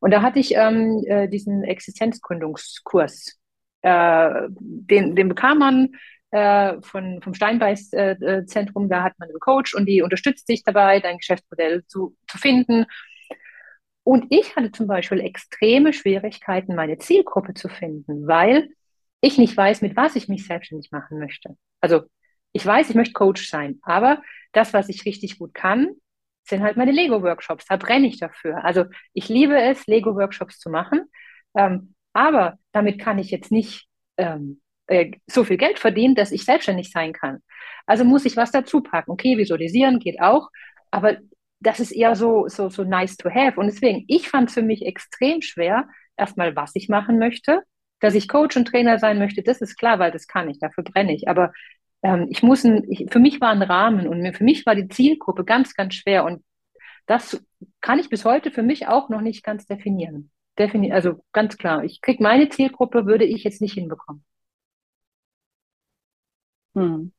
Und 0.00 0.12
da 0.12 0.22
hatte 0.22 0.38
ich 0.38 0.54
ähm, 0.54 1.02
äh, 1.06 1.28
diesen 1.28 1.64
Existenzgründungskurs. 1.64 3.38
Den, 3.84 5.16
den 5.16 5.28
bekam 5.28 5.58
man 5.58 5.88
von, 6.30 7.20
vom 7.20 7.34
Steinbeiß-Zentrum, 7.34 8.88
da 8.88 9.02
hat 9.02 9.18
man 9.18 9.28
einen 9.28 9.40
Coach 9.40 9.74
und 9.74 9.86
die 9.86 10.02
unterstützt 10.02 10.48
dich 10.48 10.62
dabei, 10.62 11.00
dein 11.00 11.18
Geschäftsmodell 11.18 11.84
zu, 11.88 12.14
zu 12.28 12.38
finden 12.38 12.86
und 14.04 14.26
ich 14.30 14.56
hatte 14.56 14.72
zum 14.72 14.86
Beispiel 14.86 15.20
extreme 15.20 15.92
Schwierigkeiten, 15.92 16.74
meine 16.74 16.98
Zielgruppe 16.98 17.54
zu 17.54 17.68
finden, 17.68 18.26
weil 18.26 18.70
ich 19.20 19.38
nicht 19.38 19.56
weiß, 19.56 19.82
mit 19.82 19.96
was 19.96 20.16
ich 20.16 20.28
mich 20.28 20.46
selbstständig 20.46 20.90
machen 20.90 21.18
möchte. 21.18 21.56
Also 21.80 22.02
ich 22.52 22.66
weiß, 22.66 22.90
ich 22.90 22.96
möchte 22.96 23.14
Coach 23.14 23.48
sein, 23.48 23.78
aber 23.82 24.22
das, 24.52 24.72
was 24.74 24.88
ich 24.88 25.04
richtig 25.06 25.38
gut 25.38 25.54
kann, 25.54 25.90
sind 26.44 26.62
halt 26.62 26.76
meine 26.76 26.92
Lego-Workshops. 26.92 27.66
Da 27.66 27.76
brenne 27.76 28.08
ich 28.08 28.18
dafür. 28.18 28.64
Also 28.64 28.84
ich 29.12 29.28
liebe 29.28 29.60
es, 29.60 29.86
Lego-Workshops 29.86 30.58
zu 30.58 30.70
machen. 30.70 31.02
Ähm, 31.54 31.94
Aber 32.12 32.58
damit 32.72 32.98
kann 33.00 33.18
ich 33.18 33.30
jetzt 33.30 33.52
nicht 33.52 33.86
ähm, 34.16 34.60
äh, 34.86 35.12
so 35.26 35.44
viel 35.44 35.56
Geld 35.56 35.78
verdienen, 35.78 36.14
dass 36.14 36.32
ich 36.32 36.44
selbstständig 36.44 36.90
sein 36.90 37.12
kann. 37.12 37.42
Also 37.86 38.04
muss 38.04 38.24
ich 38.24 38.36
was 38.36 38.50
dazu 38.50 38.82
packen. 38.82 39.10
Okay, 39.12 39.38
visualisieren 39.38 39.98
geht 39.98 40.20
auch, 40.20 40.48
aber 40.90 41.18
das 41.62 41.80
ist 41.80 41.92
eher 41.92 42.14
so, 42.16 42.48
so, 42.48 42.68
so 42.68 42.84
nice 42.84 43.16
to 43.16 43.30
have. 43.30 43.58
Und 43.58 43.66
deswegen, 43.66 44.04
ich 44.08 44.28
fand 44.28 44.48
es 44.48 44.54
für 44.54 44.62
mich 44.62 44.84
extrem 44.84 45.42
schwer, 45.42 45.88
erstmal, 46.16 46.54
was 46.56 46.72
ich 46.74 46.88
machen 46.88 47.18
möchte. 47.18 47.62
Dass 48.00 48.14
ich 48.14 48.28
Coach 48.28 48.56
und 48.56 48.66
Trainer 48.66 48.98
sein 48.98 49.18
möchte, 49.18 49.42
das 49.42 49.60
ist 49.60 49.76
klar, 49.76 49.98
weil 50.00 50.10
das 50.10 50.26
kann 50.26 50.50
ich, 50.50 50.58
dafür 50.58 50.82
brenne 50.82 51.14
ich. 51.14 51.28
Aber 51.28 51.52
ähm, 52.02 52.26
ich 52.30 52.42
muss 52.42 52.64
ein, 52.64 52.84
ich, 52.90 53.06
für 53.10 53.20
mich 53.20 53.40
war 53.40 53.50
ein 53.50 53.62
Rahmen 53.62 54.08
und 54.08 54.20
mir, 54.20 54.34
für 54.34 54.44
mich 54.44 54.66
war 54.66 54.74
die 54.74 54.88
Zielgruppe 54.88 55.44
ganz, 55.44 55.74
ganz 55.74 55.94
schwer. 55.94 56.24
Und 56.24 56.42
das 57.06 57.44
kann 57.80 57.98
ich 57.98 58.08
bis 58.08 58.24
heute 58.24 58.50
für 58.50 58.62
mich 58.62 58.88
auch 58.88 59.08
noch 59.08 59.20
nicht 59.20 59.44
ganz 59.44 59.66
definieren. 59.66 60.30
Defini 60.58 60.92
also 60.92 61.24
ganz 61.32 61.56
klar, 61.56 61.84
ich 61.84 62.00
kriege 62.02 62.22
meine 62.22 62.48
Zielgruppe, 62.48 63.06
würde 63.06 63.24
ich 63.24 63.44
jetzt 63.44 63.60
nicht 63.60 63.74
hinbekommen. 63.74 64.24
Hm. 66.74 67.12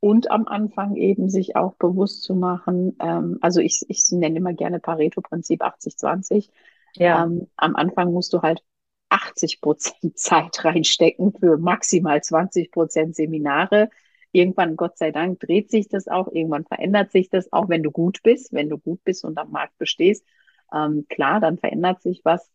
Und 0.00 0.30
am 0.30 0.48
Anfang 0.48 0.96
eben 0.96 1.28
sich 1.28 1.56
auch 1.56 1.74
bewusst 1.74 2.22
zu 2.22 2.34
machen, 2.34 2.96
ähm, 3.00 3.38
also 3.42 3.60
ich, 3.60 3.84
ich 3.88 4.02
nenne 4.10 4.38
immer 4.38 4.54
gerne 4.54 4.80
Pareto-Prinzip 4.80 5.62
80-20. 5.62 6.48
Ja. 6.96 7.24
Ähm, 7.24 7.48
am 7.56 7.76
Anfang 7.76 8.12
musst 8.12 8.32
du 8.32 8.40
halt 8.40 8.62
80 9.10 9.60
Prozent 9.60 9.94
Zeit 10.18 10.64
reinstecken 10.64 11.32
für 11.38 11.58
maximal 11.58 12.22
20 12.22 12.70
Prozent 12.70 13.14
Seminare. 13.14 13.90
Irgendwann, 14.32 14.76
Gott 14.76 14.96
sei 14.96 15.10
Dank, 15.10 15.40
dreht 15.40 15.70
sich 15.70 15.88
das 15.88 16.08
auch. 16.08 16.28
Irgendwann 16.32 16.64
verändert 16.64 17.10
sich 17.12 17.28
das 17.28 17.52
auch, 17.52 17.68
wenn 17.68 17.82
du 17.82 17.90
gut 17.90 18.22
bist, 18.22 18.52
wenn 18.52 18.70
du 18.70 18.78
gut 18.78 19.04
bist 19.04 19.24
und 19.24 19.36
am 19.38 19.50
Markt 19.50 19.76
bestehst. 19.76 20.24
Ähm, 20.72 21.06
klar, 21.08 21.40
dann 21.40 21.58
verändert 21.58 22.00
sich 22.00 22.22
was. 22.24 22.50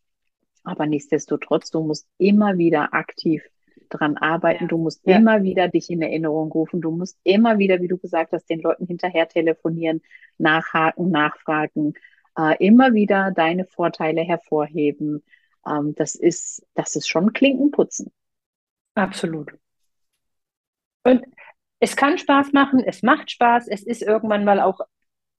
Aber 0.64 0.86
nichtsdestotrotz, 0.86 1.70
du 1.70 1.84
musst 1.84 2.08
immer 2.18 2.58
wieder 2.58 2.92
aktiv 2.92 3.44
dran 3.88 4.16
arbeiten. 4.16 4.64
Ja. 4.64 4.68
Du 4.68 4.78
musst 4.78 5.06
ja. 5.06 5.16
immer 5.16 5.42
wieder 5.42 5.68
dich 5.68 5.90
in 5.90 6.02
Erinnerung 6.02 6.50
rufen. 6.52 6.80
Du 6.80 6.90
musst 6.90 7.18
immer 7.24 7.58
wieder, 7.58 7.80
wie 7.80 7.88
du 7.88 7.98
gesagt 7.98 8.32
hast, 8.32 8.48
den 8.50 8.60
Leuten 8.60 8.86
hinterher 8.86 9.28
telefonieren, 9.28 10.02
nachhaken, 10.38 11.10
nachfragen, 11.10 11.94
äh, 12.38 12.56
immer 12.64 12.94
wieder 12.94 13.32
deine 13.32 13.64
Vorteile 13.64 14.22
hervorheben. 14.22 15.22
Ähm, 15.66 15.94
das 15.96 16.14
ist, 16.14 16.66
das 16.74 16.96
ist 16.96 17.08
schon 17.08 17.32
Klinkenputzen. 17.32 18.12
Absolut. 18.94 19.52
Und 21.04 21.24
es 21.78 21.94
kann 21.96 22.18
Spaß 22.18 22.52
machen, 22.52 22.82
es 22.84 23.02
macht 23.02 23.30
Spaß, 23.30 23.68
es 23.68 23.82
ist 23.82 24.02
irgendwann 24.02 24.44
mal 24.44 24.60
auch 24.60 24.80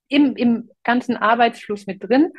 im, 0.07 0.35
im 0.35 0.69
ganzen 0.83 1.17
Arbeitsfluss 1.17 1.87
mit 1.87 2.03
drin. 2.03 2.31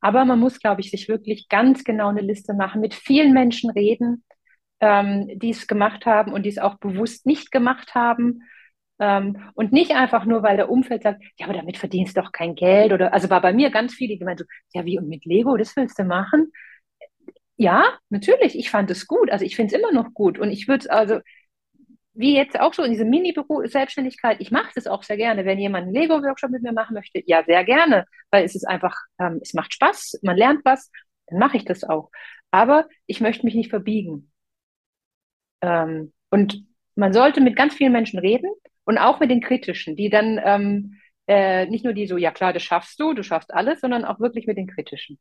Aber 0.00 0.24
man 0.24 0.38
muss, 0.38 0.60
glaube 0.60 0.80
ich, 0.80 0.90
sich 0.90 1.08
wirklich 1.08 1.48
ganz 1.48 1.84
genau 1.84 2.08
eine 2.08 2.20
Liste 2.20 2.54
machen, 2.54 2.80
mit 2.80 2.94
vielen 2.94 3.32
Menschen 3.32 3.70
reden, 3.70 4.24
ähm, 4.80 5.28
die 5.38 5.50
es 5.50 5.66
gemacht 5.66 6.06
haben 6.06 6.32
und 6.32 6.44
die 6.44 6.50
es 6.50 6.58
auch 6.58 6.78
bewusst 6.78 7.26
nicht 7.26 7.50
gemacht 7.50 7.94
haben. 7.94 8.42
Ähm, 9.00 9.50
und 9.54 9.72
nicht 9.72 9.92
einfach 9.92 10.24
nur, 10.24 10.42
weil 10.42 10.56
der 10.56 10.70
Umfeld 10.70 11.02
sagt, 11.02 11.22
ja, 11.38 11.46
aber 11.46 11.54
damit 11.54 11.76
verdienst 11.78 12.16
du 12.16 12.22
doch 12.22 12.32
kein 12.32 12.54
Geld. 12.54 12.92
Oder 12.92 13.12
also 13.12 13.30
war 13.30 13.40
bei 13.40 13.52
mir 13.52 13.70
ganz 13.70 13.94
viele, 13.94 14.16
die 14.16 14.24
meinen 14.24 14.38
so, 14.38 14.44
ja, 14.74 14.84
wie 14.84 14.98
und 14.98 15.08
mit 15.08 15.24
Lego, 15.24 15.56
das 15.56 15.76
willst 15.76 15.98
du 15.98 16.04
machen? 16.04 16.52
Ja, 17.56 17.98
natürlich, 18.08 18.56
ich 18.56 18.70
fand 18.70 18.90
es 18.90 19.06
gut. 19.06 19.30
Also 19.30 19.44
ich 19.44 19.56
finde 19.56 19.74
es 19.74 19.80
immer 19.80 19.92
noch 19.92 20.14
gut. 20.14 20.38
Und 20.38 20.50
ich 20.50 20.68
würde 20.68 20.84
es 20.84 20.86
also, 20.88 21.20
wie 22.14 22.36
jetzt 22.36 22.58
auch 22.60 22.74
so 22.74 22.82
in 22.82 22.92
diese 22.92 23.04
Mini-Selbstständigkeit, 23.04 24.40
ich 24.40 24.50
mache 24.50 24.72
das 24.74 24.86
auch 24.86 25.02
sehr 25.04 25.16
gerne. 25.16 25.44
Wenn 25.44 25.58
jemand 25.58 25.84
einen 25.84 25.94
Lego-Workshop 25.94 26.50
mit 26.50 26.62
mir 26.62 26.72
machen 26.72 26.94
möchte, 26.94 27.22
ja, 27.26 27.44
sehr 27.44 27.64
gerne, 27.64 28.06
weil 28.30 28.44
es 28.44 28.54
ist 28.54 28.66
einfach, 28.66 28.96
ähm, 29.20 29.38
es 29.42 29.54
macht 29.54 29.72
Spaß, 29.74 30.18
man 30.22 30.36
lernt 30.36 30.64
was, 30.64 30.90
dann 31.26 31.38
mache 31.38 31.56
ich 31.56 31.64
das 31.64 31.84
auch. 31.84 32.10
Aber 32.50 32.88
ich 33.06 33.20
möchte 33.20 33.44
mich 33.44 33.54
nicht 33.54 33.70
verbiegen. 33.70 34.30
Ähm, 35.60 36.12
und 36.30 36.64
man 36.94 37.12
sollte 37.12 37.40
mit 37.40 37.56
ganz 37.56 37.74
vielen 37.74 37.92
Menschen 37.92 38.18
reden 38.18 38.50
und 38.84 38.98
auch 38.98 39.20
mit 39.20 39.30
den 39.30 39.40
Kritischen, 39.40 39.96
die 39.96 40.10
dann 40.10 40.40
ähm, 40.42 40.94
äh, 41.26 41.66
nicht 41.66 41.84
nur 41.84 41.92
die 41.92 42.06
so, 42.06 42.16
ja 42.16 42.30
klar, 42.30 42.52
das 42.52 42.62
schaffst 42.62 42.98
du, 42.98 43.12
du 43.12 43.22
schaffst 43.22 43.52
alles, 43.52 43.80
sondern 43.80 44.04
auch 44.04 44.18
wirklich 44.18 44.46
mit 44.46 44.56
den 44.56 44.66
Kritischen. 44.66 45.18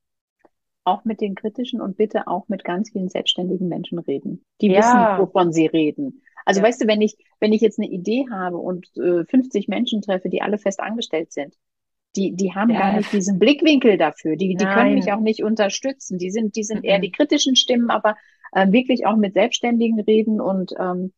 Auch 0.86 1.04
mit 1.04 1.20
den 1.20 1.36
Kritischen 1.36 1.82
und 1.82 1.98
bitte 1.98 2.28
auch 2.28 2.48
mit 2.48 2.64
ganz 2.64 2.92
vielen 2.92 3.10
selbstständigen 3.10 3.68
Menschen 3.68 4.00
reden, 4.00 4.46
die 4.62 4.68
ja. 4.68 4.80
wissen, 4.80 5.20
wovon 5.20 5.52
sie 5.52 5.66
reden. 5.66 6.22
Also 6.46 6.62
ja. 6.62 6.68
weißt 6.68 6.82
du, 6.82 6.88
wenn 6.88 7.02
ich, 7.02 7.18
wenn 7.42 7.52
ich 7.52 7.60
jetzt 7.62 7.78
eine 7.78 7.90
Idee 7.90 8.26
habe 8.32 8.58
und 8.58 8.88
äh, 8.96 9.26
50 9.26 9.68
Menschen 9.68 10.02
treffe, 10.02 10.30
die 10.30 10.42
alle 10.42 10.58
fest 10.58 10.80
angestellt 10.80 11.34
sind, 11.34 11.54
die, 12.16 12.36
die 12.36 12.54
haben 12.54 12.72
ja. 12.72 12.80
gar 12.80 12.98
nicht 12.98 13.12
diesen 13.12 13.40
Blickwinkel 13.40 13.98
dafür. 13.98 14.36
Die, 14.36 14.56
die 14.56 14.66
können 14.66 14.96
mich 14.96 15.12
auch 15.12 15.20
nicht 15.20 15.44
unterstützen. 15.44 16.18
Die 16.18 16.32
sind, 16.32 16.56
die 16.56 16.64
sind 16.64 16.84
eher 16.84 17.00
die 17.00 17.12
kritischen 17.12 17.56
Stimmen, 17.56 17.90
aber 17.90 18.16
äh, 18.52 18.72
wirklich 18.72 19.06
auch 19.06 19.16
mit 19.16 19.34
Selbstständigen 19.34 20.00
reden 20.00 20.42
und 20.42 20.74
ähm, 20.80 21.14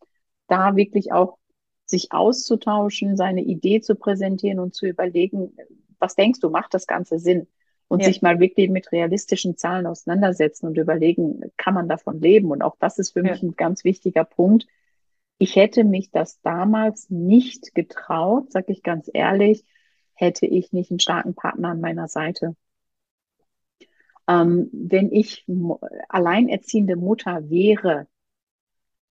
da 0.48 0.76
wirklich 0.76 1.12
auch 1.12 1.38
sich 1.86 2.12
auszutauschen, 2.12 3.18
seine 3.18 3.42
Idee 3.42 3.82
zu 3.82 3.96
präsentieren 3.96 4.60
und 4.60 4.76
zu 4.76 4.86
überlegen, 4.88 5.56
was 6.00 6.16
denkst 6.16 6.40
du, 6.40 6.50
macht 6.50 6.74
das 6.74 6.88
Ganze 6.88 7.20
Sinn? 7.20 7.48
Und 7.88 8.02
ja. 8.02 8.08
sich 8.08 8.22
mal 8.22 8.40
wirklich 8.40 8.70
mit 8.70 8.92
realistischen 8.92 9.58
Zahlen 9.58 9.88
auseinandersetzen 9.88 10.68
und 10.68 10.78
überlegen, 10.78 11.42
kann 11.58 11.74
man 11.74 11.90
davon 11.90 12.22
leben? 12.22 12.52
Und 12.52 12.62
auch 12.62 12.76
das 12.80 13.00
ist 13.00 13.14
für 13.14 13.26
ja. 13.26 13.32
mich 13.32 13.42
ein 13.42 13.56
ganz 13.56 13.84
wichtiger 13.84 14.26
Punkt. 14.26 14.68
Ich 15.40 15.56
hätte 15.56 15.84
mich 15.84 16.12
das 16.12 16.40
damals 16.42 17.10
nicht 17.10 17.74
getraut, 17.74 18.52
sag 18.52 18.70
ich 18.70 18.84
ganz 18.84 19.10
ehrlich, 19.12 19.66
hätte 20.20 20.46
ich 20.46 20.74
nicht 20.74 20.92
einen 20.92 21.00
starken 21.00 21.34
Partner 21.34 21.70
an 21.70 21.80
meiner 21.80 22.08
Seite. 22.08 22.56
Ähm, 24.28 24.70
wenn 24.74 25.12
ich 25.12 25.46
alleinerziehende 26.10 26.98
Mutter 26.98 27.50
wäre, 27.50 28.08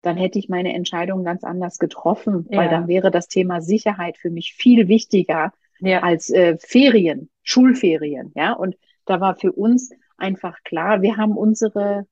dann 0.03 0.17
hätte 0.17 0.39
ich 0.39 0.49
meine 0.49 0.75
Entscheidung 0.75 1.25
ganz 1.25 1.45
anders 1.45 1.79
getroffen, 1.79 2.47
ja. 2.51 2.59
weil 2.59 2.69
dann 2.69 2.89
wäre 2.89 3.11
das 3.11 3.27
Thema 3.27 3.61
Sicherheit 3.63 4.19
für 4.19 4.31
mich 4.31 4.55
viel 4.55 4.87
wichtiger 4.87 5.53
ja. 5.81 6.03
als 6.03 6.31
äh, 6.31 6.59
Ferien, 6.59 7.31
Schulferien, 7.43 8.33
ja. 8.37 8.53
Und 8.53 8.77
da 9.07 9.21
war 9.21 9.35
für 9.35 9.53
uns 9.53 9.91
einfach 10.19 10.63
klar, 10.63 11.01
wir 11.01 11.17
haben 11.17 11.37
unsere 11.37 12.07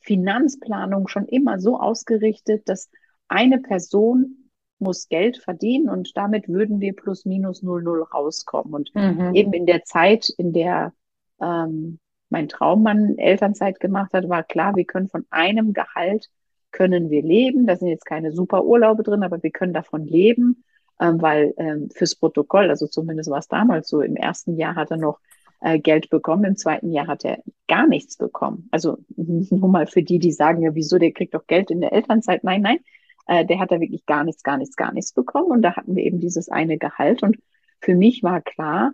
Finanzplanung 0.00 1.08
schon 1.08 1.26
immer 1.26 1.58
so 1.58 1.78
ausgerichtet, 1.78 2.68
dass 2.68 2.90
eine 3.28 3.58
Person 3.58 4.41
muss 4.82 5.08
Geld 5.08 5.38
verdienen 5.38 5.88
und 5.88 6.16
damit 6.16 6.48
würden 6.48 6.80
wir 6.80 6.94
plus 6.94 7.24
minus 7.24 7.62
null 7.62 7.82
null 7.82 8.02
rauskommen. 8.02 8.74
Und 8.74 8.94
mhm. 8.94 9.34
eben 9.34 9.52
in 9.52 9.66
der 9.66 9.84
Zeit, 9.84 10.28
in 10.28 10.52
der 10.52 10.92
ähm, 11.40 11.98
mein 12.28 12.48
Traummann 12.48 13.18
Elternzeit 13.18 13.78
gemacht 13.78 14.12
hat, 14.14 14.28
war 14.28 14.42
klar, 14.42 14.74
wir 14.74 14.84
können 14.84 15.08
von 15.08 15.26
einem 15.30 15.72
Gehalt 15.72 16.30
können 16.72 17.10
wir 17.10 17.22
leben. 17.22 17.66
Da 17.66 17.76
sind 17.76 17.88
jetzt 17.88 18.06
keine 18.06 18.32
super 18.32 18.64
Urlaube 18.64 19.02
drin, 19.02 19.22
aber 19.22 19.42
wir 19.42 19.50
können 19.50 19.74
davon 19.74 20.06
leben, 20.06 20.64
ähm, 20.98 21.20
weil 21.20 21.54
ähm, 21.58 21.90
fürs 21.90 22.14
Protokoll, 22.16 22.70
also 22.70 22.86
zumindest 22.86 23.30
war 23.30 23.38
es 23.38 23.48
damals 23.48 23.88
so, 23.88 24.00
im 24.00 24.16
ersten 24.16 24.56
Jahr 24.56 24.74
hat 24.74 24.90
er 24.90 24.96
noch 24.96 25.20
äh, 25.60 25.78
Geld 25.78 26.10
bekommen, 26.10 26.44
im 26.44 26.56
zweiten 26.56 26.90
Jahr 26.90 27.06
hat 27.06 27.24
er 27.24 27.38
gar 27.68 27.86
nichts 27.86 28.16
bekommen. 28.16 28.68
Also 28.72 28.98
nur 29.16 29.68
mal 29.68 29.86
für 29.86 30.02
die, 30.02 30.18
die 30.18 30.32
sagen, 30.32 30.62
ja, 30.62 30.74
wieso, 30.74 30.98
der 30.98 31.12
kriegt 31.12 31.34
doch 31.34 31.46
Geld 31.46 31.70
in 31.70 31.80
der 31.80 31.92
Elternzeit. 31.92 32.42
Nein, 32.42 32.62
nein, 32.62 32.78
äh, 33.26 33.44
der 33.44 33.58
hat 33.58 33.70
da 33.70 33.80
wirklich 33.80 34.06
gar 34.06 34.24
nichts, 34.24 34.42
gar 34.42 34.58
nichts, 34.58 34.76
gar 34.76 34.92
nichts 34.92 35.12
bekommen. 35.12 35.50
Und 35.50 35.62
da 35.62 35.76
hatten 35.76 35.96
wir 35.96 36.04
eben 36.04 36.20
dieses 36.20 36.48
eine 36.48 36.78
Gehalt. 36.78 37.22
Und 37.22 37.38
für 37.80 37.94
mich 37.94 38.22
war 38.22 38.40
klar, 38.40 38.92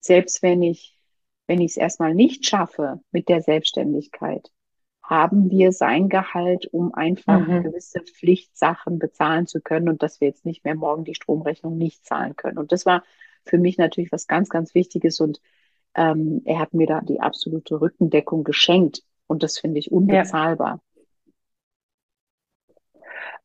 selbst 0.00 0.42
wenn 0.42 0.62
ich 0.62 0.98
wenn 1.48 1.60
ich 1.60 1.72
es 1.72 1.76
erstmal 1.76 2.14
nicht 2.14 2.46
schaffe 2.46 3.00
mit 3.10 3.28
der 3.28 3.40
Selbstständigkeit, 3.40 4.52
haben 5.02 5.50
wir 5.50 5.72
sein 5.72 6.10
Gehalt, 6.10 6.66
um 6.66 6.92
einfach 6.92 7.40
mhm. 7.40 7.62
gewisse 7.62 8.00
Pflichtsachen 8.00 8.98
bezahlen 8.98 9.46
zu 9.46 9.62
können 9.62 9.88
und 9.88 10.02
dass 10.02 10.20
wir 10.20 10.28
jetzt 10.28 10.44
nicht 10.44 10.64
mehr 10.64 10.74
morgen 10.74 11.04
die 11.04 11.14
Stromrechnung 11.14 11.78
nicht 11.78 12.04
zahlen 12.04 12.36
können. 12.36 12.58
Und 12.58 12.70
das 12.70 12.84
war 12.84 13.02
für 13.46 13.56
mich 13.56 13.78
natürlich 13.78 14.12
was 14.12 14.26
ganz, 14.26 14.50
ganz 14.50 14.74
Wichtiges 14.74 15.20
und 15.20 15.40
ähm, 15.94 16.42
er 16.44 16.58
hat 16.58 16.74
mir 16.74 16.86
da 16.86 17.00
die 17.00 17.20
absolute 17.20 17.80
Rückendeckung 17.80 18.44
geschenkt 18.44 19.02
und 19.26 19.42
das 19.42 19.58
finde 19.58 19.78
ich 19.78 19.90
unbezahlbar. 19.90 20.80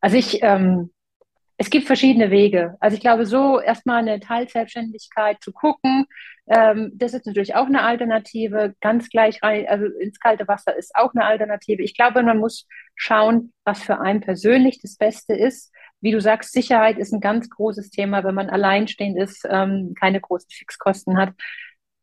Also 0.04 0.18
ich 0.18 0.44
ähm, 0.44 0.92
es 1.58 1.70
gibt 1.70 1.88
verschiedene 1.88 2.30
Wege. 2.30 2.76
Also 2.82 2.96
ich 2.96 3.02
glaube, 3.02 3.26
so 3.26 3.60
erstmal 3.62 4.00
eine 4.00 4.20
Teilselbstständigkeit 4.20 5.38
zu 5.42 5.54
gucken, 5.54 6.06
ähm, 6.48 6.92
das 6.96 7.14
ist 7.14 7.26
natürlich 7.26 7.56
auch 7.56 7.68
eine 7.68 7.84
Alternative. 7.84 8.76
Ganz 8.82 9.08
gleich 9.08 9.42
rein, 9.42 9.66
also 9.70 9.86
ins 9.86 10.20
kalte 10.20 10.46
Wasser 10.48 10.76
ist 10.76 10.94
auch 10.94 11.14
eine 11.14 11.24
Alternative. 11.24 11.82
Ich 11.82 11.96
glaube, 11.96 12.22
man 12.22 12.40
muss 12.40 12.68
schauen, 12.96 13.54
was 13.64 13.82
für 13.82 14.02
einen 14.02 14.20
persönlich 14.20 14.82
das 14.82 14.98
Beste 14.98 15.36
ist. 15.36 15.72
Wie 16.02 16.12
du 16.12 16.20
sagst, 16.20 16.52
Sicherheit 16.52 16.98
ist 16.98 17.14
ein 17.14 17.22
ganz 17.22 17.50
großes 17.50 17.90
Thema, 17.92 18.26
wenn 18.26 18.36
man 18.36 18.50
alleinstehend 18.50 19.18
ist, 19.18 19.48
ähm, 19.50 19.94
keine 19.98 20.20
großen 20.20 20.50
Fixkosten 20.50 21.18
hat. 21.18 21.34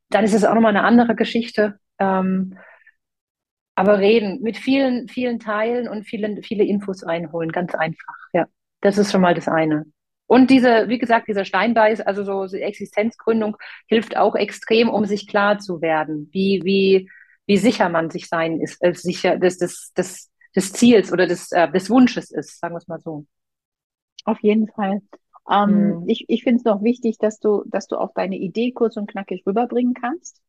Dann 0.09 0.25
ist 0.25 0.33
es 0.33 0.45
auch 0.45 0.55
nochmal 0.55 0.75
eine 0.75 0.85
andere 0.85 1.15
Geschichte. 1.15 1.79
Ähm, 1.99 2.57
aber 3.81 3.99
reden 3.99 4.43
mit 4.43 4.59
vielen, 4.59 5.09
vielen 5.09 5.39
Teilen 5.39 5.89
und 5.89 6.05
vielen, 6.05 6.43
viele 6.43 6.65
Infos 6.65 7.03
einholen, 7.03 7.51
ganz 7.51 7.75
einfach, 7.75 8.15
ja. 8.33 8.47
Das 8.83 8.99
ist 8.99 9.13
schon 9.13 9.21
mal 9.21 9.35
das 9.35 9.49
eine. 9.49 9.87
Und 10.27 10.49
diese, 10.51 10.89
wie 10.89 10.99
gesagt, 10.99 11.29
dieser 11.29 11.45
Steinbeiß, 11.45 12.01
also 12.03 12.25
so 12.25 12.57
Existenzgründung 12.57 13.57
hilft 13.89 14.17
auch 14.17 14.37
extrem, 14.37 14.89
um 14.89 15.05
sich 15.05 15.27
klar 15.27 15.59
zu 15.59 15.83
werden. 15.83 16.29
Wie, 16.33 16.61
wie, 16.63 17.11
wie 17.47 17.57
sicher 17.57 17.89
man 17.89 18.11
sich 18.11 18.29
sein 18.29 18.61
ist, 18.61 18.83
äh, 18.83 18.95
sicher 18.95 19.39
des, 19.39 19.59
des, 19.59 19.93
des, 19.93 20.31
des 20.55 20.73
Ziels 20.73 21.13
oder 21.13 21.27
des, 21.27 21.51
äh, 21.53 21.71
des 21.71 21.91
Wunsches 21.91 22.31
ist, 22.31 22.61
sagen 22.61 22.75
wir 22.75 22.79
es 22.79 22.89
mal 22.89 23.01
so. 23.01 23.27
Auf 24.25 24.39
jeden 24.41 24.69
Fall. 24.69 25.01
Ähm, 25.51 26.03
hm. 26.03 26.05
Ich, 26.07 26.27
ich 26.29 26.45
finde 26.45 26.59
es 26.59 26.65
noch 26.65 26.83
wichtig, 26.83 27.19
dass 27.19 27.41
du, 27.41 27.65
dass 27.67 27.87
du 27.87 27.97
auch 27.97 28.13
deine 28.15 28.37
Idee 28.37 28.73
kurz 28.73 28.97
und 28.97 29.11
knackig 29.11 29.43
rüberbringen 29.47 29.95
kannst. 29.95 30.41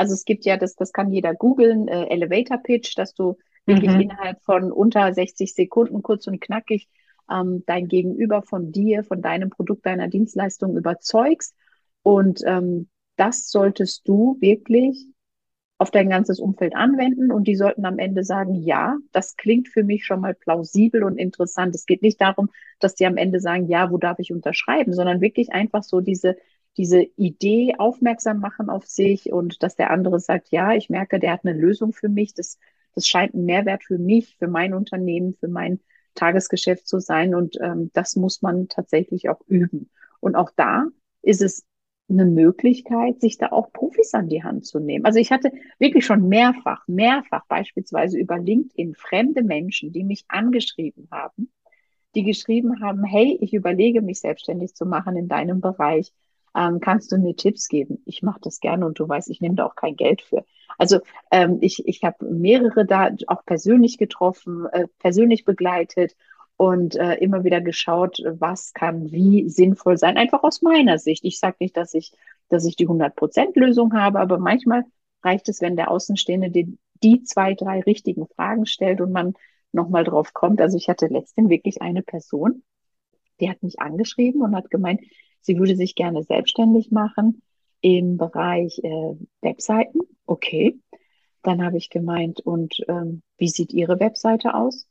Also 0.00 0.14
es 0.14 0.24
gibt 0.24 0.46
ja, 0.46 0.56
das, 0.56 0.76
das 0.76 0.94
kann 0.94 1.12
jeder 1.12 1.34
googeln, 1.34 1.86
äh, 1.86 2.06
Elevator 2.06 2.56
Pitch, 2.56 2.96
dass 2.96 3.12
du 3.12 3.36
wirklich 3.66 3.92
mhm. 3.92 4.00
innerhalb 4.00 4.42
von 4.42 4.72
unter 4.72 5.12
60 5.12 5.54
Sekunden 5.54 6.00
kurz 6.00 6.26
und 6.26 6.40
knackig 6.40 6.88
ähm, 7.30 7.64
dein 7.66 7.86
Gegenüber 7.86 8.40
von 8.40 8.72
dir, 8.72 9.04
von 9.04 9.20
deinem 9.20 9.50
Produkt, 9.50 9.84
deiner 9.84 10.08
Dienstleistung 10.08 10.74
überzeugst. 10.78 11.54
Und 12.00 12.40
ähm, 12.46 12.88
das 13.16 13.50
solltest 13.50 14.08
du 14.08 14.38
wirklich 14.40 15.06
auf 15.76 15.90
dein 15.90 16.08
ganzes 16.08 16.40
Umfeld 16.40 16.74
anwenden 16.74 17.30
und 17.30 17.46
die 17.46 17.56
sollten 17.56 17.84
am 17.84 17.98
Ende 17.98 18.24
sagen, 18.24 18.54
ja, 18.54 18.96
das 19.12 19.36
klingt 19.36 19.68
für 19.68 19.84
mich 19.84 20.06
schon 20.06 20.22
mal 20.22 20.32
plausibel 20.32 21.04
und 21.04 21.18
interessant. 21.18 21.74
Es 21.74 21.84
geht 21.84 22.00
nicht 22.00 22.22
darum, 22.22 22.48
dass 22.78 22.94
die 22.94 23.04
am 23.04 23.18
Ende 23.18 23.38
sagen, 23.38 23.68
ja, 23.68 23.90
wo 23.90 23.98
darf 23.98 24.18
ich 24.18 24.32
unterschreiben, 24.32 24.94
sondern 24.94 25.20
wirklich 25.20 25.52
einfach 25.52 25.82
so 25.82 26.00
diese, 26.00 26.36
diese 26.76 27.02
Idee 27.16 27.74
aufmerksam 27.78 28.40
machen 28.40 28.70
auf 28.70 28.86
sich 28.86 29.32
und 29.32 29.62
dass 29.62 29.76
der 29.76 29.90
andere 29.90 30.20
sagt, 30.20 30.50
ja, 30.50 30.72
ich 30.72 30.88
merke, 30.88 31.18
der 31.18 31.32
hat 31.32 31.44
eine 31.44 31.58
Lösung 31.58 31.92
für 31.92 32.08
mich, 32.08 32.34
das, 32.34 32.58
das 32.94 33.06
scheint 33.06 33.34
ein 33.34 33.44
Mehrwert 33.44 33.84
für 33.84 33.98
mich, 33.98 34.36
für 34.38 34.48
mein 34.48 34.74
Unternehmen, 34.74 35.34
für 35.34 35.48
mein 35.48 35.80
Tagesgeschäft 36.14 36.86
zu 36.86 37.00
sein 37.00 37.34
und 37.34 37.58
ähm, 37.60 37.90
das 37.92 38.16
muss 38.16 38.42
man 38.42 38.68
tatsächlich 38.68 39.28
auch 39.28 39.40
üben. 39.46 39.90
Und 40.20 40.36
auch 40.36 40.50
da 40.56 40.86
ist 41.22 41.42
es 41.42 41.64
eine 42.10 42.24
Möglichkeit, 42.24 43.20
sich 43.20 43.38
da 43.38 43.48
auch 43.52 43.72
Profis 43.72 44.14
an 44.14 44.28
die 44.28 44.42
Hand 44.42 44.66
zu 44.66 44.80
nehmen. 44.80 45.04
Also 45.04 45.18
ich 45.18 45.30
hatte 45.30 45.52
wirklich 45.78 46.04
schon 46.04 46.28
mehrfach, 46.28 46.86
mehrfach 46.88 47.46
beispielsweise 47.46 48.18
über 48.18 48.38
LinkedIn 48.38 48.94
fremde 48.94 49.42
Menschen, 49.42 49.92
die 49.92 50.04
mich 50.04 50.24
angeschrieben 50.28 51.08
haben, 51.10 51.50
die 52.14 52.24
geschrieben 52.24 52.80
haben, 52.80 53.04
hey, 53.04 53.38
ich 53.40 53.54
überlege 53.54 54.02
mich 54.02 54.20
selbstständig 54.20 54.74
zu 54.74 54.86
machen 54.86 55.16
in 55.16 55.28
deinem 55.28 55.60
Bereich. 55.60 56.12
Ähm, 56.56 56.80
kannst 56.80 57.12
du 57.12 57.18
mir 57.18 57.36
Tipps 57.36 57.68
geben? 57.68 58.02
Ich 58.06 58.22
mache 58.22 58.40
das 58.42 58.60
gerne 58.60 58.86
und 58.86 58.98
du 58.98 59.08
weißt, 59.08 59.30
ich 59.30 59.40
nehme 59.40 59.54
da 59.54 59.66
auch 59.66 59.76
kein 59.76 59.96
Geld 59.96 60.22
für. 60.22 60.44
Also 60.78 61.00
ähm, 61.30 61.58
ich, 61.60 61.86
ich 61.86 62.02
habe 62.02 62.24
mehrere 62.24 62.84
da 62.86 63.10
auch 63.26 63.44
persönlich 63.44 63.98
getroffen, 63.98 64.66
äh, 64.72 64.86
persönlich 64.98 65.44
begleitet 65.44 66.16
und 66.56 66.96
äh, 66.96 67.14
immer 67.14 67.44
wieder 67.44 67.60
geschaut, 67.60 68.22
was 68.24 68.72
kann 68.74 69.10
wie 69.12 69.48
sinnvoll 69.48 69.96
sein, 69.96 70.16
einfach 70.16 70.42
aus 70.42 70.62
meiner 70.62 70.98
Sicht. 70.98 71.24
Ich 71.24 71.38
sage 71.38 71.56
nicht, 71.60 71.76
dass 71.76 71.94
ich, 71.94 72.12
dass 72.48 72.64
ich 72.64 72.76
die 72.76 72.88
100%-Lösung 72.88 73.94
habe, 73.94 74.20
aber 74.20 74.38
manchmal 74.38 74.84
reicht 75.22 75.48
es, 75.48 75.60
wenn 75.60 75.76
der 75.76 75.90
Außenstehende 75.90 76.50
die, 76.50 76.78
die 77.02 77.22
zwei, 77.22 77.54
drei 77.54 77.80
richtigen 77.80 78.26
Fragen 78.26 78.66
stellt 78.66 79.00
und 79.00 79.12
man 79.12 79.34
nochmal 79.72 80.04
drauf 80.04 80.34
kommt. 80.34 80.60
Also 80.60 80.76
ich 80.76 80.88
hatte 80.88 81.06
letztens 81.06 81.48
wirklich 81.48 81.80
eine 81.82 82.02
Person, 82.02 82.62
die 83.40 83.48
hat 83.48 83.62
mich 83.62 83.80
angeschrieben 83.80 84.42
und 84.42 84.54
hat 84.54 84.70
gemeint, 84.70 85.00
sie 85.40 85.58
würde 85.58 85.76
sich 85.76 85.94
gerne 85.94 86.22
selbstständig 86.22 86.90
machen 86.90 87.42
im 87.80 88.16
Bereich 88.16 88.78
äh, 88.82 89.14
Webseiten. 89.40 90.00
Okay. 90.26 90.78
Dann 91.42 91.64
habe 91.64 91.78
ich 91.78 91.88
gemeint, 91.88 92.40
und 92.40 92.76
ähm, 92.88 93.22
wie 93.38 93.48
sieht 93.48 93.72
Ihre 93.72 93.98
Webseite 93.98 94.54
aus? 94.54 94.86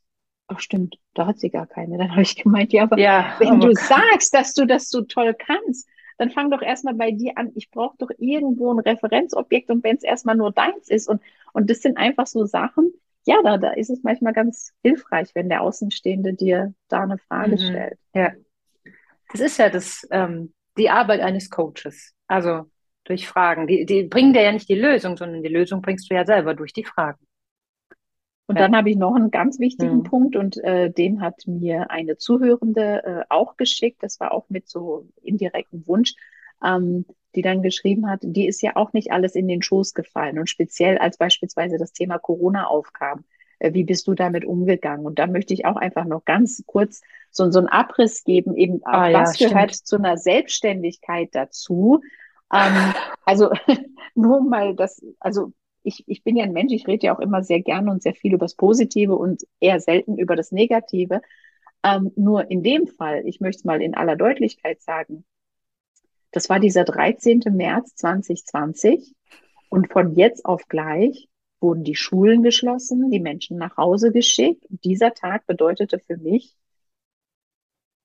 ach 0.50 0.60
stimmt, 0.60 0.98
da 1.14 1.26
hat 1.26 1.38
sie 1.38 1.50
gar 1.50 1.66
keine. 1.66 1.98
Dann 1.98 2.10
habe 2.10 2.22
ich 2.22 2.36
gemeint, 2.36 2.72
ja, 2.72 2.82
aber 2.82 2.98
ja, 2.98 3.34
wenn 3.38 3.54
oh 3.54 3.58
du 3.58 3.66
Gott. 3.68 3.78
sagst, 3.78 4.34
dass 4.34 4.52
du 4.52 4.66
das 4.66 4.90
so 4.90 5.02
toll 5.02 5.34
kannst, 5.34 5.88
dann 6.18 6.30
fang 6.30 6.50
doch 6.50 6.60
erstmal 6.60 6.94
bei 6.94 7.12
dir 7.12 7.38
an. 7.38 7.52
Ich 7.54 7.70
brauche 7.70 7.96
doch 7.98 8.10
irgendwo 8.18 8.72
ein 8.72 8.78
Referenzobjekt 8.78 9.70
und 9.70 9.82
wenn 9.84 9.96
es 9.96 10.02
erstmal 10.02 10.36
nur 10.36 10.52
deins 10.52 10.88
ist 10.88 11.08
und, 11.08 11.22
und 11.52 11.70
das 11.70 11.80
sind 11.80 11.96
einfach 11.96 12.26
so 12.26 12.44
Sachen, 12.44 12.92
ja, 13.26 13.36
da, 13.42 13.58
da 13.58 13.72
ist 13.72 13.90
es 13.90 14.02
manchmal 14.02 14.32
ganz 14.32 14.72
hilfreich, 14.82 15.34
wenn 15.34 15.48
der 15.48 15.62
Außenstehende 15.62 16.34
dir 16.34 16.74
da 16.88 17.02
eine 17.02 17.18
Frage 17.18 17.52
mhm. 17.52 17.58
stellt. 17.58 17.98
Ja. 18.14 18.32
Das 19.32 19.40
ist 19.40 19.58
ja 19.58 19.70
das, 19.70 20.06
ähm, 20.10 20.52
die 20.76 20.90
Arbeit 20.90 21.20
eines 21.20 21.50
Coaches. 21.50 22.14
Also 22.26 22.66
durch 23.04 23.26
Fragen. 23.26 23.66
Die, 23.66 23.84
die 23.86 24.04
bringen 24.04 24.32
dir 24.32 24.42
ja 24.42 24.52
nicht 24.52 24.68
die 24.68 24.74
Lösung, 24.74 25.16
sondern 25.16 25.42
die 25.42 25.48
Lösung 25.48 25.82
bringst 25.82 26.10
du 26.10 26.14
ja 26.14 26.24
selber 26.24 26.54
durch 26.54 26.72
die 26.72 26.84
Fragen. 26.84 27.18
Und 28.46 28.56
ja. 28.56 28.62
dann 28.62 28.76
habe 28.76 28.90
ich 28.90 28.96
noch 28.96 29.14
einen 29.14 29.30
ganz 29.30 29.60
wichtigen 29.60 29.98
mhm. 29.98 30.02
Punkt 30.04 30.36
und 30.36 30.56
äh, 30.64 30.90
den 30.90 31.20
hat 31.20 31.46
mir 31.46 31.90
eine 31.90 32.16
Zuhörende 32.16 33.04
äh, 33.04 33.24
auch 33.28 33.56
geschickt. 33.56 34.02
Das 34.02 34.18
war 34.18 34.32
auch 34.32 34.46
mit 34.48 34.68
so 34.68 35.06
indirektem 35.22 35.86
Wunsch, 35.86 36.14
ähm, 36.64 37.04
die 37.36 37.42
dann 37.42 37.62
geschrieben 37.62 38.08
hat, 38.08 38.20
die 38.22 38.48
ist 38.48 38.60
ja 38.60 38.74
auch 38.74 38.92
nicht 38.92 39.12
alles 39.12 39.36
in 39.36 39.46
den 39.46 39.62
Schoß 39.62 39.94
gefallen. 39.94 40.38
Und 40.38 40.50
speziell 40.50 40.98
als 40.98 41.16
beispielsweise 41.16 41.78
das 41.78 41.92
Thema 41.92 42.18
Corona 42.18 42.66
aufkam. 42.66 43.24
Äh, 43.60 43.72
wie 43.74 43.84
bist 43.84 44.08
du 44.08 44.14
damit 44.14 44.44
umgegangen? 44.44 45.06
Und 45.06 45.20
da 45.20 45.28
möchte 45.28 45.54
ich 45.54 45.64
auch 45.64 45.76
einfach 45.76 46.04
noch 46.04 46.24
ganz 46.24 46.64
kurz 46.66 47.02
so, 47.30 47.48
so 47.50 47.60
einen 47.60 47.68
Abriss 47.68 48.24
geben, 48.24 48.56
eben 48.56 48.80
ah, 48.84 49.12
was 49.12 49.38
ja, 49.38 49.48
gehört 49.48 49.72
zu 49.74 49.96
einer 49.96 50.16
Selbstständigkeit 50.16 51.28
dazu. 51.32 52.00
Ähm, 52.52 52.94
also 53.24 53.50
nur 54.14 54.42
mal 54.42 54.74
das, 54.74 55.00
also 55.20 55.52
ich, 55.82 56.04
ich 56.08 56.24
bin 56.24 56.36
ja 56.36 56.44
ein 56.44 56.52
Mensch, 56.52 56.72
ich 56.72 56.88
rede 56.88 57.06
ja 57.06 57.14
auch 57.14 57.20
immer 57.20 57.42
sehr 57.42 57.60
gerne 57.60 57.90
und 57.90 58.02
sehr 58.02 58.14
viel 58.14 58.34
über 58.34 58.44
das 58.44 58.56
Positive 58.56 59.14
und 59.14 59.44
eher 59.60 59.80
selten 59.80 60.18
über 60.18 60.36
das 60.36 60.50
Negative. 60.50 61.22
Ähm, 61.82 62.12
nur 62.16 62.50
in 62.50 62.62
dem 62.62 62.86
Fall, 62.86 63.22
ich 63.26 63.40
möchte 63.40 63.60
es 63.60 63.64
mal 63.64 63.80
in 63.80 63.94
aller 63.94 64.16
Deutlichkeit 64.16 64.82
sagen, 64.82 65.24
das 66.32 66.48
war 66.48 66.60
dieser 66.60 66.84
13. 66.84 67.42
März 67.50 67.94
2020 67.96 69.14
und 69.68 69.90
von 69.90 70.14
jetzt 70.14 70.44
auf 70.44 70.68
gleich 70.68 71.29
wurden 71.60 71.84
die 71.84 71.96
Schulen 71.96 72.42
geschlossen, 72.42 73.10
die 73.10 73.20
Menschen 73.20 73.58
nach 73.58 73.76
Hause 73.76 74.12
geschickt. 74.12 74.66
Und 74.66 74.84
dieser 74.84 75.14
Tag 75.14 75.46
bedeutete 75.46 75.98
für 75.98 76.16
mich, 76.16 76.56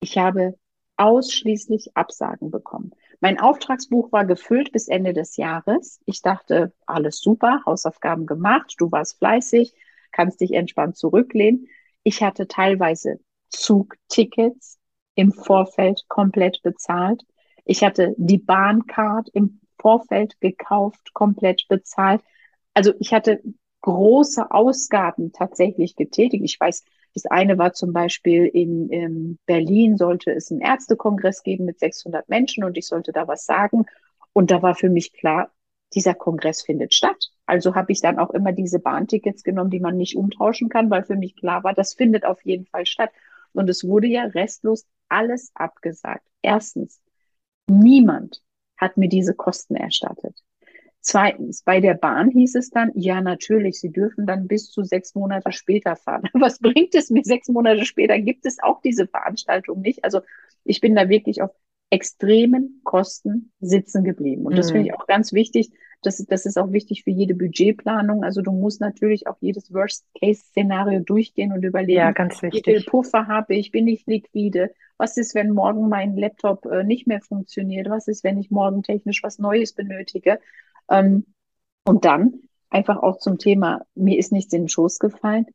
ich 0.01 0.17
habe 0.17 0.57
ausschließlich 0.97 1.95
Absagen 1.95 2.51
bekommen. 2.51 2.91
Mein 3.19 3.39
Auftragsbuch 3.39 4.11
war 4.11 4.25
gefüllt 4.25 4.71
bis 4.71 4.87
Ende 4.87 5.13
des 5.13 5.37
Jahres. 5.37 5.99
Ich 6.05 6.21
dachte, 6.21 6.73
alles 6.85 7.19
super, 7.19 7.61
Hausaufgaben 7.65 8.25
gemacht, 8.25 8.75
du 8.77 8.91
warst 8.91 9.17
fleißig, 9.17 9.73
kannst 10.11 10.41
dich 10.41 10.53
entspannt 10.53 10.95
zurücklehnen. 10.95 11.67
Ich 12.03 12.21
hatte 12.21 12.47
teilweise 12.47 13.19
Zugtickets 13.49 14.79
im 15.15 15.31
Vorfeld 15.31 16.05
komplett 16.07 16.61
bezahlt. 16.61 17.23
Ich 17.65 17.83
hatte 17.83 18.13
die 18.17 18.37
Bahncard 18.37 19.29
im 19.29 19.59
Vorfeld 19.79 20.39
gekauft, 20.39 21.13
komplett 21.13 21.67
bezahlt. 21.67 22.21
Also 22.75 22.93
ich 22.99 23.13
hatte 23.13 23.41
große 23.81 24.51
Ausgaben 24.51 25.31
tatsächlich 25.31 25.95
getätigt. 25.95 26.43
Ich 26.43 26.59
weiß, 26.59 26.83
das 27.13 27.25
eine 27.25 27.57
war 27.57 27.73
zum 27.73 27.93
Beispiel 27.93 28.45
in, 28.45 28.89
in 28.89 29.39
Berlin 29.45 29.97
sollte 29.97 30.31
es 30.31 30.51
einen 30.51 30.61
Ärztekongress 30.61 31.43
geben 31.43 31.65
mit 31.65 31.79
600 31.79 32.27
Menschen 32.29 32.63
und 32.63 32.77
ich 32.77 32.87
sollte 32.87 33.11
da 33.11 33.27
was 33.27 33.45
sagen. 33.45 33.85
Und 34.33 34.51
da 34.51 34.61
war 34.61 34.75
für 34.75 34.89
mich 34.89 35.13
klar, 35.13 35.51
dieser 35.93 36.13
Kongress 36.13 36.61
findet 36.61 36.93
statt. 36.93 37.31
Also 37.45 37.75
habe 37.75 37.91
ich 37.91 38.01
dann 38.01 38.19
auch 38.19 38.31
immer 38.31 38.51
diese 38.51 38.79
Bahntickets 38.79 39.43
genommen, 39.43 39.69
die 39.69 39.79
man 39.79 39.95
nicht 39.97 40.17
umtauschen 40.17 40.67
kann, 40.67 40.89
weil 40.89 41.03
für 41.03 41.15
mich 41.15 41.35
klar 41.35 41.63
war, 41.63 41.73
das 41.73 41.93
findet 41.93 42.25
auf 42.25 42.43
jeden 42.43 42.65
Fall 42.65 42.85
statt. 42.85 43.11
Und 43.53 43.69
es 43.69 43.87
wurde 43.87 44.07
ja 44.07 44.23
restlos 44.23 44.85
alles 45.07 45.51
abgesagt. 45.53 46.27
Erstens, 46.41 46.99
niemand 47.67 48.41
hat 48.77 48.97
mir 48.97 49.07
diese 49.07 49.33
Kosten 49.33 49.75
erstattet. 49.75 50.43
Zweitens, 51.07 51.61
bei 51.61 51.81
der 51.81 51.93
Bahn 51.93 52.31
hieß 52.31 52.55
es 52.55 52.71
dann, 52.71 52.91
ja, 52.95 53.21
natürlich, 53.21 53.79
Sie 53.79 53.91
dürfen 53.91 54.25
dann 54.25 54.47
bis 54.47 54.71
zu 54.71 54.83
sechs 54.83 55.13
Monate 55.13 55.51
später 55.51 55.95
fahren. 55.95 56.23
Was 56.33 56.57
bringt 56.57 56.95
es 56.95 57.11
mir? 57.11 57.23
Sechs 57.23 57.47
Monate 57.47 57.85
später 57.85 58.17
gibt 58.17 58.47
es 58.47 58.57
auch 58.63 58.81
diese 58.81 59.05
Veranstaltung 59.05 59.81
nicht. 59.81 60.03
Also 60.03 60.21
ich 60.63 60.81
bin 60.81 60.95
da 60.95 61.07
wirklich 61.07 61.43
auf 61.43 61.51
extremen 61.91 62.81
Kosten 62.83 63.51
sitzen 63.59 64.03
geblieben. 64.03 64.47
Und 64.47 64.57
das 64.57 64.69
mhm. 64.69 64.77
finde 64.77 64.87
ich 64.87 64.93
auch 64.95 65.05
ganz 65.05 65.31
wichtig. 65.31 65.69
Das, 66.01 66.17
das 66.25 66.47
ist 66.47 66.57
auch 66.57 66.71
wichtig 66.71 67.03
für 67.03 67.11
jede 67.11 67.35
Budgetplanung. 67.35 68.23
Also 68.23 68.41
du 68.41 68.51
musst 68.51 68.81
natürlich 68.81 69.27
auch 69.27 69.37
jedes 69.41 69.71
Worst-Case-Szenario 69.71 71.01
durchgehen 71.01 71.51
und 71.51 71.63
überlegen, 71.63 71.99
ja, 71.99 72.11
ganz 72.13 72.41
wichtig. 72.41 72.65
wie 72.65 72.71
viel 72.77 72.83
Puffer 72.83 73.27
habe 73.27 73.53
ich, 73.53 73.69
bin 73.69 73.87
ich 73.87 74.07
liquide, 74.07 74.71
was 74.97 75.17
ist, 75.17 75.35
wenn 75.35 75.51
morgen 75.51 75.87
mein 75.87 76.17
Laptop 76.17 76.65
äh, 76.65 76.83
nicht 76.83 77.05
mehr 77.05 77.21
funktioniert, 77.21 77.91
was 77.91 78.07
ist, 78.07 78.23
wenn 78.23 78.39
ich 78.39 78.49
morgen 78.49 78.81
technisch 78.81 79.21
was 79.21 79.37
Neues 79.37 79.73
benötige. 79.73 80.39
Ähm, 80.89 81.25
und 81.85 82.05
dann 82.05 82.41
einfach 82.69 82.97
auch 83.01 83.17
zum 83.17 83.37
Thema, 83.37 83.81
mir 83.95 84.17
ist 84.17 84.31
nichts 84.31 84.53
in 84.53 84.63
den 84.63 84.69
Schoß 84.69 84.99
gefallen. 84.99 85.45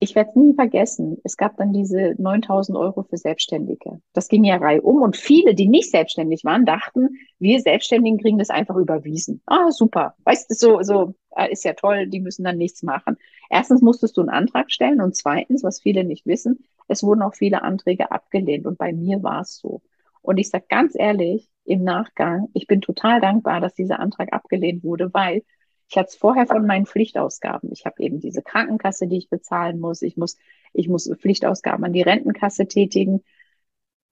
Ich 0.00 0.14
werde 0.14 0.30
es 0.30 0.36
nie 0.36 0.54
vergessen. 0.54 1.18
Es 1.24 1.36
gab 1.36 1.56
dann 1.56 1.72
diese 1.72 2.14
9000 2.18 2.78
Euro 2.78 3.02
für 3.02 3.16
Selbstständige. 3.16 4.00
Das 4.12 4.28
ging 4.28 4.44
ja 4.44 4.56
Reihe 4.56 4.80
um 4.80 5.02
und 5.02 5.16
viele, 5.16 5.54
die 5.56 5.66
nicht 5.66 5.90
selbstständig 5.90 6.44
waren, 6.44 6.64
dachten, 6.64 7.18
wir 7.40 7.60
Selbstständigen 7.60 8.18
kriegen 8.18 8.38
das 8.38 8.50
einfach 8.50 8.76
überwiesen. 8.76 9.42
Ah, 9.46 9.72
super. 9.72 10.14
Weißt 10.24 10.50
du, 10.50 10.54
so, 10.54 10.82
so 10.82 11.14
äh, 11.36 11.50
ist 11.50 11.64
ja 11.64 11.72
toll, 11.72 12.06
die 12.06 12.20
müssen 12.20 12.44
dann 12.44 12.58
nichts 12.58 12.84
machen. 12.84 13.16
Erstens 13.50 13.82
musstest 13.82 14.16
du 14.16 14.20
einen 14.20 14.30
Antrag 14.30 14.70
stellen 14.70 15.00
und 15.00 15.16
zweitens, 15.16 15.64
was 15.64 15.80
viele 15.80 16.04
nicht 16.04 16.26
wissen, 16.26 16.64
es 16.86 17.02
wurden 17.02 17.22
auch 17.22 17.34
viele 17.34 17.62
Anträge 17.62 18.12
abgelehnt 18.12 18.66
und 18.66 18.78
bei 18.78 18.92
mir 18.92 19.22
war 19.24 19.40
es 19.42 19.58
so. 19.58 19.82
Und 20.28 20.36
ich 20.36 20.50
sage 20.50 20.66
ganz 20.68 20.94
ehrlich, 20.94 21.48
im 21.64 21.84
Nachgang, 21.84 22.48
ich 22.52 22.66
bin 22.66 22.82
total 22.82 23.18
dankbar, 23.18 23.62
dass 23.62 23.72
dieser 23.72 23.98
Antrag 23.98 24.30
abgelehnt 24.34 24.84
wurde, 24.84 25.14
weil 25.14 25.42
Ich 25.88 25.96
hatte 25.96 26.08
es 26.08 26.16
vorher 26.16 26.46
von 26.46 26.66
meinen 26.66 26.84
Pflichtausgaben. 26.84 27.72
Ich 27.72 27.86
habe 27.86 28.02
eben 28.02 28.20
diese 28.20 28.42
Krankenkasse, 28.42 29.06
die 29.06 29.16
ich 29.16 29.30
bezahlen 29.30 29.80
muss. 29.80 30.02
Ich 30.02 30.18
muss, 30.18 30.36
ich 30.74 30.86
muss 30.86 31.10
Pflichtausgaben 31.18 31.82
an 31.82 31.94
die 31.94 32.02
Rentenkasse 32.02 32.68
tätigen. 32.68 33.22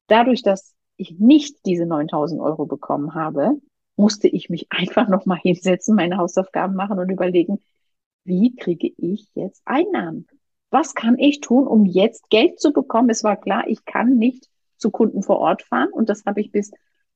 Dadurch, 0.06 0.42
dass 0.42 0.74
ich 0.96 1.18
nicht 1.18 1.66
diese 1.66 1.84
9000 1.84 2.40
Euro 2.40 2.64
bekommen 2.64 3.14
habe, 3.14 3.60
musste 3.96 4.26
ich 4.28 4.48
mich 4.48 4.68
einfach 4.70 5.08
nochmal 5.08 5.38
hinsetzen, 5.38 5.96
meine 5.96 6.16
Hausaufgaben 6.16 6.76
machen 6.76 6.98
und 6.98 7.10
überlegen, 7.10 7.58
wie 8.24 8.56
kriege 8.56 8.90
ich 8.96 9.28
jetzt 9.34 9.60
Einnahmen? 9.66 10.26
Was 10.70 10.94
kann 10.94 11.18
ich 11.18 11.40
tun, 11.40 11.66
um 11.66 11.84
jetzt 11.84 12.30
Geld 12.30 12.58
zu 12.58 12.72
bekommen? 12.72 13.10
Es 13.10 13.22
war 13.22 13.36
klar, 13.36 13.64
ich 13.68 13.84
kann 13.84 14.16
nicht 14.16 14.48
zu 14.78 14.90
Kunden 14.90 15.22
vor 15.22 15.38
Ort 15.38 15.62
fahren 15.62 15.88
und 15.92 16.08
das 16.08 16.24
habe 16.24 16.40
ich 16.40 16.52
bis 16.52 16.72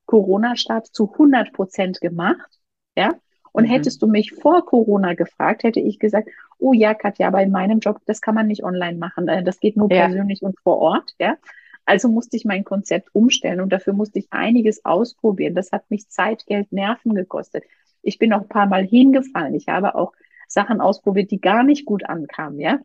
Corona-Start 0.07 0.89
zu 0.89 1.13
100 1.13 1.53
Prozent 1.53 2.01
gemacht. 2.01 2.59
Ja, 2.97 3.15
und 3.53 3.65
mhm. 3.65 3.69
hättest 3.69 4.03
du 4.03 4.07
mich 4.07 4.33
vor 4.33 4.65
Corona 4.65 5.15
gefragt, 5.15 5.63
hätte 5.63 5.81
ich 5.81 5.99
gesagt, 5.99 6.29
oh 6.59 6.73
ja, 6.73 6.95
Katja, 6.95 7.29
aber 7.29 7.43
in 7.43 7.51
meinem 7.51 7.81
Job, 7.81 7.99
das 8.07 8.21
kann 8.21 8.35
man 8.35 8.47
nicht 8.47 8.65
online 8.65 8.99
machen. 8.99 9.29
Äh, 9.29 9.43
das 9.43 9.61
geht 9.61 9.77
nur 9.77 9.91
ja. 9.91 10.07
persönlich 10.07 10.43
und 10.43 10.59
vor 10.61 10.79
Ort. 10.79 11.15
Ja. 11.19 11.37
Also 11.85 12.09
musste 12.09 12.37
ich 12.37 12.45
mein 12.45 12.65
Konzept 12.65 13.09
umstellen 13.15 13.61
und 13.61 13.73
dafür 13.73 13.93
musste 13.93 14.19
ich 14.19 14.29
einiges 14.31 14.85
ausprobieren. 14.85 15.55
Das 15.55 15.73
hat 15.73 15.91
mich 15.91 16.09
Zeit, 16.09 16.47
Geld, 16.47 16.71
Nerven 16.73 17.15
gekostet. 17.15 17.65
Ich 18.03 18.19
bin 18.19 18.33
auch 18.33 18.43
ein 18.43 18.49
paar 18.49 18.67
Mal 18.67 18.85
hingefallen. 18.85 19.55
Ich 19.55 19.69
habe 19.69 19.95
auch 19.95 20.13
Sachen 20.47 20.81
ausprobiert, 20.81 21.31
die 21.31 21.41
gar 21.41 21.63
nicht 21.63 21.85
gut 21.87 22.05
ankamen, 22.05 22.61
ja. 22.61 22.79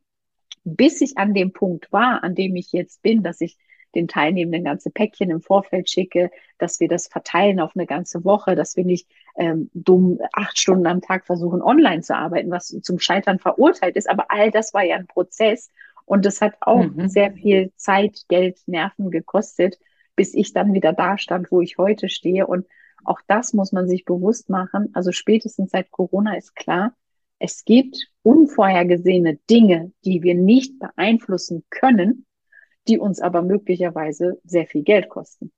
Bis 0.64 1.02
ich 1.02 1.18
an 1.18 1.34
dem 1.36 1.54
Punkt 1.54 1.92
war, 1.92 2.24
an 2.24 2.34
dem 2.34 2.56
ich 2.56 2.72
jetzt 2.72 3.04
bin, 3.04 3.22
dass 3.22 3.42
ich 3.42 3.58
den 3.96 4.08
Teilnehmenden 4.08 4.66
ganze 4.66 4.90
Päckchen 4.90 5.32
im 5.32 5.42
Vorfeld 5.42 5.90
schicke, 5.90 6.32
dass 6.58 6.80
wir 6.80 6.88
das 6.88 7.08
verteilen 7.08 7.60
auf 7.60 7.72
eine 7.76 7.86
ganze 7.86 8.24
Woche, 8.24 8.56
dass 8.56 8.76
wir 8.76 8.86
nicht 8.86 9.10
ähm, 9.38 9.70
dumm 9.74 10.20
acht 10.34 10.60
Stunden 10.60 10.88
am 10.88 11.02
Tag 11.02 11.26
versuchen, 11.26 11.62
online 11.62 12.02
zu 12.02 12.16
arbeiten, 12.16 12.52
was 12.52 12.68
zum 12.68 13.00
Scheitern 13.00 13.40
verurteilt 13.40 13.96
ist. 13.96 14.10
Aber 14.10 14.26
all 14.30 14.52
das 14.52 14.74
war 14.74 14.84
ja 14.84 14.96
ein 14.96 15.08
Prozess 15.08 15.72
und 16.06 16.26
das 16.26 16.42
hat 16.42 16.56
auch 16.62 16.84
mhm. 16.84 17.08
sehr 17.08 17.34
viel 17.34 17.72
Zeit, 17.76 18.26
Geld, 18.28 18.60
Nerven 18.68 19.10
gekostet, 19.10 19.80
bis 20.16 20.34
ich 20.34 20.54
dann 20.54 20.74
wieder 20.74 20.94
da 20.94 21.18
stand, 21.18 21.52
wo 21.52 21.62
ich 21.62 21.78
heute 21.78 22.10
stehe. 22.10 22.48
Und 22.48 22.66
auch 23.04 23.20
das 23.28 23.54
muss 23.54 23.72
man 23.72 23.88
sich 23.88 24.06
bewusst 24.06 24.50
machen. 24.50 24.90
Also 24.94 25.12
spätestens 25.12 25.72
seit 25.72 25.92
Corona 25.92 26.38
ist 26.38 26.56
klar, 26.56 26.94
es 27.40 27.66
gibt 27.66 27.98
unvorhergesehene 28.24 29.38
Dinge, 29.50 29.92
die 30.06 30.24
wir 30.24 30.36
nicht 30.36 30.80
beeinflussen 30.80 31.64
können, 31.70 32.26
die 32.88 33.00
uns 33.00 33.20
aber 33.20 33.42
möglicherweise 33.42 34.40
sehr 34.44 34.68
viel 34.68 34.84
Geld 34.84 35.10
kosten. 35.10 35.52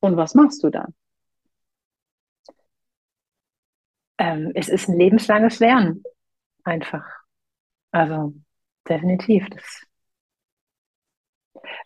Und 0.00 0.16
was 0.16 0.34
machst 0.34 0.62
du 0.62 0.70
dann? 0.70 0.94
Ähm, 4.18 4.52
es 4.54 4.68
ist 4.68 4.88
ein 4.88 4.98
lebenslanges 4.98 5.60
Lernen, 5.60 6.02
einfach. 6.64 7.06
Also 7.92 8.34
definitiv. 8.88 9.48
Das 9.50 9.82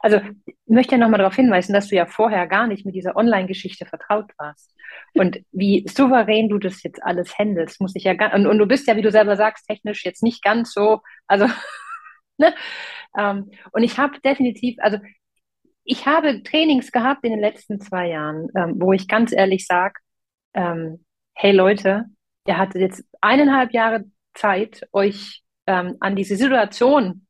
also 0.00 0.20
ich 0.44 0.54
möchte 0.66 0.92
ja 0.92 0.98
nochmal 0.98 1.18
darauf 1.18 1.34
hinweisen, 1.34 1.72
dass 1.72 1.88
du 1.88 1.96
ja 1.96 2.06
vorher 2.06 2.46
gar 2.46 2.66
nicht 2.66 2.84
mit 2.86 2.94
dieser 2.94 3.16
Online-Geschichte 3.16 3.86
vertraut 3.86 4.30
warst. 4.38 4.72
Und 5.14 5.40
wie 5.52 5.86
souverän 5.88 6.48
du 6.48 6.58
das 6.58 6.82
jetzt 6.82 7.02
alles 7.02 7.38
handelst, 7.38 7.80
muss 7.80 7.96
ich 7.96 8.04
ja 8.04 8.14
gar 8.14 8.34
und, 8.34 8.46
und 8.46 8.58
du 8.58 8.66
bist 8.66 8.86
ja, 8.86 8.96
wie 8.96 9.02
du 9.02 9.10
selber 9.10 9.36
sagst, 9.36 9.66
technisch 9.66 10.04
jetzt 10.04 10.22
nicht 10.22 10.42
ganz 10.42 10.72
so, 10.72 11.00
also 11.26 11.46
ne? 12.38 12.54
Ähm, 13.16 13.50
und 13.72 13.82
ich 13.82 13.98
habe 13.98 14.20
definitiv, 14.20 14.76
also 14.80 14.98
ich 15.84 16.06
habe 16.06 16.42
Trainings 16.42 16.92
gehabt 16.92 17.24
in 17.24 17.32
den 17.32 17.40
letzten 17.40 17.80
zwei 17.80 18.08
Jahren, 18.08 18.48
ähm, 18.56 18.74
wo 18.80 18.92
ich 18.92 19.06
ganz 19.06 19.32
ehrlich 19.32 19.66
sage, 19.66 19.94
ähm, 20.54 21.04
hey 21.34 21.52
Leute, 21.52 22.06
ihr 22.46 22.58
hattet 22.58 22.80
jetzt 22.80 23.04
eineinhalb 23.20 23.72
Jahre 23.72 24.04
Zeit, 24.34 24.88
euch 24.92 25.42
ähm, 25.66 25.96
an 26.00 26.16
diese 26.16 26.36
Situation 26.36 27.26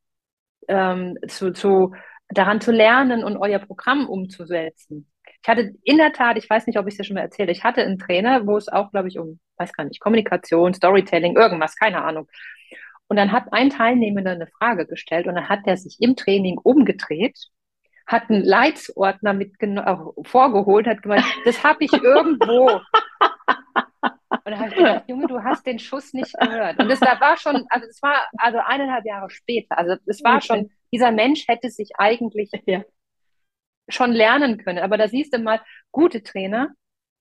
ähm, 0.68 1.18
zu, 1.28 1.52
zu, 1.52 1.94
daran 2.28 2.60
zu 2.60 2.72
lernen 2.72 3.24
und 3.24 3.36
euer 3.36 3.58
Programm 3.58 4.08
umzusetzen. 4.08 5.10
Ich 5.42 5.48
hatte 5.48 5.72
in 5.82 5.98
der 5.98 6.12
Tat, 6.12 6.38
ich 6.38 6.48
weiß 6.48 6.66
nicht, 6.66 6.78
ob 6.78 6.86
ich 6.86 6.94
es 6.94 6.98
dir 6.98 7.04
schon 7.04 7.14
mal 7.14 7.20
erzähle, 7.20 7.52
ich 7.52 7.64
hatte 7.64 7.82
einen 7.82 7.98
Trainer, 7.98 8.46
wo 8.46 8.56
es 8.56 8.68
auch, 8.68 8.90
glaube 8.92 9.08
ich, 9.08 9.18
um, 9.18 9.40
weiß 9.58 9.72
gar 9.74 9.84
nicht, 9.84 10.00
Kommunikation, 10.00 10.72
Storytelling, 10.72 11.36
irgendwas, 11.36 11.76
keine 11.76 12.02
Ahnung. 12.02 12.28
Und 13.08 13.16
dann 13.16 13.32
hat 13.32 13.52
ein 13.52 13.70
Teilnehmender 13.70 14.32
eine 14.32 14.46
Frage 14.46 14.86
gestellt 14.86 15.26
und 15.26 15.34
dann 15.34 15.48
hat 15.48 15.60
er 15.66 15.76
sich 15.76 15.98
im 16.00 16.16
Training 16.16 16.58
umgedreht, 16.58 17.38
hat 18.06 18.30
einen 18.30 18.42
Leitsordner 18.42 19.32
mit 19.32 19.54
äh, 19.60 19.96
vorgeholt, 20.22 20.86
hat 20.86 21.02
gemeint, 21.02 21.24
das 21.44 21.62
habe 21.64 21.84
ich 21.84 21.92
irgendwo. 21.92 22.80
Und 24.44 24.50
dann 24.52 24.58
habe 24.58 24.68
ich 24.70 24.76
gedacht, 24.76 25.04
Junge, 25.06 25.26
du 25.26 25.42
hast 25.42 25.66
den 25.66 25.78
Schuss 25.78 26.12
nicht 26.12 26.34
gehört. 26.38 26.78
Und 26.78 26.90
das 26.90 27.00
da 27.00 27.18
war 27.20 27.36
schon, 27.38 27.64
also 27.70 27.86
es 27.88 28.02
war 28.02 28.26
also 28.36 28.58
eineinhalb 28.58 29.06
Jahre 29.06 29.30
später. 29.30 29.78
Also 29.78 29.96
es 30.06 30.22
war 30.22 30.40
schon, 30.42 30.70
dieser 30.92 31.12
Mensch 31.12 31.48
hätte 31.48 31.70
sich 31.70 31.92
eigentlich 31.96 32.50
ja. 32.66 32.82
schon 33.88 34.12
lernen 34.12 34.58
können. 34.58 34.80
Aber 34.80 34.98
da 34.98 35.08
siehst 35.08 35.34
du 35.34 35.38
mal, 35.38 35.62
gute 35.92 36.22
Trainer, 36.22 36.74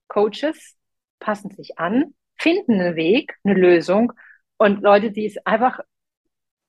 Coaches 0.09 0.75
passen 1.19 1.51
sich 1.51 1.79
an, 1.79 2.13
finden 2.37 2.81
einen 2.81 2.95
Weg, 2.95 3.37
eine 3.43 3.53
Lösung. 3.53 4.11
Und 4.57 4.81
Leute, 4.81 5.11
die 5.11 5.25
es 5.25 5.37
einfach 5.45 5.79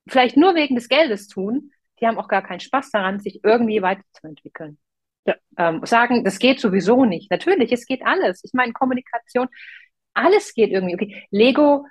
vielleicht 0.09 0.37
nur 0.37 0.55
wegen 0.55 0.75
des 0.75 0.89
Geldes 0.89 1.29
tun, 1.29 1.71
die 2.01 2.07
haben 2.07 2.19
auch 2.19 2.29
gar 2.29 2.43
keinen 2.43 2.61
Spaß 2.61 2.91
daran, 2.91 3.21
sich 3.21 3.41
irgendwie 3.45 3.83
weiterzuentwickeln. 3.83 4.79
Ja. 5.27 5.37
Ähm, 5.57 5.85
sagen, 5.87 6.25
das 6.25 6.39
geht 6.39 6.61
sowieso 6.61 7.05
nicht. 7.05 7.31
Natürlich, 7.31 7.73
es 7.73 7.87
geht 7.87 8.05
alles. 8.05 8.43
Ich 8.45 8.53
meine, 8.53 8.73
Kommunikation, 8.73 9.49
alles 10.13 10.55
geht 10.55 10.71
irgendwie. 10.71 10.95
Okay, 10.95 11.27
Lego 11.31 11.87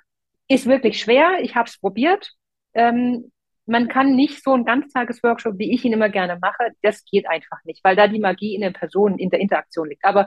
ist 0.48 0.66
wirklich 0.66 1.00
schwer. 1.00 1.38
Ich 1.40 1.56
habe 1.56 1.68
es 1.68 1.78
probiert. 1.78 2.32
Ähm, 2.74 3.32
man 3.66 3.88
kann 3.88 4.14
nicht 4.14 4.42
so 4.42 4.52
ein 4.52 4.64
Ganztagesworkshop, 4.64 5.58
wie 5.58 5.72
ich 5.72 5.84
ihn 5.84 5.92
immer 5.92 6.10
gerne 6.10 6.38
mache, 6.40 6.72
das 6.82 7.04
geht 7.04 7.26
einfach 7.28 7.58
nicht, 7.64 7.82
weil 7.82 7.96
da 7.96 8.08
die 8.08 8.18
Magie 8.18 8.54
in 8.54 8.60
den 8.60 8.74
Personen, 8.74 9.18
in 9.18 9.30
der 9.30 9.40
Interaktion 9.40 9.88
liegt. 9.88 10.04
Aber 10.04 10.26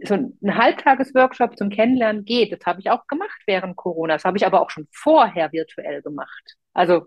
so 0.00 0.14
ein 0.14 0.38
Halbtagesworkshop 0.44 1.56
zum 1.56 1.70
Kennenlernen 1.70 2.24
geht. 2.24 2.52
Das 2.52 2.64
habe 2.66 2.80
ich 2.80 2.90
auch 2.90 3.06
gemacht 3.06 3.40
während 3.46 3.76
Corona. 3.76 4.14
Das 4.14 4.24
habe 4.24 4.36
ich 4.36 4.46
aber 4.46 4.60
auch 4.60 4.70
schon 4.70 4.88
vorher 4.90 5.52
virtuell 5.52 6.02
gemacht. 6.02 6.56
Also 6.72 7.06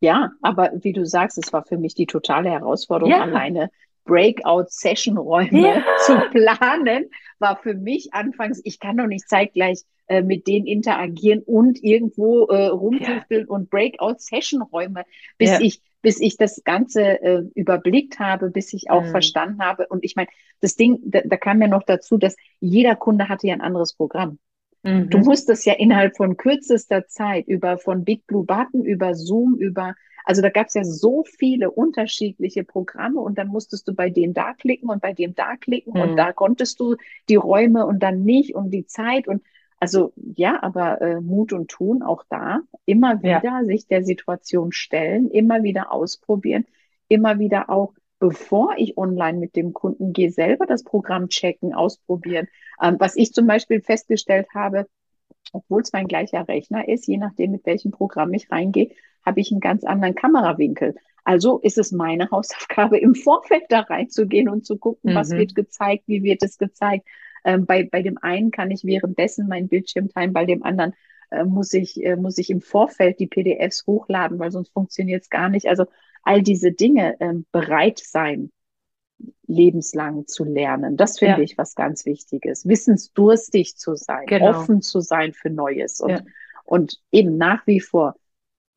ja, 0.00 0.30
aber 0.42 0.70
wie 0.82 0.92
du 0.92 1.04
sagst, 1.04 1.38
es 1.38 1.52
war 1.52 1.64
für 1.64 1.76
mich 1.76 1.94
die 1.94 2.06
totale 2.06 2.50
Herausforderung, 2.50 3.10
ja. 3.10 3.22
alleine 3.22 3.70
Breakout-Session-Räume 4.04 5.60
ja. 5.60 5.84
zu 6.06 6.16
planen, 6.30 7.10
war 7.38 7.56
für 7.56 7.74
mich 7.74 8.14
anfangs, 8.14 8.60
ich 8.64 8.78
kann 8.78 8.96
doch 8.96 9.06
nicht 9.06 9.28
zeitgleich 9.28 9.82
äh, 10.06 10.22
mit 10.22 10.46
denen 10.46 10.66
interagieren 10.66 11.42
und 11.44 11.82
irgendwo 11.82 12.46
äh, 12.46 12.66
rumtüfteln 12.66 13.46
ja. 13.46 13.54
und 13.54 13.70
Breakout-Session-Räume, 13.70 15.04
bis 15.36 15.60
ich 15.60 15.82
bis 16.02 16.20
ich 16.20 16.36
das 16.36 16.62
Ganze 16.64 17.20
äh, 17.22 17.42
überblickt 17.54 18.18
habe, 18.18 18.50
bis 18.50 18.72
ich 18.72 18.90
auch 18.90 19.02
mhm. 19.02 19.10
verstanden 19.10 19.60
habe. 19.62 19.86
Und 19.88 20.04
ich 20.04 20.16
meine, 20.16 20.28
das 20.60 20.76
Ding, 20.76 20.98
da, 21.04 21.20
da 21.24 21.36
kam 21.36 21.60
ja 21.60 21.68
noch 21.68 21.82
dazu, 21.82 22.18
dass 22.18 22.36
jeder 22.60 22.94
Kunde 22.96 23.28
hatte 23.28 23.46
ja 23.46 23.54
ein 23.54 23.60
anderes 23.60 23.94
Programm. 23.94 24.38
Mhm. 24.82 25.10
Du 25.10 25.18
musstest 25.18 25.66
ja 25.66 25.74
innerhalb 25.74 26.16
von 26.16 26.36
kürzester 26.36 27.06
Zeit 27.08 27.48
über 27.48 27.78
von 27.78 28.04
Big 28.04 28.26
Blue 28.26 28.44
Button, 28.44 28.84
über 28.84 29.14
Zoom, 29.14 29.56
über 29.56 29.94
also 30.24 30.42
da 30.42 30.50
gab 30.50 30.66
es 30.66 30.74
ja 30.74 30.84
so 30.84 31.24
viele 31.24 31.70
unterschiedliche 31.70 32.62
Programme 32.62 33.18
und 33.18 33.38
dann 33.38 33.48
musstest 33.48 33.88
du 33.88 33.94
bei 33.94 34.10
dem 34.10 34.34
da 34.34 34.52
klicken 34.52 34.90
und 34.90 35.00
bei 35.00 35.14
dem 35.14 35.34
da 35.34 35.56
klicken 35.56 35.94
mhm. 35.94 36.00
und 36.02 36.16
da 36.16 36.32
konntest 36.32 36.80
du 36.80 36.96
die 37.30 37.36
Räume 37.36 37.86
und 37.86 38.02
dann 38.02 38.24
nicht 38.24 38.54
und 38.54 38.70
die 38.70 38.84
Zeit 38.84 39.26
und 39.26 39.42
also 39.80 40.12
ja, 40.36 40.62
aber 40.62 41.00
äh, 41.00 41.20
Mut 41.20 41.52
und 41.52 41.70
Tun 41.70 42.02
auch 42.02 42.24
da, 42.28 42.60
immer 42.84 43.22
wieder 43.22 43.42
ja. 43.42 43.64
sich 43.64 43.86
der 43.86 44.04
Situation 44.04 44.72
stellen, 44.72 45.30
immer 45.30 45.62
wieder 45.62 45.92
ausprobieren, 45.92 46.64
immer 47.08 47.38
wieder 47.38 47.70
auch, 47.70 47.94
bevor 48.18 48.74
ich 48.76 48.98
online 48.98 49.38
mit 49.38 49.54
dem 49.54 49.72
Kunden 49.72 50.12
gehe, 50.12 50.30
selber 50.30 50.66
das 50.66 50.82
Programm 50.82 51.28
checken, 51.28 51.74
ausprobieren. 51.74 52.48
Ähm, 52.82 52.96
was 52.98 53.16
ich 53.16 53.32
zum 53.32 53.46
Beispiel 53.46 53.80
festgestellt 53.80 54.48
habe, 54.54 54.86
obwohl 55.52 55.82
es 55.82 55.92
mein 55.92 56.08
gleicher 56.08 56.46
Rechner 56.48 56.88
ist, 56.88 57.06
je 57.06 57.16
nachdem, 57.16 57.52
mit 57.52 57.64
welchem 57.64 57.92
Programm 57.92 58.34
ich 58.34 58.50
reingehe, 58.50 58.90
habe 59.24 59.40
ich 59.40 59.52
einen 59.52 59.60
ganz 59.60 59.84
anderen 59.84 60.14
Kamerawinkel. 60.14 60.96
Also 61.24 61.58
ist 61.58 61.78
es 61.78 61.92
meine 61.92 62.30
Hausaufgabe, 62.30 62.98
im 62.98 63.14
Vorfeld 63.14 63.64
da 63.68 63.80
reinzugehen 63.80 64.48
und 64.48 64.66
zu 64.66 64.76
gucken, 64.78 65.12
mhm. 65.12 65.16
was 65.16 65.30
wird 65.30 65.54
gezeigt, 65.54 66.04
wie 66.06 66.22
wird 66.22 66.42
es 66.42 66.58
gezeigt. 66.58 67.06
Ähm, 67.44 67.66
bei, 67.66 67.84
bei 67.84 68.02
dem 68.02 68.18
einen 68.18 68.50
kann 68.50 68.70
ich 68.70 68.84
währenddessen 68.84 69.48
meinen 69.48 69.68
Bildschirm 69.68 70.08
teilen, 70.08 70.32
bei 70.32 70.44
dem 70.44 70.62
anderen 70.62 70.94
äh, 71.30 71.44
muss, 71.44 71.72
ich, 71.72 72.02
äh, 72.04 72.16
muss 72.16 72.38
ich 72.38 72.50
im 72.50 72.60
Vorfeld 72.60 73.20
die 73.20 73.26
PDFs 73.26 73.86
hochladen, 73.86 74.38
weil 74.38 74.50
sonst 74.50 74.72
funktioniert 74.72 75.22
es 75.22 75.30
gar 75.30 75.48
nicht. 75.48 75.68
Also 75.68 75.86
all 76.22 76.42
diese 76.42 76.72
Dinge 76.72 77.20
äh, 77.20 77.34
bereit 77.52 78.00
sein, 78.04 78.50
lebenslang 79.46 80.26
zu 80.26 80.44
lernen. 80.44 80.96
Das 80.96 81.18
finde 81.18 81.38
ja. 81.38 81.42
ich 81.42 81.58
was 81.58 81.74
ganz 81.74 82.06
Wichtiges. 82.06 82.66
Wissensdurstig 82.68 83.76
zu 83.76 83.96
sein, 83.96 84.26
genau. 84.26 84.50
offen 84.50 84.82
zu 84.82 85.00
sein 85.00 85.32
für 85.32 85.50
Neues 85.50 86.00
und, 86.00 86.10
ja. 86.10 86.20
und 86.64 87.00
eben 87.10 87.36
nach 87.36 87.66
wie 87.66 87.80
vor 87.80 88.14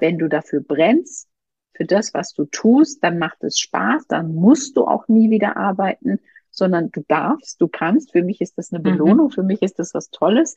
wenn 0.02 0.18
du 0.18 0.28
dafür 0.28 0.62
brennst, 0.62 1.30
für 1.74 1.86
das, 1.86 2.14
was 2.14 2.34
du 2.34 2.46
tust, 2.46 3.02
dann 3.04 3.18
macht 3.18 3.44
es 3.44 3.58
Spaß, 3.60 4.08
dann 4.08 4.36
musst 4.36 4.76
du 4.76 4.86
auch 4.86 5.08
nie 5.08 5.30
wieder 5.30 5.56
arbeiten, 5.56 6.20
sondern 6.62 6.92
du 6.92 7.04
darfst, 7.08 7.60
du 7.60 7.68
kannst. 7.68 8.12
Für 8.12 8.22
mich 8.22 8.40
ist 8.40 8.58
das 8.58 8.72
eine. 8.72 8.82
Belohnung, 8.82 9.28
mhm. 9.28 9.32
für 9.32 9.44
mich 9.44 9.64
ist 9.64 9.80
das 9.80 9.96
was 9.96 10.12
Tolles. 10.12 10.56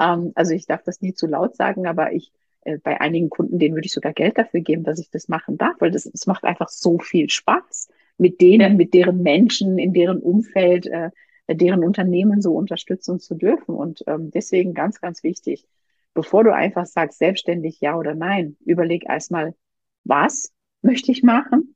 Ähm, 0.00 0.32
also 0.34 0.54
ich 0.54 0.66
darf 0.66 0.82
das 0.82 1.02
nie 1.02 1.12
zu 1.12 1.26
laut 1.26 1.56
sagen, 1.56 1.86
aber 1.86 2.12
ich 2.12 2.32
äh, 2.62 2.78
bei 2.78 3.00
einigen 3.00 3.28
Kunden, 3.28 3.58
denen 3.58 3.74
würde 3.74 3.86
ich 3.86 3.92
sogar 3.92 4.14
Geld 4.14 4.38
dafür 4.38 4.60
geben, 4.60 4.82
dass 4.82 4.98
ich 4.98 5.10
das 5.10 5.28
machen 5.28 5.58
darf, 5.58 5.76
weil 5.80 5.90
das, 5.90 6.04
das 6.04 6.26
macht 6.26 6.44
einfach 6.44 6.70
so 6.70 6.98
viel 6.98 7.28
Spaß, 7.28 7.88
mit 8.16 8.40
denen, 8.40 8.78
mit 8.78 8.94
deren 8.94 9.22
Menschen, 9.22 9.78
in 9.78 9.92
deren 9.92 10.18
Umfeld, 10.18 10.86
äh, 10.86 11.10
deren 11.48 11.84
Unternehmen 11.84 12.40
so 12.40 12.54
unterstützen 12.54 13.20
zu 13.20 13.34
dürfen. 13.34 13.74
Und 13.74 14.04
ähm, 14.06 14.30
deswegen 14.30 14.72
ganz, 14.72 15.00
ganz 15.00 15.22
wichtig, 15.22 15.66
bevor 16.14 16.44
du 16.44 16.54
einfach 16.54 16.86
sagst, 16.86 17.18
selbstständig 17.18 17.80
ja 17.80 17.96
oder 17.98 18.14
nein, 18.14 18.56
überleg 18.64 19.04
erstmal, 19.06 19.54
was 20.04 20.52
möchte 20.82 21.12
ich 21.12 21.22
machen? 21.22 21.74